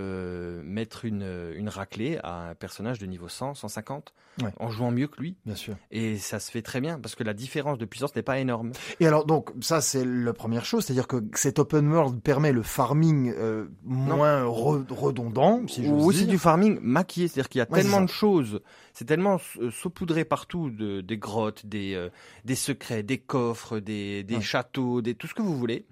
euh, 0.00 0.62
mettre 0.64 1.04
une, 1.04 1.52
une 1.54 1.68
raclée 1.68 2.18
à 2.22 2.48
un 2.48 2.54
personnage 2.54 2.98
de 2.98 3.04
niveau 3.06 3.28
100, 3.28 3.54
150, 3.54 4.14
Ouais. 4.42 4.50
en 4.58 4.70
jouant 4.70 4.90
mieux 4.90 5.06
que 5.08 5.20
lui. 5.20 5.36
Bien 5.44 5.54
sûr. 5.54 5.76
Et 5.90 6.16
ça 6.16 6.40
se 6.40 6.50
fait 6.50 6.62
très 6.62 6.80
bien 6.80 6.98
parce 6.98 7.14
que 7.14 7.22
la 7.22 7.34
différence 7.34 7.76
de 7.76 7.84
puissance 7.84 8.16
n'est 8.16 8.22
pas 8.22 8.38
énorme. 8.38 8.72
Et 8.98 9.06
alors 9.06 9.26
donc 9.26 9.52
ça 9.60 9.82
c'est 9.82 10.06
la 10.06 10.32
première 10.32 10.64
chose, 10.64 10.86
c'est-à-dire 10.86 11.06
que 11.06 11.22
cet 11.34 11.58
open 11.58 11.86
world 11.92 12.22
permet 12.22 12.50
le 12.52 12.62
farming 12.62 13.30
euh, 13.36 13.66
moins 13.84 14.42
re- 14.44 14.90
redondant, 14.90 15.60
si 15.68 15.86
Ou 15.86 16.10
dire. 16.10 16.26
du 16.26 16.38
farming 16.38 16.78
maquillé, 16.80 17.28
c'est-à-dire 17.28 17.50
qu'il 17.50 17.58
y 17.58 17.62
a 17.62 17.66
Ouais, 17.70 17.82
tellement 17.82 18.00
de 18.00 18.08
choses, 18.08 18.60
c'est 18.94 19.04
tellement 19.04 19.38
saupoudré 19.70 20.24
partout, 20.24 20.70
de, 20.70 21.02
des 21.02 21.18
grottes, 21.18 21.66
des, 21.66 21.92
euh, 21.94 22.08
des 22.46 22.54
secrets, 22.56 23.02
des 23.02 23.18
coffres, 23.18 23.78
des, 23.80 24.22
des 24.24 24.36
Ouais. 24.36 24.40
châteaux, 24.40 25.02
des, 25.02 25.14
tout 25.14 25.26
ce 25.26 25.34
que 25.34 25.42
vous 25.42 25.56
voulez. 25.58 25.84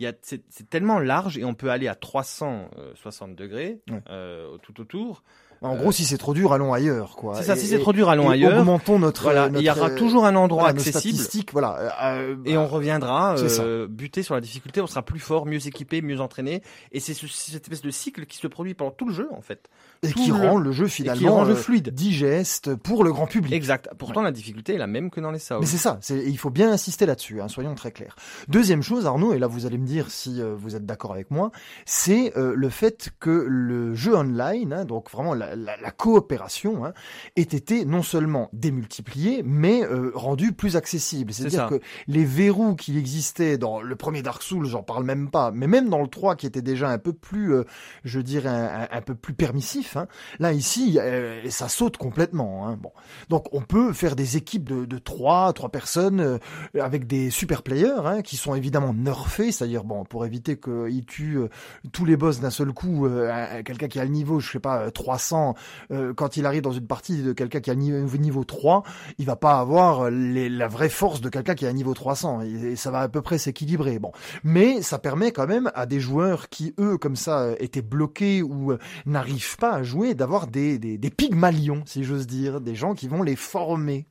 Il 0.00 0.04
y 0.04 0.06
a, 0.06 0.14
c'est, 0.22 0.40
tellement 0.70 0.98
large 0.98 1.36
et 1.36 1.44
on 1.44 1.52
peut 1.52 1.70
aller 1.70 1.86
à 1.86 1.94
360 1.94 3.36
degrés 3.36 3.80
Ouais. 3.90 4.00
euh, 4.08 4.56
tout 4.62 4.80
autour. 4.80 5.22
En 5.62 5.76
euh, 5.76 5.78
gc'est 5.78 5.92
si 5.92 6.04
c'est 6.06 6.16
trop 6.16 6.32
dur, 6.32 6.54
allons 6.54 6.72
ailleurs, 6.72 7.16
quoi. 7.16 7.34
C'est 7.34 7.42
ça, 7.42 7.52
Et- 7.54 7.58
si 7.58 7.66
c'est 7.66 7.78
trop 7.80 7.92
dur, 7.92 8.08
allons 8.08 8.30
ailleurs. 8.30 8.58
Augmentons 8.58 8.98
notre. 8.98 9.24
Voilà, 9.24 9.50
notre, 9.50 9.60
il 9.62 9.66
y 9.66 9.70
aura 9.70 9.90
toujours 9.90 10.24
un 10.24 10.34
endroit 10.36 10.62
voilà, 10.72 10.78
accessible. 10.80 11.50
voilà. 11.52 12.14
euh, 12.14 12.36
Et 12.46 12.56
on 12.56 12.66
reviendra 12.66 13.36
ça. 13.36 13.62
euh, 13.62 13.86
buter 13.86 14.22
sur 14.22 14.34
la 14.34 14.40
difficulté, 14.40 14.80
on 14.80 14.86
sera 14.86 15.02
plus 15.02 15.20
fort, 15.20 15.44
mieux 15.44 15.66
équipé, 15.66 16.00
mieux 16.00 16.22
entraîné. 16.22 16.62
Et 16.92 17.00
c'est 17.00 17.12
ce- 17.12 17.26
cette 17.26 17.64
espèce 17.64 17.82
de 17.82 17.90
cycle 17.90 18.24
qui 18.24 18.38
se 18.38 18.46
produit 18.46 18.72
pendant 18.72 18.90
tout 18.92 19.06
le 19.06 19.12
jeu, 19.12 19.28
en 19.32 19.42
fait. 19.42 19.68
Et 20.02 20.12
qui 20.14 20.32
rend 20.32 20.56
le 20.58 20.72
jeu 20.72 20.86
finalement 20.86 21.18
qui 21.20 21.28
rend 21.28 21.42
le 21.42 21.50
jeu 21.50 21.52
euh, 21.52 21.62
fluide. 21.62 21.90
digeste 21.92 22.74
pour 22.74 23.04
le 23.04 23.12
grand 23.12 23.26
public. 23.26 23.52
Exact. 23.52 23.90
Pourtant, 23.98 24.22
la 24.22 24.32
difficulté 24.32 24.74
est 24.74 24.78
la 24.78 24.86
même 24.86 25.10
que 25.10 25.20
dans 25.20 25.30
les 25.30 25.38
Souls. 25.38 25.58
Mais 25.60 25.66
c'est 25.66 25.76
ça, 25.76 25.98
il 26.10 26.38
faut 26.38 26.48
bien 26.50 26.70
insister 26.72 27.04
là-dessus, 27.06 27.40
hein, 27.42 27.48
soyons 27.48 27.74
très 27.74 27.92
clairs. 27.92 28.16
Deuxième 28.48 28.82
chose, 28.82 29.04
Arnaud, 29.06 29.34
et 29.34 29.38
là 29.38 29.46
vous 29.46 29.66
allez 29.66 29.76
me 29.78 29.86
dire 29.86 30.10
si 30.10 30.40
euh, 30.40 30.54
vous 30.56 30.74
êtes 30.74 30.86
d'accord 30.86 31.12
avec 31.12 31.30
moi, 31.30 31.50
c'est 31.84 32.36
euh, 32.38 32.54
le 32.56 32.68
fait 32.70 33.10
que 33.20 33.44
le 33.46 33.94
jeu 33.94 34.14
online, 34.16 34.72
hein, 34.72 34.84
donc 34.86 35.10
vraiment 35.10 35.34
la, 35.34 35.54
la- 35.54 35.76
la 35.76 35.90
coopération, 35.90 36.84
hein, 36.86 36.92
ait 37.36 37.42
été 37.42 37.84
non 37.84 38.02
seulement 38.02 38.48
démultiplié, 38.54 39.42
mais 39.44 39.84
euh, 39.84 40.12
rendu 40.14 40.52
plus 40.52 40.76
accessible. 40.76 41.32
C'est 41.32 41.42
C'est-à-dire 41.50 41.68
que 41.68 41.80
les 42.06 42.24
verrous 42.24 42.74
qui 42.74 42.96
existaient 42.98 43.58
dans 43.58 43.80
le 43.82 43.96
premier 43.96 44.22
Dark 44.22 44.42
Souls, 44.42 44.66
j'en 44.66 44.82
parle 44.82 45.04
même 45.04 45.30
pas, 45.30 45.50
mais 45.50 45.66
même 45.66 45.88
dans 45.90 46.00
le 46.00 46.08
3 46.08 46.36
qui 46.36 46.46
était 46.46 46.62
déjà 46.62 46.88
un 46.88 46.98
peu 46.98 47.12
plus, 47.12 47.52
euh, 47.54 47.64
je 48.04 48.20
dirais, 48.20 48.48
un, 48.48 48.82
un- 48.82 48.88
un 48.90 49.00
peu 49.02 49.14
plus 49.14 49.34
permissif, 49.34 49.89
hein, 49.96 50.06
là 50.38 50.52
ici, 50.52 50.98
euh, 51.00 51.40
ça 51.50 51.68
saute 51.68 51.96
complètement. 51.96 52.66
Hein, 52.68 52.76
bon. 52.80 52.92
Donc 53.28 53.46
on 53.52 53.60
peut 53.62 53.92
faire 53.92 54.16
des 54.16 54.36
équipes 54.36 54.68
de, 54.68 54.84
de 54.84 54.98
3, 54.98 55.52
3 55.52 55.68
personnes 55.70 56.20
euh, 56.20 56.38
avec 56.80 57.06
des 57.06 57.30
super 57.30 57.62
players 57.62 58.00
hein, 58.04 58.22
qui 58.22 58.36
sont 58.36 58.54
évidemment 58.54 58.94
nerfés, 58.94 59.52
c'est-à-dire 59.52 59.84
bon 59.84 60.04
pour 60.04 60.24
éviter 60.26 60.58
qu'ils 60.58 61.04
tuent 61.06 61.38
euh, 61.38 61.48
tous 61.92 62.04
les 62.04 62.16
boss 62.16 62.40
d'un 62.40 62.50
seul 62.50 62.72
coup, 62.72 63.06
un- 63.06 63.62
quelqu'un 63.62 63.88
qui 63.88 63.98
a 64.00 64.04
le 64.04 64.10
niveau, 64.10 64.40
je 64.40 64.50
sais 64.50 64.60
pas, 64.60 64.82
euh, 64.82 64.90
300, 64.90 65.54
euh, 65.90 66.12
quand 66.14 66.36
il 66.36 66.46
arrive 66.46 66.62
dans 66.62 66.72
une 66.72 66.86
partie 66.86 67.22
de 67.22 67.32
quelqu'un 67.32 67.60
qui 67.60 67.70
a 67.70 67.74
le 67.74 67.80
niveau, 67.80 68.16
niveau 68.18 68.44
3, 68.44 68.82
il 69.18 69.26
va 69.26 69.36
pas 69.36 69.58
avoir 69.60 70.10
la 70.10 70.68
vraie 70.68 70.88
force 70.88 71.20
de 71.20 71.28
quelqu'un 71.28 71.54
qui 71.54 71.66
a 71.66 71.68
un 71.68 71.72
niveau 71.72 71.94
300 71.94 72.42
et, 72.42 72.72
et 72.72 72.76
ça 72.76 72.90
va 72.90 73.00
à 73.00 73.08
peu 73.08 73.22
près 73.22 73.38
s'équilibrer. 73.38 73.98
Bon, 73.98 74.12
mais 74.44 74.82
ça 74.82 74.98
permet 74.98 75.32
quand 75.32 75.46
même 75.46 75.70
à 75.74 75.86
des 75.86 76.00
joueurs 76.00 76.48
qui 76.48 76.74
eux 76.78 76.98
comme 76.98 77.16
ça 77.16 77.48
étaient 77.58 77.82
bloqués 77.82 78.42
ou 78.42 78.74
n'arrivent 79.06 79.56
pas 79.56 79.79
jouer 79.82 80.14
d'avoir 80.14 80.46
des, 80.46 80.78
des, 80.78 80.98
des 80.98 81.10
pygmalions, 81.10 81.82
si 81.86 82.04
j'ose 82.04 82.26
dire, 82.26 82.60
des 82.60 82.74
gens 82.74 82.94
qui 82.94 83.08
vont 83.08 83.22
les 83.22 83.36
former 83.36 84.06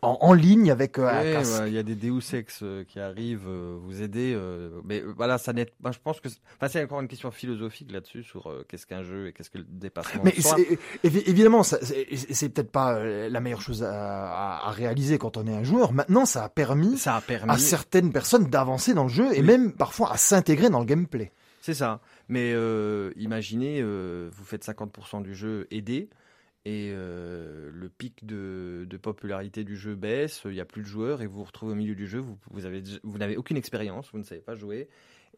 en, 0.00 0.16
en 0.20 0.32
ligne 0.32 0.70
avec 0.70 0.96
euh, 0.96 1.10
Ouais, 1.10 1.36
ouais, 1.60 1.68
il 1.68 1.74
y 1.74 1.78
a 1.78 1.82
des 1.82 1.96
Deus 1.96 2.20
Ex 2.32 2.60
euh, 2.62 2.84
qui 2.84 3.00
arrivent 3.00 3.48
euh, 3.48 3.76
vous 3.82 4.00
aider, 4.00 4.38
mais 4.84 5.02
voilà, 5.16 5.38
ça 5.38 5.52
n'est. 5.52 5.66
Moi, 5.82 5.90
je 5.90 5.98
pense 6.02 6.20
que, 6.20 6.28
c'est- 6.28 6.38
enfin, 6.56 6.68
c'est 6.68 6.84
encore 6.84 7.00
une 7.00 7.08
question 7.08 7.32
philosophique 7.32 7.90
là-dessus 7.90 8.22
sur 8.22 8.48
qu'est-ce 8.68 8.86
qu'un 8.86 9.02
jeu 9.02 9.26
et 9.26 9.32
qu'est-ce 9.32 9.50
que 9.50 9.58
le 9.58 9.66
dépassement. 9.68 10.22
Mais 10.24 10.30
de 10.30 10.40
soi. 10.40 10.56
évidemment, 11.02 11.64
c'est 11.64 12.48
peut-être 12.48 12.70
pas 12.70 13.02
la 13.02 13.40
meilleure 13.40 13.60
chose 13.60 13.82
à, 13.82 13.90
à- 13.92 14.68
à 14.68 14.70
réaliser 14.70 15.18
quand 15.18 15.36
on 15.36 15.46
est 15.48 15.54
un 15.54 15.64
joueur. 15.64 15.92
Maintenant, 15.92 16.26
ça 16.26 16.44
a 16.44 16.48
permis 16.48 16.96
ça 16.96 17.16
a 17.16 17.20
permis. 17.20 17.50
à 17.50 17.58
certaines 17.58 18.12
personnes 18.12 18.46
d'avancer 18.46 18.94
dans 18.94 19.04
le 19.04 19.08
jeu 19.08 19.26
et 19.34 19.40
Oui. 19.40 19.46
même 19.46 19.72
parfois 19.72 20.12
à 20.12 20.16
s'intégrer 20.16 20.70
dans 20.70 20.78
le 20.80 20.86
gameplay. 20.86 21.32
C'est 21.60 21.74
ça. 21.74 22.00
Mais 22.28 22.52
euh, 22.54 23.12
imaginez, 23.16 23.80
euh, 23.82 24.30
vous 24.32 24.44
faites 24.44 24.64
50% 24.64 25.22
du 25.22 25.34
jeu 25.34 25.66
aidé 25.70 26.08
et 26.64 26.90
euh, 26.92 27.70
le 27.72 27.88
pic 27.88 28.26
de, 28.26 28.86
popularité 29.00 29.64
du 29.64 29.76
jeu 29.76 29.94
baisse, 29.94 30.42
il 30.44 30.52
n'y 30.52 30.60
a 30.60 30.64
plus 30.64 30.82
de 30.82 30.86
joueurs 30.86 31.22
et 31.22 31.26
vous 31.26 31.38
vous 31.38 31.44
retrouvez 31.44 31.72
au 31.72 31.76
milieu 31.76 31.94
du 31.94 32.06
jeu, 32.06 32.24
vous 32.50 33.18
n'avez 33.18 33.36
aucune 33.36 33.56
expérience, 33.56 34.10
vous 34.12 34.18
ne 34.18 34.24
savez 34.24 34.40
pas 34.40 34.54
jouer 34.54 34.88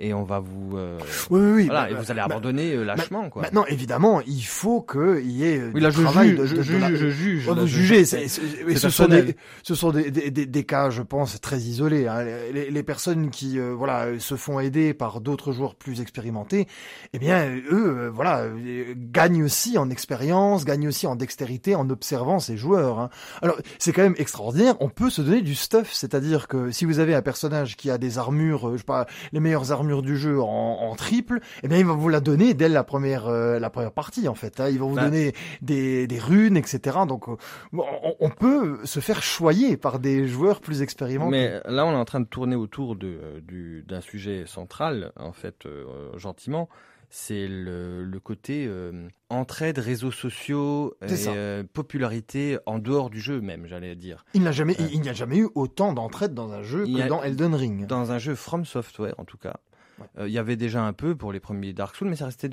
et 0.00 0.14
on 0.14 0.24
va 0.24 0.38
vous 0.40 0.76
euh, 0.76 0.98
Oui, 1.30 1.40
oui, 1.40 1.52
oui. 1.52 1.64
voilà, 1.66 1.82
bah, 1.84 1.90
et 1.90 1.94
vous 1.94 2.10
allez 2.10 2.18
bah, 2.20 2.24
abandonner 2.24 2.72
euh, 2.74 2.84
lâchement 2.84 3.28
quoi. 3.30 3.42
Maintenant, 3.42 3.64
évidemment, 3.66 4.20
il 4.26 4.42
faut 4.42 4.80
qu'il 4.82 5.30
y 5.30 5.44
ait 5.44 5.62
oui, 5.62 5.74
du 5.74 5.80
là 5.80 5.90
je 5.90 6.02
travail 6.02 6.28
juge, 6.30 6.38
de- 6.38 6.46
je, 6.46 6.54
de- 6.56 6.62
je 6.62 6.72
de 6.74 6.78
la- 6.78 6.88
juge, 6.88 6.98
je 6.98 7.08
juge. 7.10 7.46
Oh, 7.48 7.54
là, 7.54 7.60
vous 7.62 7.66
je- 7.66 7.76
jugez, 7.76 8.04
c'est- 8.04 8.28
c'est- 8.28 8.40
et 8.42 8.72
c'est 8.72 8.76
ce 8.78 8.90
sont 8.90 9.06
des, 9.08 9.36
ce 9.62 9.74
sont 9.74 9.90
des, 9.92 10.10
des, 10.10 10.30
des- 10.30 10.46
des 10.46 10.64
cas, 10.64 10.90
je 10.90 11.02
pense, 11.02 11.40
très 11.40 11.58
isolés. 11.58 12.06
hein. 12.08 12.24
Les, 12.52 12.70
les 12.70 12.82
personnes 12.82 13.30
qui, 13.30 13.58
euh, 13.58 13.74
voilà, 13.76 14.18
se 14.18 14.34
font 14.36 14.58
aider 14.60 14.94
par 14.94 15.20
d'autres 15.20 15.52
joueurs 15.52 15.74
plus 15.74 16.00
expérimentés, 16.00 16.66
eh 17.12 17.18
bien, 17.18 17.46
eux, 17.70 17.96
euh, 17.98 18.10
voilà, 18.12 18.40
euh, 18.44 18.94
gagnent 18.96 19.42
aussi 19.44 19.76
en 19.78 19.90
expérience, 19.90 20.64
gagnent 20.64 20.88
aussi 20.88 21.06
en 21.06 21.16
dextérité 21.16 21.74
en 21.74 21.88
observant 21.90 22.38
ces 22.38 22.56
joueurs. 22.56 22.98
hein. 23.00 23.10
Alors, 23.42 23.56
c'est 23.78 23.92
quand 23.92 24.02
même 24.02 24.14
extraordinaire. 24.18 24.74
On 24.80 24.88
peut 24.88 25.10
se 25.10 25.22
donner 25.22 25.42
du 25.42 25.54
stuff, 25.54 25.90
c'est-à-dire 25.92 26.48
que 26.48 26.70
si 26.70 26.84
vous 26.84 26.98
avez 27.00 27.14
un 27.14 27.22
personnage 27.22 27.76
qui 27.76 27.90
a 27.90 27.98
des 27.98 28.18
armures, 28.18 28.68
euh, 28.68 28.72
je 28.74 28.78
sais 28.78 28.84
pas, 28.84 29.06
les 29.32 29.40
meilleures 29.40 29.72
armures 29.72 29.89
du 30.02 30.16
jeu 30.16 30.40
en, 30.40 30.46
en 30.46 30.94
triple, 30.96 31.40
eh 31.62 31.68
bien, 31.68 31.78
il 31.78 31.84
va 31.84 31.92
vous 31.92 32.08
la 32.08 32.20
donner 32.20 32.54
dès 32.54 32.68
la 32.68 32.84
première, 32.84 33.26
euh, 33.26 33.58
la 33.58 33.68
première 33.70 33.92
partie, 33.92 34.28
en 34.28 34.34
fait. 34.34 34.60
hein. 34.60 34.68
Il 34.70 34.78
va 34.78 34.86
vous 34.86 34.94
Bah. 34.94 35.04
donner 35.04 35.34
des, 35.60 36.06
des 36.06 36.18
runes, 36.18 36.56
etc. 36.56 36.98
Donc, 37.06 37.28
euh, 37.28 37.36
on, 37.72 38.14
on 38.20 38.30
peut 38.30 38.78
se 38.84 39.00
faire 39.00 39.22
choyer 39.22 39.76
par 39.76 39.98
des 39.98 40.26
joueurs 40.28 40.60
plus 40.60 40.82
expérimentés. 40.82 41.30
Mais 41.30 41.60
là, 41.72 41.84
on 41.84 41.92
est 41.92 41.96
en 41.96 42.04
train 42.04 42.20
de 42.20 42.26
tourner 42.26 42.56
autour 42.56 42.96
de, 42.96 43.06
euh, 43.08 43.40
du, 43.40 43.84
d'un 43.86 44.00
sujet 44.00 44.44
central, 44.46 45.12
en 45.16 45.32
fait, 45.32 45.66
euh, 45.66 45.84
gentiment. 46.16 46.68
C'est 47.12 47.48
le, 47.48 48.04
le 48.04 48.20
côté 48.20 48.66
euh, 48.68 49.08
entraide, 49.30 49.78
réseaux 49.78 50.12
sociaux 50.12 50.94
et 51.02 51.12
euh, 51.26 51.64
popularité 51.72 52.58
en 52.66 52.78
dehors 52.78 53.10
du 53.10 53.18
jeu 53.20 53.40
même, 53.40 53.66
j'allais 53.66 53.96
dire. 53.96 54.24
Il 54.32 54.44
n'a 54.44 54.52
jamais, 54.52 54.78
Ouais. 54.80 54.86
il, 54.90 54.94
il 54.94 55.00
n'y 55.00 55.08
a 55.08 55.12
jamais 55.12 55.38
eu 55.38 55.48
autant 55.56 55.92
d'entraide 55.92 56.34
dans 56.34 56.52
un 56.52 56.62
jeu 56.62 56.84
que 56.86 57.00
a- 57.02 57.08
dans 57.08 57.20
Elden 57.20 57.52
Ring. 57.56 57.86
Dans 57.88 58.12
un 58.12 58.18
jeu 58.18 58.36
From 58.36 58.64
Software, 58.64 59.14
en 59.18 59.24
tout 59.24 59.38
cas. 59.38 59.56
Ouais. 60.00 60.06
Euh, 60.18 60.28
Il 60.28 60.32
y 60.32 60.38
avait 60.38 60.56
déjà 60.56 60.82
un 60.82 60.92
peu 60.92 61.14
pour 61.14 61.32
les 61.32 61.40
premiers 61.40 61.72
Dark 61.72 61.94
Souls, 61.96 62.08
mais 62.08 62.16
ça 62.16 62.26
restait 62.26 62.48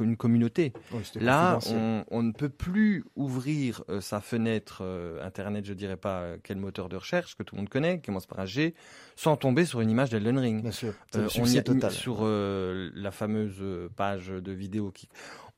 une 0.00 0.16
communauté. 0.16 0.72
Là, 1.16 1.58
on, 1.70 2.04
on 2.10 2.22
ne 2.22 2.32
peut 2.32 2.48
plus 2.48 3.04
ouvrir 3.16 3.82
euh, 3.88 4.00
sa 4.00 4.20
fenêtre 4.20 4.78
euh, 4.82 5.24
Internet, 5.24 5.64
je 5.64 5.74
dirais 5.74 5.96
pas 5.96 6.36
quel 6.42 6.56
moteur 6.58 6.88
de 6.88 6.96
recherche 6.96 7.36
que 7.36 7.42
tout 7.42 7.54
le 7.54 7.60
monde 7.60 7.68
connaît, 7.68 8.00
qui 8.00 8.06
commence 8.06 8.26
par 8.26 8.40
un 8.40 8.46
G, 8.46 8.74
sans 9.16 9.36
tomber 9.36 9.64
sur 9.64 9.80
une 9.80 9.90
image 9.90 10.10
d'Elden 10.10 10.38
Ring. 10.38 10.62
Bien 10.62 10.70
sûr, 10.70 10.92
on 11.14 11.44
y 11.46 11.58
a- 11.58 11.62
total. 11.62 11.90
sur 11.92 12.24
la 12.24 13.10
fameuse 13.10 13.62
page 13.96 14.28
de 14.28 14.52
vidéo 14.52 14.90
qui 14.90 15.08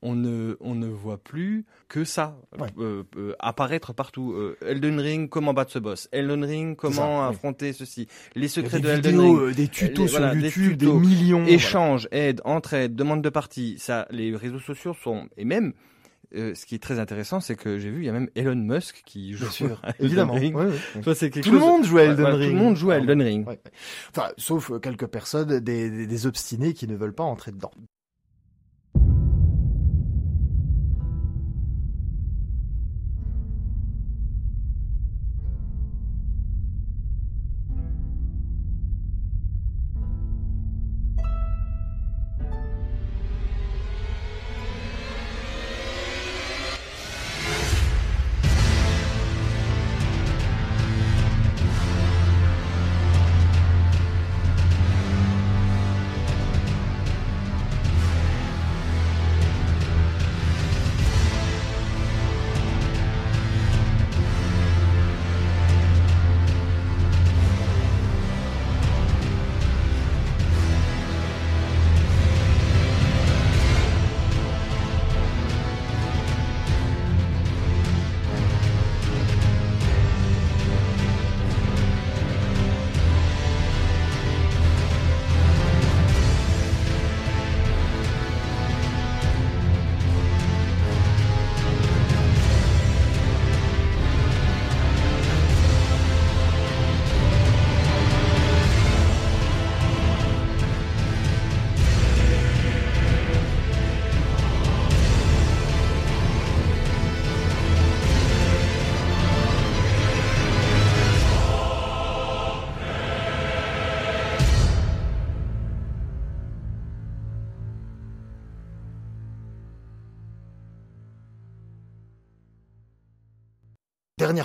on 0.01 0.15
ne 0.15 0.55
on 0.61 0.75
ne 0.75 0.87
voit 0.87 1.17
plus 1.17 1.65
que 1.89 2.03
ça 2.05 2.37
Ouais. 2.57 2.67
euh, 2.77 3.03
euh, 3.17 3.35
apparaître 3.39 3.93
partout 3.93 4.31
Euh, 4.33 4.55
Elden 4.65 4.99
Ring 4.99 5.29
comment 5.29 5.53
battre 5.53 5.71
ce 5.71 5.79
boss? 5.79 6.07
Elden 6.11 6.43
Ring 6.45 6.75
comment 6.77 6.95
ça, 6.95 7.27
oui. 7.29 7.35
affronter 7.35 7.73
ceci? 7.73 8.07
Les 8.35 8.47
secrets 8.47 8.77
des 8.79 8.83
de 8.87 8.89
Elden 8.93 9.11
vidéos, 9.17 9.33
Ring 9.39 9.49
euh, 9.49 9.53
des 9.53 9.67
tutos 9.67 10.01
les- 10.03 10.07
sur 10.07 10.19
voilà, 10.19 10.35
des 10.35 10.41
YouTube, 10.41 10.77
des, 10.77 10.85
tutos, 10.85 10.99
millions. 10.99 11.45
échange 11.45 12.07
aide 12.11 12.41
entraide 12.45 12.95
demande 12.95 13.21
de 13.21 13.29
partie 13.29 13.77
ça 13.79 14.07
les 14.11 14.35
réseaux 14.35 14.59
sociaux 14.59 14.93
sont 14.93 15.27
et 15.37 15.43
même 15.45 15.73
euh, 16.35 16.53
ce 16.53 16.65
qui 16.67 16.75
est 16.75 16.79
très 16.79 16.99
intéressant 16.99 17.39
c'est 17.39 17.55
que 17.55 17.79
j'ai 17.79 17.89
vu 17.89 18.03
il 18.03 18.05
y 18.05 18.09
a 18.09 18.13
même 18.13 18.29
Elon 18.35 18.55
Musk 18.55 19.01
qui 19.05 19.33
joue 19.33 19.45
Bien 19.45 19.51
sûr, 19.51 19.79
à 19.83 19.89
Elden 19.89 20.05
évidemment. 20.05 20.33
Ring. 20.33 20.55
ouais, 20.55 20.65
ouais. 20.67 21.03
Ça, 21.03 21.15
c'est 21.15 21.29
quelque 21.31 21.43
Tout 21.45 21.51
le 21.53 21.59
monde 21.59 21.83
joue 21.83 21.97
à 21.97 22.03
Elden 22.03 22.19
voilà, 22.21 22.35
Ring. 22.37 22.49
tout 22.51 22.55
le 22.55 22.63
monde 22.63 22.75
joue 22.75 22.91
à 22.91 22.97
Elden 22.97 23.21
Ring. 23.21 23.47
Enfin, 24.11 24.29
sauf 24.37 24.69
euh, 24.71 24.77
quelques 24.79 25.07
personnes, 25.07 25.47
des, 25.59 25.89
des, 25.89 26.05
des 26.07 26.27
obstinés 26.27 26.73
qui 26.73 26.87
ne 26.87 26.95
veulent 26.95 27.15
pas 27.15 27.23
entrer 27.23 27.51
dedans. 27.51 27.71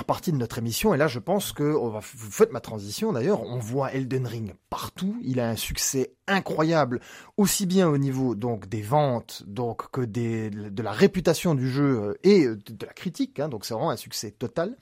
Partie 0.02 0.32
de 0.32 0.36
notre 0.36 0.58
émission, 0.58 0.92
et 0.92 0.96
là 0.96 1.06
je 1.06 1.20
pense 1.20 1.52
que 1.52 1.62
on 1.62 1.90
va, 1.90 2.00
vous 2.00 2.30
faites 2.32 2.52
ma 2.52 2.58
transition 2.58 3.12
d'ailleurs, 3.12 3.42
on 3.44 3.58
voit 3.58 3.92
Elden 3.92 4.26
Ring 4.26 4.54
partout, 4.68 5.16
il 5.22 5.38
a 5.38 5.48
un 5.48 5.54
succès 5.54 6.14
incroyable, 6.26 7.00
aussi 7.36 7.66
bien 7.66 7.88
au 7.88 7.98
niveau 7.98 8.34
donc 8.34 8.68
des 8.68 8.82
ventes, 8.82 9.44
donc 9.46 9.90
que 9.92 10.00
des, 10.00 10.50
de 10.50 10.82
la 10.82 10.90
réputation 10.90 11.54
du 11.54 11.70
jeu 11.70 12.00
euh, 12.02 12.14
et 12.24 12.46
de, 12.46 12.54
de 12.54 12.86
la 12.86 12.92
critique, 12.92 13.38
hein, 13.38 13.48
donc 13.48 13.64
c'est 13.64 13.74
vraiment 13.74 13.90
un 13.90 13.96
succès 13.96 14.32
total. 14.32 14.76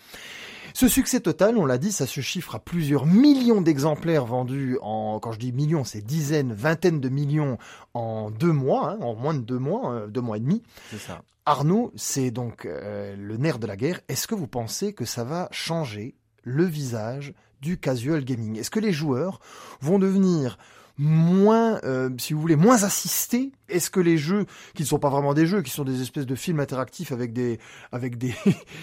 Ce 0.74 0.88
succès 0.88 1.20
total, 1.20 1.56
on 1.56 1.66
l'a 1.66 1.78
dit, 1.78 1.92
ça 1.92 2.06
se 2.06 2.20
chiffre 2.20 2.54
à 2.54 2.58
plusieurs 2.58 3.06
millions 3.06 3.60
d'exemplaires 3.60 4.24
vendus 4.24 4.78
en, 4.82 5.18
quand 5.20 5.32
je 5.32 5.38
dis 5.38 5.52
millions, 5.52 5.84
c'est 5.84 6.02
dizaines, 6.02 6.52
vingtaines 6.52 7.00
de 7.00 7.08
millions 7.08 7.58
en 7.94 8.30
deux 8.30 8.52
mois, 8.52 8.92
hein, 8.92 8.98
en 9.00 9.14
moins 9.14 9.34
de 9.34 9.40
deux 9.40 9.58
mois, 9.58 9.92
euh, 9.92 10.06
deux 10.06 10.20
mois 10.20 10.36
et 10.36 10.40
demi. 10.40 10.62
c'est 10.90 10.98
ça 10.98 11.22
Arnaud, 11.44 11.92
c'est 11.96 12.30
donc 12.30 12.66
euh, 12.66 13.16
le 13.16 13.36
nerf 13.36 13.58
de 13.58 13.66
la 13.66 13.76
guerre. 13.76 14.00
Est-ce 14.08 14.28
que 14.28 14.34
vous 14.36 14.46
pensez 14.46 14.92
que 14.92 15.04
ça 15.04 15.24
va 15.24 15.48
changer 15.50 16.14
le 16.44 16.64
visage 16.64 17.34
du 17.60 17.78
casual 17.78 18.24
gaming? 18.24 18.58
Est-ce 18.58 18.70
que 18.70 18.78
les 18.78 18.92
joueurs 18.92 19.40
vont 19.80 19.98
devenir 19.98 20.56
moins, 20.98 21.80
euh, 21.82 22.10
si 22.18 22.32
vous 22.32 22.40
voulez, 22.40 22.54
moins 22.54 22.84
assistés 22.84 23.50
Est-ce 23.72 23.90
que 23.90 24.00
les 24.00 24.18
jeux, 24.18 24.46
qui 24.74 24.82
ne 24.82 24.86
sont 24.86 24.98
pas 24.98 25.10
vraiment 25.10 25.34
des 25.34 25.46
jeux, 25.46 25.62
qui 25.62 25.70
sont 25.70 25.84
des 25.84 26.02
espèces 26.02 26.26
de 26.26 26.34
films 26.34 26.60
interactifs 26.60 27.12
avec 27.12 27.32
des, 27.32 27.58
avec 27.90 28.18
des, 28.18 28.34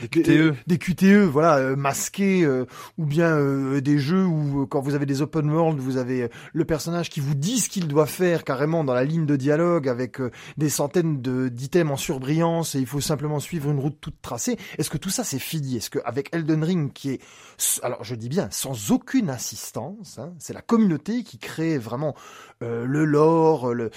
Des 0.02 0.08
QTE. 0.10 0.56
des 0.68 0.78
QTE, 0.78 1.26
voilà, 1.26 1.58
euh, 1.58 1.76
masqués, 1.76 2.44
euh, 2.44 2.66
ou 2.98 3.06
bien 3.06 3.36
euh, 3.38 3.82
des 3.82 3.98
jeux 3.98 4.26
où 4.26 4.66
quand 4.68 4.82
vous 4.82 4.96
avez 4.96 5.06
des 5.06 5.22
open 5.22 5.50
world, 5.50 5.80
vous 5.80 5.98
avez 5.98 6.30
le 6.54 6.66
personnage 6.66 7.10
qui 7.10 7.20
vous 7.20 7.36
dit 7.36 7.60
ce 7.60 7.70
qu'il 7.70 7.88
doit 7.88 8.06
faire 8.06 8.44
carrément 8.44 8.84
dans 8.84 8.94
la 8.94 9.04
ligne 9.04 9.26
de 9.26 9.36
dialogue 9.36 9.88
avec 9.88 10.20
euh, 10.20 10.32
des 10.58 10.70
centaines 10.70 11.22
de 11.22 11.50
d'items 11.50 11.92
en 11.92 11.98
surbrillance 11.98 12.76
et 12.76 12.80
il 12.80 12.86
faut 12.86 13.02
simplement 13.02 13.40
suivre 13.40 13.70
une 13.72 13.80
route 13.80 13.98
toute 14.00 14.22
tracée. 14.22 14.58
Est-ce 14.78 14.90
que 14.90 14.98
tout 14.98 15.10
ça 15.10 15.24
c'est 15.24 15.40
fini? 15.40 15.78
Est-ce 15.78 15.90
que 15.90 16.00
avec 16.06 16.30
Elden 16.34 16.64
Ring 16.64 16.94
qui 16.94 17.12
est, 17.12 17.22
alors 17.84 18.04
je 18.04 18.16
dis 18.16 18.30
bien 18.30 18.50
sans 18.52 18.92
aucune 18.92 19.30
assistance, 19.30 20.20
hein, 20.20 20.34
c'est 20.40 20.54
la 20.54 20.62
communauté 20.62 21.24
qui 21.24 21.38
crée 21.38 21.78
vraiment 21.78 22.16
le 22.62 23.06
lore, 23.06 23.74
le, 23.74 23.90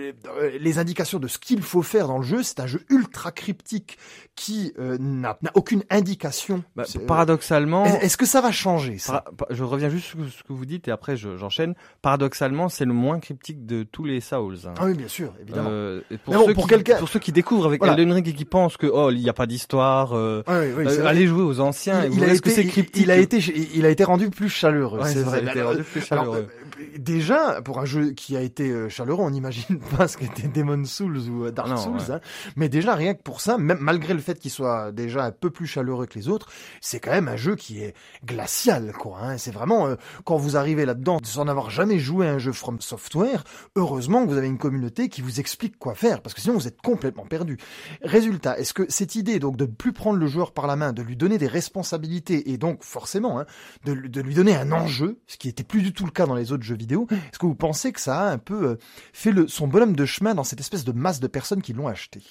euh, 0.00 0.12
euh, 0.40 0.50
les 0.60 0.78
indications 0.78 1.18
de 1.18 1.28
ce 1.28 1.38
qu'il 1.38 1.62
faut 1.62 1.82
faire 1.82 2.08
dans 2.08 2.18
le 2.18 2.24
jeu. 2.24 2.42
C'est 2.42 2.60
un 2.60 2.66
jeu 2.66 2.82
ultra 2.90 3.30
cryptique 3.32 3.98
qui 4.36 4.72
euh, 4.78 4.96
n'a 5.00 5.38
aucune 5.54 5.82
indication. 5.90 6.62
Bah, 6.76 6.84
C'est- 6.86 6.98
paradoxalement, 7.06 7.84
Est- 7.86 8.04
Est-ce 8.06 8.16
que 8.16 8.26
ça 8.26 8.40
va 8.40 8.50
changer 8.52 8.98
ça? 8.98 9.24
Je 9.50 9.62
reviens 9.64 9.88
juste 9.90 10.06
sur 10.06 10.18
ce 10.30 10.42
que 10.42 10.52
vous 10.52 10.64
dites 10.66 10.88
et 10.88 10.90
après 10.90 11.16
je- 11.16 11.36
j'enchaîne. 11.36 11.74
Paradoxalement, 12.02 12.68
c'est 12.68 12.84
le 12.84 12.92
moins 12.92 13.20
cryptique 13.20 13.66
de 13.66 13.82
tous 13.82 14.04
les 14.04 14.20
Souls. 14.20 14.56
hein. 14.66 14.74
Ah 14.78 14.86
oui, 14.86 14.94
bien 14.94 15.08
sûr, 15.08 15.32
évidemment. 15.42 15.68
Euh, 15.70 16.00
et 16.10 16.16
pour, 16.18 16.34
bon, 16.34 16.46
ceux 16.46 16.54
pour 16.54 16.66
qui, 16.68 16.74
pour 16.98 17.08
ceux 17.08 17.18
qui 17.20 17.32
découvrent 17.32 17.66
avec 17.66 17.80
Voilà. 17.80 17.92
Elden 17.94 18.12
Ring 18.12 18.26
et 18.28 18.32
qui 18.32 18.44
pensent 18.44 18.76
que 18.76 18.86
oh 18.86 19.10
il 19.10 19.18
n'y 19.18 19.28
a 19.28 19.32
pas 19.34 19.46
d'histoire, 19.46 20.14
euh, 20.16 20.42
Ah 20.46 20.60
oui, 20.60 20.66
oui, 20.76 20.84
euh, 20.88 21.06
allez 21.06 21.26
jouer 21.26 21.42
aux 21.42 21.60
anciens. 21.60 22.08
vous 22.08 22.16
il, 22.18 22.24
a 22.24 22.28
que 22.28 22.32
été, 22.36 22.50
c'est 22.50 22.62
il- 22.62 22.68
cryptique. 22.70 23.02
il 23.02 23.10
a 23.10 23.16
été, 23.16 23.38
il 23.74 23.84
a 23.84 23.90
été 23.90 24.04
rendu 24.04 24.30
plus 24.30 24.48
chaleureux, 24.48 25.00
Ouais, 25.00 25.12
c'est 25.12 25.22
vrai. 25.22 25.40
ça 25.42 25.46
a 25.48 25.50
été 25.50 25.62
rendu 25.62 25.82
plus 25.82 26.00
chaleureux. 26.00 26.48
euh, 26.80 26.84
déjà, 26.98 27.60
pour 27.62 27.78
un 27.80 27.84
jeu 27.84 28.12
qui 28.12 28.36
a 28.36 28.40
été 28.42 28.70
euh, 28.70 28.88
chaleureux, 28.88 29.22
on 29.24 29.30
n'imagine 29.30 29.78
pas 29.96 30.08
ce 30.08 30.16
qu'était 30.16 30.48
Demon 30.48 30.84
Souls 30.84 31.18
ou 31.28 31.44
euh, 31.46 31.50
Dark 31.50 31.68
Non, 31.68 31.76
Souls. 31.76 31.96
ouais. 31.96 32.10
hein. 32.14 32.20
Mais 32.56 32.68
déjà, 32.68 32.94
rien 32.94 33.14
que 33.14 33.22
pour 33.22 33.40
ça, 33.40 33.58
même 33.58 33.78
malgré 33.80 34.14
le 34.14 34.20
fait 34.20 34.38
qu'il 34.38 34.50
soit 34.50 34.92
déjà 34.92 35.24
un 35.24 35.32
peu 35.32 35.50
plus 35.50 35.66
chaleureux 35.66 36.06
que 36.06 36.18
les 36.18 36.28
autres, 36.28 36.48
c'est 36.80 37.00
quand 37.00 37.10
même 37.10 37.28
un 37.28 37.36
jeu 37.36 37.56
qui 37.56 37.82
est 37.82 37.94
glacial, 38.24 38.92
quoi. 38.92 39.18
Hein. 39.22 39.38
C'est 39.38 39.50
vraiment, 39.50 39.86
euh, 39.88 39.96
quand 40.24 40.36
vous 40.36 40.56
arrivez 40.56 40.84
là-dedans, 40.84 41.18
sans 41.22 41.46
avoir 41.48 41.70
jamais 41.70 41.98
joué 41.98 42.26
à 42.28 42.32
un 42.32 42.38
jeu 42.38 42.52
From 42.52 42.80
Software, 42.80 43.44
heureusement 43.76 44.24
que 44.24 44.30
vous 44.30 44.36
avez 44.36 44.46
une 44.48 44.58
communauté 44.58 45.08
qui 45.08 45.22
vous 45.22 45.40
explique 45.40 45.78
quoi 45.78 45.94
faire, 45.94 46.20
parce 46.22 46.34
que 46.34 46.40
sinon 46.40 46.54
vous 46.54 46.68
êtes 46.68 46.80
complètement 46.80 47.26
perdu. 47.26 47.58
Résultat, 48.02 48.58
est-ce 48.58 48.72
que 48.74 48.84
cette 48.88 49.14
idée 49.14 49.38
donc 49.38 49.56
de 49.56 49.64
ne 49.66 49.70
plus 49.70 49.92
prendre 49.92 50.18
le 50.18 50.26
joueur 50.26 50.52
par 50.52 50.66
la 50.66 50.76
main, 50.76 50.92
de 50.92 51.02
lui 51.02 51.16
donner 51.16 51.38
des 51.38 51.46
responsabilités 51.46 52.50
et 52.50 52.58
donc 52.58 52.82
forcément 52.84 53.40
hein, 53.40 53.46
de, 53.84 53.92
lui- 53.92 54.10
de 54.10 54.20
lui 54.20 54.34
donner 54.34 54.54
un 54.56 54.72
enjeu, 54.72 55.18
ce 55.26 55.36
qui 55.36 55.48
était 55.48 55.64
plus 55.64 55.82
du 55.82 55.92
tout 55.92 56.04
le 56.04 56.10
cas 56.10 56.26
dans 56.26 56.34
les 56.34 56.52
autres 56.52 56.62
jeux 56.62 56.76
vidéo, 56.76 57.06
est-ce 57.10 57.38
que 57.38 57.46
vous 57.46 57.54
pensez 57.54 57.92
que 57.92 58.00
ça 58.00 58.20
a 58.20 58.30
un 58.30 58.38
peu 58.38 58.62
euh, 58.70 58.76
fait 59.12 59.32
le, 59.32 59.48
son 59.48 59.66
bonhomme 59.70 59.96
de 59.96 60.04
chemin 60.04 60.34
dans 60.34 60.44
cette 60.44 60.60
espèce 60.60 60.84
de 60.84 60.92
masse 60.92 61.20
de 61.20 61.26
personnes 61.26 61.62
qui 61.62 61.72
l'ont 61.72 61.88
acheté 61.88 62.22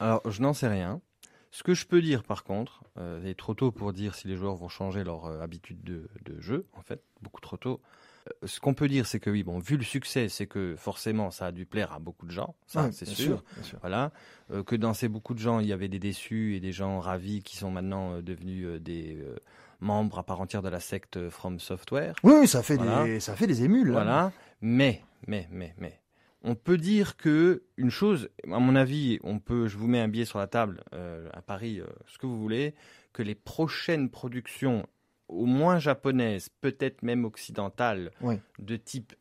Alors, 0.00 0.22
je 0.30 0.42
n'en 0.42 0.52
sais 0.52 0.68
rien. 0.68 1.00
Ce 1.50 1.62
que 1.62 1.72
je 1.72 1.86
peux 1.86 2.02
dire, 2.02 2.24
par 2.24 2.44
contre, 2.44 2.82
euh, 2.98 3.20
il 3.22 3.28
est 3.30 3.34
trop 3.38 3.54
tôt 3.54 3.72
pour 3.72 3.92
dire 3.94 4.14
si 4.14 4.28
les 4.28 4.36
joueurs 4.36 4.54
vont 4.56 4.68
changer 4.68 5.02
leur 5.02 5.24
euh, 5.24 5.40
habitude 5.40 5.82
de, 5.82 6.08
de 6.26 6.38
jeu, 6.40 6.66
en 6.74 6.82
fait, 6.82 7.02
beaucoup 7.22 7.40
trop 7.40 7.56
tôt. 7.56 7.80
Euh, 8.28 8.46
ce 8.46 8.60
qu'on 8.60 8.74
peut 8.74 8.86
dire, 8.86 9.06
c'est 9.06 9.18
que 9.18 9.30
oui, 9.30 9.44
bon, 9.44 9.58
vu 9.58 9.78
le 9.78 9.82
succès, 9.82 10.28
c'est 10.28 10.46
que 10.46 10.76
forcément, 10.76 11.30
ça 11.30 11.46
a 11.46 11.52
dû 11.52 11.64
plaire 11.64 11.92
à 11.94 12.00
beaucoup 12.00 12.26
de 12.26 12.30
gens, 12.32 12.54
ça, 12.66 12.92
c'est 12.92 13.06
sûr. 13.06 13.42
Voilà, 13.80 14.12
Euh, 14.50 14.62
que 14.62 14.76
dans 14.76 14.92
ces 14.92 15.08
beaucoup 15.08 15.32
de 15.32 15.38
gens, 15.38 15.58
il 15.60 15.66
y 15.66 15.72
avait 15.72 15.88
des 15.88 15.98
déçus 15.98 16.54
et 16.54 16.60
des 16.60 16.72
gens 16.72 17.00
ravis 17.00 17.42
qui 17.42 17.56
sont 17.56 17.70
maintenant 17.70 18.20
devenus 18.20 18.78
des 18.80 19.24
membres 19.80 20.18
à 20.18 20.22
part 20.24 20.40
entière 20.42 20.60
de 20.62 20.68
la 20.68 20.80
secte 20.80 21.30
From 21.30 21.58
Software. 21.60 22.14
Oui, 22.24 22.46
ça 22.46 22.62
fait 22.62 22.76
Voilà. 22.76 23.04
des, 23.04 23.20
ça 23.20 23.34
fait 23.36 23.46
des 23.46 23.62
émules. 23.64 23.92
Voilà. 23.92 24.32
Mais, 24.60 25.02
mais, 25.26 25.48
mais, 25.50 25.74
mais, 25.78 25.98
on 26.42 26.54
peut 26.54 26.76
dire 26.78 27.16
que 27.16 27.62
une 27.76 27.90
chose, 27.90 28.28
à 28.44 28.58
mon 28.58 28.76
avis, 28.76 29.18
on 29.24 29.38
peut, 29.38 29.66
je 29.68 29.76
vous 29.76 29.88
mets 29.88 30.00
un 30.00 30.08
billet 30.08 30.24
sur 30.24 30.38
la 30.38 30.46
table 30.46 30.82
euh, 30.94 31.28
à 31.32 31.42
Paris, 31.42 31.80
euh, 31.80 31.86
ce 32.06 32.18
que 32.18 32.26
vous 32.26 32.38
voulez, 32.38 32.74
que 33.12 33.22
les 33.22 33.34
prochaines 33.34 34.08
productions, 34.10 34.86
au 35.28 35.46
moins 35.46 35.78
japonaises, 35.78 36.48
peut-être 36.60 37.02
même 37.02 37.24
occidentales, 37.24 38.10
Ouais. 38.20 38.40
de 38.58 38.76
type 38.76 39.14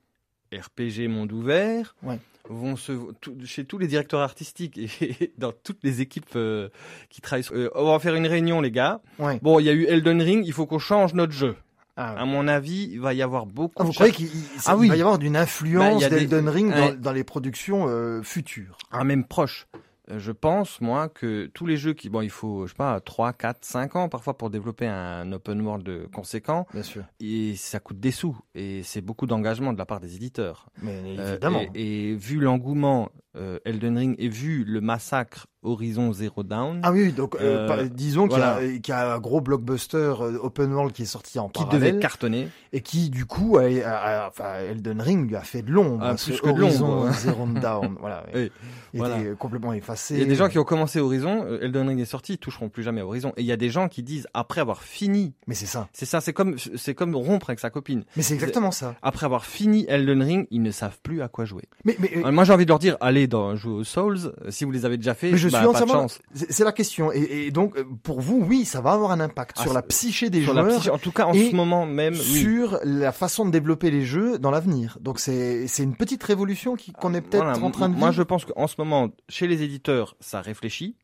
RPG 0.53 1.07
monde 1.09 1.31
ouvert, 1.33 1.95
Ouais. 2.03 2.19
vont 2.47 2.77
se 2.77 3.11
tout- 3.19 3.35
chez 3.43 3.65
tous 3.65 3.77
les 3.77 3.87
directeurs 3.87 4.21
artistiques 4.21 4.77
et 4.77 4.87
dans 5.37 5.51
toutes 5.51 5.83
les 5.83 5.99
équipes 5.99 6.35
euh, 6.37 6.69
qui 7.09 7.19
travaillent. 7.19 7.43
sur- 7.43 7.71
on 7.75 7.91
va 7.91 7.99
faire 7.99 8.15
une 8.15 8.27
réunion, 8.27 8.61
les 8.61 8.71
gars. 8.71 9.01
Ouais. 9.19 9.39
Bon, 9.41 9.59
il 9.59 9.65
y 9.65 9.69
a 9.69 9.73
eu 9.73 9.83
Elden 9.85 10.21
Ring, 10.21 10.45
il 10.45 10.53
faut 10.53 10.65
qu'on 10.65 10.79
change 10.79 11.13
notre 11.13 11.33
jeu. 11.33 11.55
Ah, 11.97 12.13
ouais. 12.13 12.19
À 12.21 12.25
mon 12.25 12.47
avis, 12.47 12.89
il 12.91 12.99
va 13.01 13.13
y 13.13 13.21
avoir 13.21 13.45
beaucoup. 13.47 13.73
Ah, 13.81 13.83
vous 13.83 13.91
croyez 13.91 14.13
qu'il 14.13 14.27
il- 14.27 14.43
Ah 14.65 14.77
oui. 14.77 14.87
va 14.87 14.95
y 14.95 15.01
avoir 15.01 15.17
d'une 15.17 15.33
Bah, 15.33 15.41
influence 15.41 16.03
des- 16.03 16.09
d'Elden 16.09 16.47
Ring 16.47 16.69
dans, 16.71 16.75
Ouais. 16.77 16.95
dans 16.95 17.11
les 17.11 17.23
productions 17.23 17.85
euh, 17.89 18.21
futures 18.21 18.77
Ah, 18.91 19.03
même 19.03 19.23
proche. 19.25 19.67
Euh, 20.09 20.19
Je 20.19 20.31
pense, 20.31 20.79
moi, 20.79 21.09
que 21.09 21.47
tous 21.53 21.65
les 21.65 21.75
jeux 21.75 21.93
qui, 21.93 22.09
bon, 22.09 22.21
il 22.21 22.29
faut, 22.29 22.65
je 22.65 22.71
sais 22.71 22.77
pas, 22.77 23.01
3, 23.01 23.33
4, 23.33 23.65
5 23.65 23.97
ans 23.97 24.07
parfois 24.07 24.37
pour 24.37 24.49
développer 24.49 24.87
un 24.87 25.29
open 25.33 25.59
world 25.61 25.89
euh, 25.89 26.07
conséquent, 26.13 26.65
Bien 26.73 26.83
sûr. 26.83 27.03
et 27.19 27.55
ça 27.57 27.81
coûte 27.81 27.99
des 27.99 28.11
sous, 28.11 28.37
et 28.55 28.83
c'est 28.83 29.01
beaucoup 29.01 29.25
d'engagement 29.25 29.73
de 29.73 29.77
la 29.77 29.85
part 29.85 29.99
des 29.99 30.15
éditeurs. 30.15 30.67
Mais 30.81 30.93
Euh, 31.19 31.31
évidemment. 31.31 31.61
et, 31.75 32.11
et 32.11 32.15
vu 32.15 32.39
l'engouement 32.39 33.09
euh, 33.35 33.59
Elden 33.65 33.97
Ring, 33.97 34.15
et 34.17 34.29
vu 34.29 34.63
le 34.63 34.79
massacre 34.79 35.47
Horizon 35.67 36.13
Zero 36.13 36.43
Dawn, 36.43 36.79
Ah 36.83 36.91
oui, 36.91 37.11
donc 37.11 37.35
euh, 37.35 37.67
Euh, 37.69 37.87
disons 37.89 38.27
qu'il 38.27 38.39
y, 38.39 38.41
a- 38.41 38.59
qu'il 38.59 38.89
y 38.89 38.91
a 38.91 39.13
un 39.15 39.19
gros 39.19 39.41
blockbuster 39.41 39.97
euh, 39.97 40.37
open 40.41 40.73
world 40.73 40.93
qui 40.93 41.03
est 41.03 41.05
sorti 41.05 41.39
en 41.39 41.49
qui 41.49 41.63
parallèle 41.63 41.91
devait 41.93 41.99
cartonner, 42.01 42.47
et 42.73 42.81
qui 42.81 43.09
du 43.09 43.25
coup, 43.25 43.57
a, 43.57 43.63
a- 43.63 44.25
a- 44.25 44.27
enfin, 44.29 44.55
Elden 44.69 45.01
Ring 45.01 45.27
lui 45.27 45.35
a 45.35 45.41
fait 45.41 45.61
de 45.61 45.71
l'ombre. 45.71 45.99
Ah, 46.01 46.11
hein, 46.11 46.15
plus 46.15 46.39
que 46.39 46.47
de 46.47 46.51
Horizon. 46.63 47.11
Zero 47.11 47.45
Dawn, 47.47 47.95
voilà, 47.99 48.23
Oui, 48.33 48.51
il 48.93 48.99
voilà. 48.99 49.19
était 49.19 49.35
complètement 49.37 49.73
effacé. 49.73 50.15
il 50.15 50.19
y 50.21 50.23
a 50.23 50.25
des 50.25 50.35
gens 50.35 50.49
qui 50.49 50.59
ont 50.59 50.63
commencé 50.63 50.99
Horizon, 50.99 51.45
Elden 51.61 51.87
Ring 51.89 51.99
est 51.99 52.05
sorti, 52.05 52.33
ils 52.33 52.37
toucheront 52.37 52.69
plus 52.69 52.83
jamais 52.83 53.01
Horizon, 53.01 53.33
et 53.37 53.41
il 53.41 53.45
y 53.47 53.51
a 53.51 53.57
des 53.57 53.69
gens 53.69 53.87
qui 53.89 54.03
disent, 54.03 54.27
après 54.33 54.61
avoir 54.61 54.81
fini, 54.83 55.33
Mais 55.47 55.55
c'est 55.55 55.65
ça. 55.65 55.87
c'est 55.93 56.05
ça, 56.05 56.21
c'est 56.21 56.33
comme, 56.33 56.55
c'est 56.75 56.93
comme 56.95 57.15
rompre 57.15 57.49
avec 57.49 57.59
sa 57.59 57.69
copine. 57.69 58.03
Mais 58.15 58.23
c'est 58.23 58.33
exactement 58.33 58.71
ça. 58.71 58.95
Après 59.01 59.25
avoir 59.25 59.45
fini 59.45 59.85
Elden 59.87 60.21
Ring, 60.21 60.47
ils 60.51 60.61
ne 60.61 60.71
savent 60.71 60.99
plus 61.03 61.21
à 61.21 61.27
quoi 61.27 61.45
jouer. 61.45 61.63
Mais, 61.85 61.97
mais, 61.99 62.31
Moi, 62.31 62.43
j'ai 62.43 62.53
envie 62.53 62.65
de 62.65 62.69
leur 62.69 62.79
dire, 62.79 62.97
allez 63.01 63.27
dans 63.27 63.55
jouer 63.55 63.73
aux 63.73 63.83
Souls. 63.83 64.33
Si 64.49 64.65
vous 64.65 64.71
les 64.71 64.85
avez 64.85 64.97
déjà 64.97 65.13
fait, 65.13 65.31
mais 65.31 65.37
je 65.37 65.49
suis 65.57 65.63
de 65.65 65.69
entièrement. 65.69 66.07
C'est 66.33 66.63
la 66.63 66.71
question. 66.71 67.11
Et, 67.11 67.47
et 67.47 67.51
donc, 67.51 67.77
euh, 67.77 67.83
pour 68.03 68.21
vous, 68.21 68.43
oui, 68.47 68.65
ça 68.65 68.81
va 68.81 68.91
avoir 68.93 69.11
un 69.11 69.19
impact 69.19 69.57
Ah, 69.59 69.63
sur 69.63 69.73
la 69.73 69.81
psyché 69.81 70.29
des 70.29 70.43
Sur 70.43 70.53
la 70.53 70.63
joueurs. 70.63 70.79
psyché- 70.79 70.91
en 70.91 70.97
tout 70.97 71.11
cas, 71.11 71.25
en 71.25 71.33
ce 71.33 71.55
moment 71.55 71.85
même, 71.85 72.13
oui. 72.13 72.19
sur 72.19 72.79
la 72.83 73.11
façon 73.11 73.45
de 73.45 73.51
développer 73.51 73.91
les 73.91 74.03
jeux 74.05 74.39
dans 74.39 74.51
l'avenir. 74.51 74.97
Donc 75.01 75.19
c'est 75.19 75.67
une 75.79 75.95
petite 75.95 76.23
révolution 76.23 76.75
qu'on 76.99 77.13
est 77.13 77.21
peut-être 77.21 77.43
Voilà, 77.43 77.59
en 77.63 77.71
train 77.71 77.89
de 77.89 77.95
Moi, 77.95 78.09
vivre. 78.09 78.17
je 78.17 78.23
pense 78.23 78.45
qu'en 78.45 78.67
ce 78.67 78.75
moment, 78.77 79.09
chez 79.29 79.47
les 79.47 79.63
éditeurs, 79.63 80.15
ça 80.19 80.41
réfléchit 80.41 80.95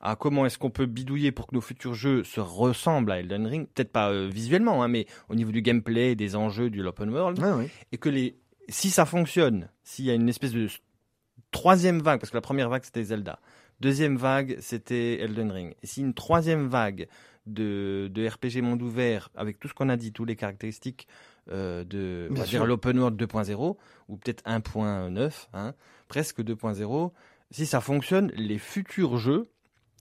à 0.00 0.14
comment 0.14 0.46
est-ce 0.46 0.58
qu'on 0.58 0.70
peut 0.70 0.86
bidouiller 0.86 1.32
pour 1.32 1.48
que 1.48 1.54
nos 1.56 1.60
futurs 1.60 1.94
jeux 1.94 2.22
se 2.22 2.38
ressemblent 2.40 3.10
à 3.10 3.18
Elden 3.18 3.46
Ring. 3.48 3.66
Peut-être 3.74 3.90
pas 3.90 4.10
euh, 4.10 4.28
visuellement, 4.32 4.84
hein, 4.84 4.88
mais 4.88 5.06
au 5.28 5.34
niveau 5.34 5.50
du 5.50 5.60
gameplay, 5.60 6.14
des 6.14 6.36
enjeux, 6.36 6.70
du 6.70 6.86
open 6.86 7.10
world. 7.10 7.40
Et 7.90 7.98
que 7.98 8.08
les, 8.08 8.36
si 8.68 8.90
ça 8.90 9.06
fonctionne, 9.06 9.68
s'il 9.82 10.04
y 10.04 10.10
a 10.12 10.14
une 10.14 10.28
espèce 10.28 10.52
de 10.52 10.68
troisième 11.50 12.00
vague, 12.00 12.20
parce 12.20 12.30
que 12.30 12.36
la 12.36 12.40
première 12.42 12.68
vague 12.68 12.84
c'était 12.84 13.02
Zelda, 13.02 13.38
deuxième 13.80 14.16
vague 14.16 14.56
c'était 14.60 15.20
Elden 15.20 15.50
Ring, 15.50 15.74
et 15.82 15.86
si 15.86 16.00
une 16.00 16.14
troisième 16.14 16.68
vague 16.68 17.08
de, 17.46 18.10
de 18.12 18.26
RPG 18.26 18.62
monde 18.62 18.82
ouvert, 18.82 19.30
avec 19.34 19.58
tout 19.58 19.68
ce 19.68 19.74
qu'on 19.74 19.88
a 19.88 19.96
dit, 19.96 20.12
toutes 20.12 20.28
les 20.28 20.36
caractéristiques 20.36 21.08
euh, 21.50 21.84
de 21.84 22.28
l'open 22.64 22.98
world 22.98 23.20
2.0, 23.20 23.76
ou 24.08 24.16
peut-être 24.16 24.44
1.9, 24.44 25.48
hein, 25.54 25.74
presque 26.08 26.40
2.0, 26.40 27.12
si 27.50 27.66
ça 27.66 27.80
fonctionne, 27.80 28.30
les 28.36 28.58
futurs 28.58 29.16
jeux, 29.16 29.48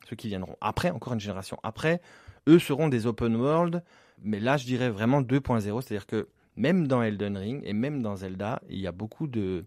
ceux 0.09 0.15
qui 0.15 0.27
viendront 0.27 0.57
après, 0.61 0.89
encore 0.89 1.13
une 1.13 1.19
génération 1.19 1.57
après, 1.63 2.01
eux 2.47 2.59
seront 2.59 2.89
des 2.89 3.07
open 3.07 3.35
world, 3.35 3.83
mais 4.21 4.39
là 4.39 4.57
je 4.57 4.65
dirais 4.65 4.89
vraiment 4.89 5.21
2.0, 5.21 5.81
c'est-à-dire 5.81 6.05
que 6.05 6.27
même 6.55 6.87
dans 6.87 7.03
Elden 7.03 7.37
Ring 7.37 7.61
et 7.63 7.73
même 7.73 8.01
dans 8.01 8.15
Zelda, 8.17 8.61
il 8.69 8.79
y 8.79 8.87
a 8.87 8.91
beaucoup 8.91 9.27
de, 9.27 9.65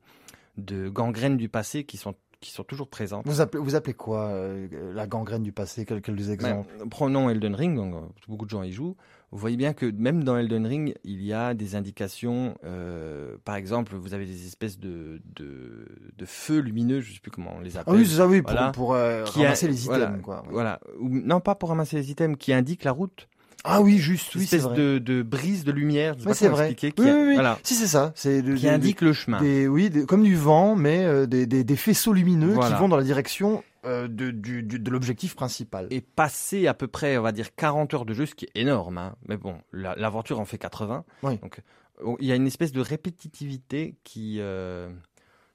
de 0.56 0.88
gangrènes 0.88 1.36
du 1.36 1.48
passé 1.48 1.84
qui 1.84 1.96
sont, 1.96 2.14
qui 2.40 2.50
sont 2.52 2.64
toujours 2.64 2.88
présentes. 2.88 3.26
Vous 3.26 3.40
appelez, 3.42 3.62
vous 3.62 3.74
appelez 3.74 3.92
quoi 3.94 4.28
euh, 4.28 4.66
la 4.94 5.06
gangrène 5.06 5.42
du 5.42 5.52
passé 5.52 5.84
Quels 5.84 6.00
quels 6.00 6.30
exemples 6.30 6.68
Ben, 6.78 6.88
prenons 6.88 7.28
Elden 7.28 7.54
Ring, 7.54 7.76
donc, 7.76 7.94
euh, 7.94 8.00
beaucoup 8.28 8.46
de 8.46 8.50
gens 8.50 8.62
y 8.62 8.72
jouent. 8.72 8.96
Vous 9.32 9.38
voyez 9.38 9.56
bien 9.56 9.74
que 9.74 9.86
même 9.86 10.24
dans 10.24 10.36
Elden 10.36 10.66
Ring, 10.66 10.94
il 11.04 11.22
y 11.22 11.32
a 11.32 11.54
des 11.54 11.76
indications. 11.76 12.56
euh, 12.64 13.36
par 13.44 13.54
exemple, 13.56 13.94
vous 13.94 14.14
avez 14.14 14.24
des 14.26 14.46
espèces 14.46 14.78
de, 14.78 15.20
de, 15.36 15.86
de 16.16 16.24
feux 16.24 16.58
lumineux, 16.58 17.00
je 17.00 17.10
ne 17.10 17.14
sais 17.14 17.20
plus 17.20 17.30
comment 17.30 17.52
on 17.56 17.60
les 17.60 17.76
Ah 17.76 17.80
appelle. 17.80 17.94
oui, 17.94 18.06
c'est 18.06 18.16
ça, 18.16 18.26
oui, 18.26 18.42
pour, 18.42 18.52
Voilà. 18.52 18.72
pour 18.72 18.94
euh, 18.94 19.24
a- 19.24 19.30
ramasser 19.30 19.68
les 19.68 19.84
items, 19.84 19.98
voilà, 19.98 20.18
quoi. 20.18 20.42
Voilà. 20.50 20.80
Non, 20.98 21.40
pas 21.40 21.54
pour 21.54 21.68
ramasser 21.68 21.96
les 21.96 22.10
items, 22.10 22.36
qui 22.38 22.52
indiquent 22.52 22.84
la 22.84 22.92
route. 22.92 23.28
Ah 23.64 23.82
oui, 23.82 23.98
juste, 23.98 24.34
Une 24.34 24.40
oui, 24.40 24.46
c'est 24.46 24.56
espèce 24.56 24.70
vrai. 24.72 24.76
de, 24.78 24.98
de 24.98 25.22
brise 25.22 25.64
de 25.64 25.72
lumière, 25.72 26.14
je 26.18 26.24
sais 26.24 26.34
c'est 26.34 26.48
vrai. 26.48 26.70
expliquer, 26.70 26.92
qui, 26.94 27.02
Oui, 27.02 27.10
a- 27.10 27.14
oui, 27.14 27.22
oui. 27.28 27.34
voilà, 27.34 27.58
Si, 27.62 27.74
c'est 27.74 27.86
ça. 27.86 28.12
C'est 28.14 28.40
de- 28.42 28.54
qui 28.54 28.64
de- 28.64 28.70
indique 28.70 29.00
le 29.02 29.12
chemin. 29.12 29.40
des, 29.40 29.68
oui, 29.68 29.90
comme 30.06 30.22
du 30.22 30.34
vent, 30.36 30.76
mais 30.76 31.04
euh, 31.04 31.26
des, 31.26 31.46
des, 31.46 31.62
des 31.64 31.76
faisceaux 31.76 32.12
lumineux 32.12 32.54
Voilà. 32.54 32.74
qui 32.74 32.80
vont 32.80 32.88
dans 32.88 32.96
la 32.96 33.02
direction 33.04 33.62
euh, 33.86 34.08
de, 34.08 34.30
du, 34.30 34.62
du- 34.62 34.78
de 34.78 34.90
l'objectif 34.90 35.34
principal. 35.34 35.86
et 35.90 36.00
passer 36.00 36.66
à 36.66 36.74
peu 36.74 36.86
près, 36.86 37.16
on 37.18 37.22
va 37.22 37.32
dire, 37.32 37.54
40 37.54 37.92
heures 37.94 38.04
de 38.06 38.14
jeu, 38.14 38.26
ce 38.26 38.34
qui 38.34 38.46
est 38.46 38.50
énorme. 38.60 38.98
hein. 38.98 39.14
Mais 39.28 39.36
bon, 39.36 39.56
la- 39.72 39.94
l'aventure 39.96 40.38
en 40.40 40.44
fait 40.44 40.58
80. 40.58 41.04
Oui. 41.22 41.38
Donc, 41.38 41.60
on- 42.04 42.16
il 42.20 42.26
y 42.28 42.32
a 42.32 42.36
une 42.36 42.46
espèce 42.46 42.72
de 42.72 42.80
répétitivité 42.80 43.94
qui, 44.04 44.36
euh, 44.40 44.88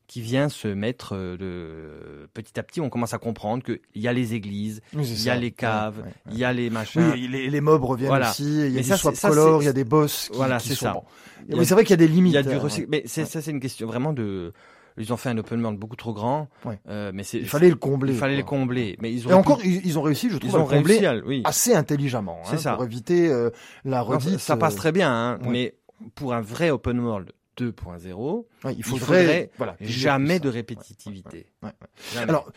qui 0.07 0.21
vient 0.21 0.49
se 0.49 0.67
mettre 0.67 1.15
euh, 1.15 1.37
de, 1.37 2.27
petit 2.33 2.59
à 2.59 2.63
petit. 2.63 2.79
On 2.81 2.89
commence 2.89 3.13
à 3.13 3.17
comprendre 3.17 3.63
qu'il 3.63 3.79
y 3.95 4.07
a 4.07 4.13
les 4.13 4.33
églises, 4.33 4.81
Oui, 4.93 5.07
il 5.07 5.23
y 5.23 5.29
a 5.29 5.35
les 5.35 5.51
caves, 5.51 5.97
Ouais, 5.97 6.03
ouais, 6.03 6.07
ouais. 6.09 6.31
il 6.33 6.37
y 6.37 6.43
a 6.43 6.53
les 6.53 6.69
machins. 6.69 7.11
Oui, 7.13 7.27
les, 7.27 7.49
les 7.49 7.61
mobs 7.61 7.83
reviennent 7.83 8.09
Voilà. 8.09 8.29
aussi. 8.29 8.43
Il 8.43 8.57
y 8.57 8.61
a 8.61 8.63
Mais 8.65 8.71
des 8.77 8.83
ça, 8.83 8.97
swap 8.97 9.15
c'est- 9.15 9.21
ça, 9.21 9.29
colors, 9.29 9.59
c'est- 9.59 9.63
il 9.63 9.67
y 9.67 9.69
a 9.69 9.73
des 9.73 9.83
boss 9.83 10.29
qui, 10.29 10.37
Voilà, 10.37 10.59
c'est 10.59 10.75
sont 10.75 10.85
ça. 10.85 10.91
a- 10.91 11.55
Oui, 11.55 11.65
c'est 11.65 11.73
vrai 11.73 11.83
qu'il 11.83 11.91
y 11.91 11.93
a 11.93 11.97
des 11.97 12.07
limites. 12.07 12.33
Il 12.33 12.35
y 12.35 12.37
a 12.39 12.43
du 12.43 12.49
euh, 12.49 12.59
recyc-. 12.59 12.87
Mais 12.89 13.03
ça, 13.07 13.25
c'est 13.25 13.51
une 13.51 13.59
question 13.59 13.87
vraiment 13.87 14.13
de. 14.13 14.53
Ils 14.97 15.11
ont 15.11 15.17
fait 15.17 15.27
un 15.27 15.37
open 15.37 15.59
world 15.61 15.77
beaucoup 15.77 15.97
trop 15.97 16.13
grand. 16.13 16.47
Euh, 16.87 17.11
mais 17.13 17.23
Il 17.33 17.47
fallait 17.49 17.67
le 17.69 17.75
combler. 17.75 18.13
il 18.13 18.17
fallait 18.19 18.37
le 18.37 18.43
combler. 18.43 18.95
Mais 19.01 19.11
ils 19.11 19.27
Et 19.27 19.33
ont 19.33 19.39
encore, 19.39 19.59
ils, 19.65 19.85
ils 19.85 19.99
ont 19.99 20.01
réussi, 20.01 20.29
je 20.29 20.37
trouve, 20.37 20.51
ils 20.51 20.55
à 20.55 20.59
le 20.59 20.63
combler 20.63 20.99
réussi 20.99 21.05
à, 21.05 21.15
oui. 21.25 21.41
assez 21.43 21.73
intelligemment. 21.75 22.39
C'est 22.45 22.53
hein, 22.55 22.57
ça. 22.59 22.73
Pour 22.75 22.85
éviter 22.85 23.27
euh, 23.29 23.49
la 23.83 24.01
redite. 24.01 24.33
ça, 24.33 24.39
ça 24.39 24.55
passe 24.57 24.75
euh, 24.75 24.77
très 24.77 24.91
bien, 24.93 25.11
hein, 25.11 25.39
mais 25.41 25.75
pour 26.15 26.33
un 26.33 26.39
vrai 26.39 26.69
open 26.69 26.97
world 27.01 27.31
2.0, 27.57 28.45
Ouais, 28.63 28.73
il 28.73 28.79
il 28.79 28.83
faudrait, 28.83 28.99
faudrait 28.99 29.51
voilà, 29.57 29.75
jamais 29.81 30.39
de 30.39 30.49
répétitivité. 30.49 31.47
Ouais, 31.61 31.69
ouais. 31.69 31.87
Jamais. 32.13 32.29
Alors, 32.29 32.51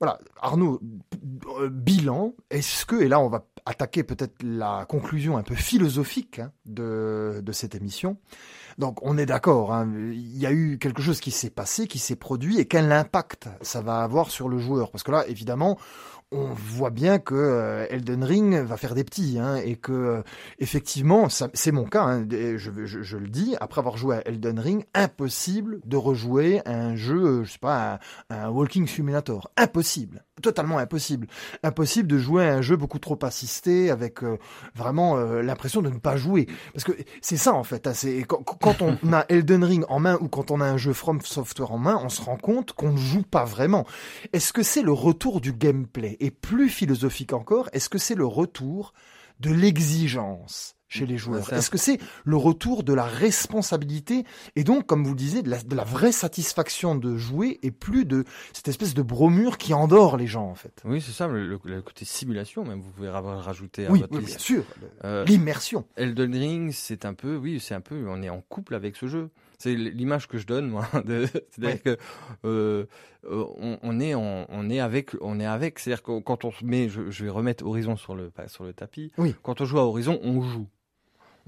voilà, 0.00 0.18
Arnaud, 0.40 0.80
euh, 1.60 1.68
bilan, 1.68 2.34
est-ce 2.48 2.86
que, 2.86 2.96
et 2.96 3.08
là 3.08 3.20
on 3.20 3.28
va 3.28 3.46
attaquer 3.66 4.02
peut-être 4.02 4.42
la 4.42 4.86
conclusion 4.88 5.36
un 5.36 5.42
peu 5.42 5.54
philosophique 5.54 6.38
hein, 6.38 6.52
de, 6.64 7.40
de 7.42 7.52
cette 7.52 7.74
émission, 7.74 8.16
donc 8.78 8.98
on 9.02 9.18
est 9.18 9.26
d'accord, 9.26 9.74
hein, 9.74 9.92
il 9.94 10.38
y 10.38 10.46
a 10.46 10.52
eu 10.52 10.78
quelque 10.78 11.02
chose 11.02 11.20
qui 11.20 11.30
s'est 11.30 11.50
passé, 11.50 11.86
qui 11.86 11.98
s'est 11.98 12.16
produit, 12.16 12.58
et 12.58 12.64
quel 12.64 12.90
impact 12.92 13.48
ça 13.60 13.82
va 13.82 14.00
avoir 14.00 14.30
sur 14.30 14.48
le 14.48 14.58
joueur 14.58 14.90
Parce 14.90 15.02
que 15.02 15.10
là, 15.10 15.26
évidemment, 15.28 15.78
on 16.32 16.52
voit 16.54 16.90
bien 16.90 17.18
que 17.18 17.34
euh, 17.34 17.86
Elden 17.90 18.22
Ring 18.22 18.54
va 18.60 18.76
faire 18.76 18.94
des 18.94 19.04
petits, 19.04 19.38
hein, 19.38 19.56
et 19.56 19.76
que 19.76 19.92
euh, 19.92 20.22
effectivement, 20.58 21.28
c'est 21.28 21.72
mon 21.72 21.84
cas, 21.84 22.04
hein, 22.04 22.26
je, 22.30 23.16
le 23.16 23.28
dis, 23.28 23.56
après 23.60 23.80
avoir 23.80 23.96
joué 23.96 24.16
à 24.16 24.28
Elden 24.28 24.58
Ring, 24.58 24.84
impossible 24.94 25.80
de 25.84 25.96
rejouer 25.96 26.62
un 26.66 26.94
jeu, 26.94 27.24
euh, 27.24 27.44
je 27.44 27.52
sais 27.52 27.58
pas, 27.58 27.98
un, 28.30 28.36
un 28.36 28.48
Walking 28.48 28.86
Simulator, 28.86 29.50
impossible, 29.56 30.24
totalement 30.40 30.78
impossible, 30.78 31.26
impossible 31.62 32.08
de 32.08 32.18
jouer 32.18 32.46
à 32.46 32.54
un 32.54 32.62
jeu 32.62 32.76
beaucoup 32.76 32.98
trop 32.98 33.18
assisté, 33.22 33.90
avec 33.90 34.22
euh, 34.22 34.38
vraiment 34.74 35.16
euh, 35.16 35.42
l'impression 35.42 35.82
de 35.82 35.90
ne 35.90 35.98
pas 35.98 36.16
jouer, 36.16 36.46
parce 36.72 36.84
que 36.84 36.92
c'est 37.20 37.36
ça 37.36 37.52
en 37.54 37.64
fait, 37.64 37.86
hein, 37.86 37.92
quand, 38.26 38.42
quand 38.42 38.82
on 38.82 39.12
a 39.12 39.24
Elden 39.28 39.64
Ring 39.64 39.84
en 39.88 40.00
main 40.00 40.18
ou 40.20 40.28
quand 40.28 40.50
on 40.50 40.60
a 40.60 40.64
un 40.64 40.76
jeu 40.76 40.92
From 40.92 41.20
Software 41.20 41.72
en 41.72 41.78
main, 41.78 42.00
on 42.02 42.08
se 42.08 42.22
rend 42.22 42.36
compte 42.36 42.72
qu'on 42.72 42.92
ne 42.92 42.98
joue 42.98 43.22
pas 43.22 43.44
vraiment. 43.44 43.86
Est-ce 44.32 44.52
que 44.52 44.62
c'est 44.62 44.82
le 44.82 44.92
retour 44.92 45.40
du 45.40 45.52
gameplay? 45.52 46.16
Et 46.20 46.30
plus 46.30 46.68
philosophique 46.68 47.32
encore, 47.32 47.68
est-ce 47.72 47.88
que 47.88 47.98
c'est 47.98 48.14
le 48.14 48.26
retour 48.26 48.92
de 49.40 49.50
l'exigence? 49.50 50.79
Chez 50.90 51.06
les 51.06 51.16
joueurs 51.16 51.50
Est-ce 51.52 51.70
que 51.70 51.78
c'est 51.78 51.98
le 52.24 52.36
retour 52.36 52.82
de 52.82 52.92
la 52.92 53.04
responsabilité 53.04 54.24
et 54.56 54.64
donc, 54.64 54.86
comme 54.86 55.04
vous 55.04 55.10
le 55.10 55.16
disiez, 55.16 55.40
de 55.42 55.48
la, 55.48 55.62
de 55.62 55.74
la 55.74 55.84
vraie 55.84 56.12
satisfaction 56.12 56.94
de 56.94 57.16
jouer 57.16 57.58
et 57.62 57.70
plus 57.70 58.04
de 58.04 58.24
cette 58.52 58.68
espèce 58.68 58.92
de 58.92 59.00
bromure 59.02 59.56
qui 59.56 59.72
endort 59.72 60.16
les 60.16 60.26
gens 60.26 60.46
en 60.48 60.54
fait? 60.54 60.82
Oui, 60.84 61.00
c'est 61.00 61.12
ça, 61.12 61.26
le, 61.28 61.56
côté 61.82 62.04
simulation, 62.04 62.64
même, 62.64 62.80
vous 62.80 62.90
pouvez 62.90 63.08
rajouté 63.08 63.86
à 63.86 63.90
Oui, 63.92 64.00
votre 64.00 64.16
oui, 64.18 64.24
bien 64.24 64.38
sûr, 64.38 64.64
Euh, 65.04 65.24
l'immersion. 65.24 65.86
Elden 65.96 66.34
Ring, 66.34 66.72
c'est 66.72 67.04
un 67.04 67.14
peu, 67.14 67.36
oui, 67.36 67.60
c'est 67.60 67.74
un 67.74 67.80
peu, 67.80 68.06
on 68.08 68.20
est 68.22 68.28
en 68.30 68.40
couple 68.40 68.74
avec 68.74 68.96
ce 68.96 69.06
jeu. 69.06 69.30
C'est 69.58 69.74
l'image 69.74 70.26
que 70.26 70.38
je 70.38 70.46
donne, 70.46 70.68
moi. 70.68 70.88
C'est-à-dire 70.92 71.82
que 71.82 71.98
euh, 72.46 72.86
euh, 73.26 73.44
on, 73.58 73.78
on 73.82 74.00
est, 74.00 74.14
en- 74.14 74.46
on 74.48 74.70
est 74.70 74.80
avec, 74.80 75.10
on 75.20 75.38
est 75.38 75.44
avec. 75.44 75.78
C'est-à-dire 75.78 76.02
que 76.02 76.18
quand 76.20 76.44
on 76.46 76.50
se 76.50 76.64
met, 76.64 76.88
je, 76.88 77.10
je 77.10 77.24
vais 77.24 77.30
remettre 77.30 77.64
Horizon 77.66 77.96
sur 77.96 78.14
le 78.14 78.32
sur 78.46 78.64
le 78.64 78.72
tapis. 78.72 79.12
Oui. 79.18 79.34
Quand 79.42 79.60
on 79.60 79.66
joue 79.66 79.78
à 79.78 79.82
Horizon, 79.84 80.18
on 80.22 80.40
joue. 80.40 80.66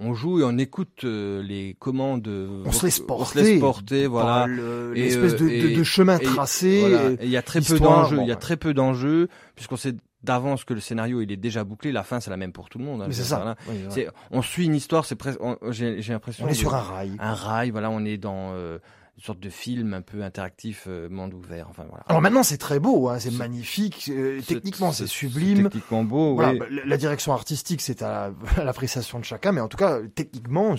On 0.05 0.15
joue 0.15 0.41
et 0.41 0.45
on 0.45 0.59
écoute 0.59 1.05
euh, 1.05 1.43
les 1.43 1.75
commandes. 1.79 2.27
euh, 2.29 2.63
On 2.67 2.73
se 2.73 2.85
laisse 2.87 2.99
On 2.99 3.03
se 3.03 3.07
porter 3.07 3.43
laisse 3.43 3.61
porter, 3.61 4.07
voilà. 4.07 4.47
le- 4.47 4.93
l'espèce 4.95 5.35
euh, 5.35 5.39
de, 5.39 5.45
de- 5.45 5.51
et- 5.51 5.77
de 5.77 5.83
chemin 5.85 6.19
et- 6.19 6.25
tracé. 6.25 6.81
Voilà. 6.81 7.11
et- 7.11 7.15
Et 7.15 7.25
il 7.25 7.31
y 7.31 7.37
a 7.37 7.43
très 7.43 7.61
peu 7.61 7.79
d'enjeux. 7.79 8.17
bon, 8.17 8.23
il 8.25 8.29
y 8.29 8.33
a 8.33 8.37
très 8.37 8.57
peu 8.57 8.75
d'enjeux 8.75 9.29
puisqu'on 9.55 9.77
sait 9.77 9.95
d'avance 10.25 10.65
que 10.65 10.73
le 10.75 10.81
scénario 10.81 11.21
il 11.21 11.33
est 11.33 11.37
déjà 11.37 11.65
bouclé. 11.65 11.91
La 11.93 12.03
fin 12.05 12.21
c'est 12.21 12.31
la 12.31 12.37
même 12.37 12.53
pour 12.53 12.69
tout 12.69 12.79
le 12.79 12.85
monde. 12.85 13.03
hein, 13.03 13.07
mais 13.09 13.15
c'est 13.15 13.23
ça. 13.25 13.57
Oui, 13.69 13.75
ouais. 13.97 14.09
On 14.31 14.43
suit 14.43 14.67
une 14.67 14.75
histoire. 14.75 15.05
C'est 15.05 15.17
presque. 15.17 15.39
J'ai 15.71 16.01
l'impression. 16.09 16.45
On 16.47 16.49
est 16.49 16.55
sur 16.55 16.75
un 16.75 16.81
rail. 16.81 17.13
un 17.19 17.35
rail, 17.35 17.71
voilà, 17.71 17.91
on 17.91 18.05
est 18.05 18.19
dans 18.19 18.53
euh, 18.55 18.79
sorte 19.23 19.41
de 19.41 19.49
film 19.51 19.95
un 19.95 20.03
peu 20.03 20.23
interactif, 20.23 20.85
euh, 20.89 21.09
monde 21.09 21.33
ouvert, 21.35 21.67
enfin 21.71 21.85
voilà. 21.89 22.05
Alors 22.09 22.21
maintenant 22.21 22.43
c'est 22.43 22.59
très 22.59 22.79
beau, 22.81 23.09
hein, 23.09 23.19
c'est 23.19 23.31
magnifique, 23.31 24.11
euh, 24.13 24.41
techniquement 24.47 24.93
c'est 24.93 25.07
sublime. 25.07 25.65
Techniquement 25.65 26.05
beau, 26.05 26.35
Voilà, 26.35 26.53
oui. 26.53 26.59
bah, 26.59 26.67
la- 26.85 26.97
direction 26.97 27.33
artistique, 27.33 27.81
c'est 27.81 28.03
à, 28.03 28.33
l'appréciation 28.65 29.19
de 29.19 29.25
chacun, 29.25 29.53
mais 29.53 29.61
en 29.61 29.69
tout 29.69 29.77
cas, 29.77 30.01
techniquement, 30.15 30.75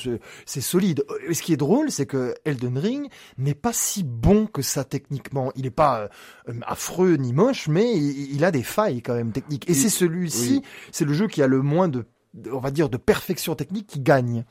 c'est 0.45 0.61
solide. 0.61 1.03
Et 1.27 1.33
ce 1.33 1.41
qui 1.41 1.53
est 1.53 1.57
drôle, 1.57 1.89
c'est 1.91 2.05
que 2.05 2.33
Elden 2.45 2.77
Ring 2.77 3.07
n'est 3.37 3.53
pas 3.55 3.73
si 3.73 4.03
bon 4.03 4.45
que 4.45 4.61
ça 4.61 4.83
techniquement. 4.83 5.51
Il 5.55 5.63
n'est 5.63 5.69
pas 5.69 6.09
euh, 6.49 6.53
affreux 6.67 7.15
ni 7.15 7.33
moche, 7.33 7.67
mais 7.67 7.95
il, 7.95 8.35
il 8.35 8.43
a 8.45 8.51
des 8.51 8.63
failles 8.63 9.01
quand 9.01 9.15
même 9.15 9.31
techniques. 9.31 9.69
Et 9.69 9.73
c'est 9.73 9.89
celui-ci, 9.89 10.61
c'est 10.91 11.05
le 11.05 11.13
jeu 11.13 11.27
qui 11.27 11.41
a 11.41 11.47
le 11.47 11.61
moins 11.61 11.87
de- 11.87 12.05
on 12.51 12.59
va 12.59 12.71
dire, 12.71 12.89
de 12.89 12.97
perfection 12.97 13.55
technique 13.55 13.87
qui 13.87 13.99
gagne. 13.99 14.43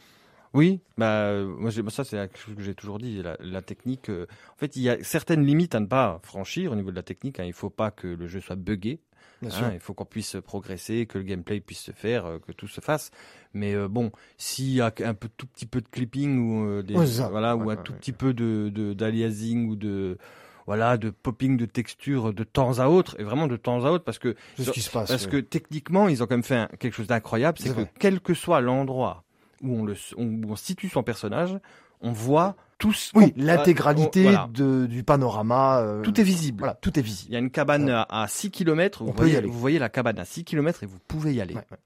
Oui, 0.54 0.80
bah 0.98 1.42
moi 1.44 1.70
ça 1.70 2.04
c'est 2.04 2.16
quelque 2.16 2.38
chose 2.38 2.54
que 2.54 2.62
j'ai 2.62 2.74
toujours 2.74 2.98
dit. 2.98 3.22
La, 3.22 3.36
la 3.40 3.62
technique, 3.62 4.10
euh, 4.10 4.26
en 4.54 4.58
fait, 4.58 4.76
il 4.76 4.82
y 4.82 4.90
a 4.90 5.02
certaines 5.02 5.44
limites 5.46 5.74
à 5.74 5.80
ne 5.80 5.86
pas 5.86 6.20
franchir 6.22 6.72
au 6.72 6.74
niveau 6.76 6.90
de 6.90 6.96
la 6.96 7.02
technique. 7.02 7.40
Hein. 7.40 7.44
Il 7.44 7.54
faut 7.54 7.70
pas 7.70 7.90
que 7.90 8.06
le 8.06 8.26
jeu 8.28 8.40
soit 8.40 8.56
buggé. 8.56 9.00
Hein. 9.44 9.70
Il 9.72 9.80
faut 9.80 9.92
qu'on 9.94 10.04
puisse 10.04 10.36
progresser, 10.44 11.06
que 11.06 11.18
le 11.18 11.24
gameplay 11.24 11.58
puisse 11.60 11.80
se 11.80 11.90
faire, 11.90 12.26
euh, 12.26 12.38
que 12.38 12.52
tout 12.52 12.68
se 12.68 12.80
fasse. 12.80 13.10
Mais 13.54 13.74
euh, 13.74 13.88
bon, 13.88 14.12
s'il 14.36 14.70
y 14.70 14.80
a 14.80 14.92
un 15.04 15.14
peu, 15.14 15.28
tout 15.36 15.46
petit 15.46 15.66
peu 15.66 15.80
de 15.80 15.88
clipping 15.88 16.38
ou 16.38 16.82
des, 16.82 16.94
Ouais, 16.94 17.06
voilà, 17.30 17.56
ou 17.56 17.62
un 17.62 17.76
ouais, 17.76 17.82
tout 17.82 17.92
petit 17.94 18.12
peu 18.12 18.34
de 18.34 18.70
d'aliasing 18.94 19.68
ou 19.68 19.74
de 19.76 20.18
voilà 20.66 20.96
de 20.96 21.10
popping 21.10 21.56
de 21.56 21.66
texture 21.66 22.32
de 22.32 22.44
temps 22.44 22.78
à 22.78 22.86
autre 22.86 23.16
et 23.18 23.24
vraiment 23.24 23.48
de 23.48 23.56
temps 23.56 23.84
à 23.84 23.90
autre 23.90 24.04
parce 24.04 24.20
que 24.20 24.36
ce 24.58 24.70
qui 24.70 24.80
se 24.80 24.90
passe. 24.90 25.08
Parce 25.08 25.24
oui. 25.24 25.30
que 25.30 25.36
techniquement, 25.38 26.06
ils 26.08 26.22
ont 26.22 26.26
quand 26.26 26.36
même 26.36 26.44
fait 26.44 26.54
un- 26.56 26.68
quelque 26.78 26.94
chose 26.94 27.08
d'incroyable, 27.08 27.58
c'est 27.58 27.68
C'est 27.68 27.74
que 27.74 27.80
vrai. 27.80 27.92
quel 27.98 28.20
que 28.20 28.34
soit 28.34 28.60
l'endroit 28.60 29.24
où 29.62 29.80
on, 29.80 29.84
le, 29.84 29.94
on, 30.16 30.24
où 30.26 30.52
on 30.52 30.56
situe 30.56 30.88
son 30.88 31.02
personnage, 31.02 31.58
on 32.00 32.12
voit 32.12 32.56
tout 32.78 32.92
ce 32.92 33.12
oui, 33.16 33.32
qu'on- 33.32 33.40
l'intégralité 33.42 34.22
voilà. 34.24 34.48
du 34.52 35.04
panorama. 35.04 35.78
euh, 35.78 36.02
Tout 36.02 36.20
est 36.20 36.24
visible. 36.24 36.58
Voilà, 36.58 36.74
tout 36.74 36.98
est 36.98 37.02
visible. 37.02 37.30
Il 37.30 37.34
y 37.34 37.36
a 37.36 37.38
une 37.38 37.50
cabane 37.50 37.88
à, 37.90 38.06
à 38.10 38.26
6 38.26 38.50
km, 38.50 39.02
On 39.02 39.04
vous 39.06 39.12
peut 39.12 39.18
y 39.18 39.22
voyez, 39.26 39.36
aller. 39.38 39.46
vous 39.46 39.58
voyez 39.58 39.78
la 39.78 39.88
cabane 39.88 40.18
à 40.18 40.24
6 40.24 40.42
km 40.44 40.82
et 40.82 40.86
vous 40.86 40.98
pouvez 41.06 41.32
y 41.34 41.40
aller. 41.40 41.54
Ouais, 41.54 41.64
ouais. 41.70 41.78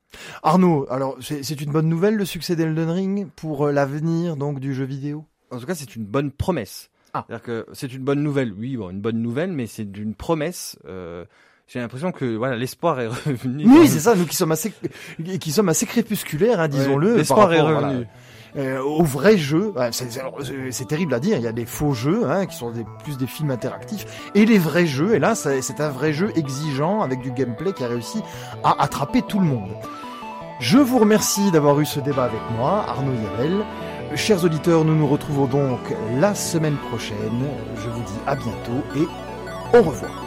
Arnaud, 0.42 0.86
alors 0.90 1.16
c'est 1.20 1.60
une 1.60 1.70
bonne 1.72 1.88
nouvelle 1.88 2.14
le 2.16 2.24
succès 2.24 2.56
d'Elden 2.56 2.88
Ring 2.90 3.28
pour 3.36 3.66
euh, 3.66 3.72
l'avenir 3.72 4.36
donc 4.36 4.58
du 4.60 4.72
jeu 4.74 4.84
vidéo? 4.84 5.26
En 5.50 5.58
tout 5.58 5.66
cas, 5.66 5.74
c'est 5.74 5.94
une 5.96 6.04
bonne 6.04 6.30
promesse. 6.30 6.88
Ah. 7.12 7.24
C'est-à-dire 7.28 7.44
que 7.44 7.66
c'est 7.72 7.92
une 7.92 8.02
bonne 8.02 8.22
nouvelle, 8.22 8.52
oui, 8.52 8.76
bon, 8.76 8.90
une 8.90 9.00
bonne 9.00 9.20
nouvelle, 9.22 9.52
mais 9.52 9.66
c'est 9.66 9.84
d'une 9.84 10.14
promesse. 10.14 10.78
euh, 10.86 11.24
J'ai 11.68 11.80
l'impression 11.80 12.12
que 12.12 12.36
voilà, 12.36 12.56
l'espoir 12.56 13.00
est 13.00 13.06
revenu. 13.26 13.64
Oui, 13.66 13.88
c'est 13.88 13.98
ça, 14.00 14.14
nous 14.14 14.24
qui 14.26 14.36
sommes 14.36 14.52
assez, 14.52 14.72
qui 15.40 15.50
sommes 15.52 15.68
assez 15.68 15.86
crépusculaires, 15.86 16.60
hein, 16.60 16.68
disons-le. 16.68 17.12
Ouais, 17.12 17.16
l'espoir 17.18 17.52
est 17.52 17.60
revenu. 17.60 17.80
voilà, 17.80 17.98
euh, 18.56 18.80
au 18.82 19.02
vrai 19.02 19.36
jeu. 19.36 19.74
C'est- 19.90 20.86
terrible 20.88 21.12
à 21.12 21.18
dire. 21.20 21.36
Il 21.38 21.42
y 21.42 21.48
a 21.48 21.52
des 21.52 21.66
faux 21.66 21.92
jeux, 21.92 22.22
hein, 22.30 22.46
qui 22.46 22.56
sont 22.56 22.70
des, 22.70 22.84
plus 23.02 23.18
des 23.18 23.26
films 23.26 23.50
interactifs, 23.50 24.06
et 24.34 24.46
les 24.46 24.58
vrais 24.58 24.86
jeux. 24.86 25.14
Et 25.14 25.18
là, 25.18 25.34
c'est 25.34 25.60
c'est 25.60 25.80
un 25.80 25.88
vrai 25.90 26.12
jeu 26.12 26.30
exigeant 26.36 27.02
avec 27.02 27.20
du 27.20 27.32
gameplay 27.32 27.72
qui 27.72 27.82
a 27.84 27.88
réussi 27.88 28.22
à 28.62 28.80
attraper 28.82 29.22
tout 29.22 29.40
le 29.40 29.46
monde. 29.46 29.70
Je 30.60 30.78
vous 30.78 30.98
remercie 30.98 31.50
d'avoir 31.50 31.78
eu 31.80 31.84
ce 31.84 32.00
débat 32.00 32.24
avec 32.24 32.40
moi, 32.56 32.86
Arnaud 32.88 33.12
Yavel. 33.12 33.64
Chers 34.14 34.44
auditeurs, 34.44 34.84
nous 34.84 34.94
nous 34.94 35.06
retrouvons 35.08 35.46
donc 35.46 35.80
la 36.18 36.34
semaine 36.34 36.76
prochaine. 36.88 37.16
Je 37.76 37.88
vous 37.90 38.02
dis 38.04 38.18
à 38.26 38.36
bientôt 38.36 38.82
et 38.96 39.76
au 39.76 39.82
revoir. 39.82 40.25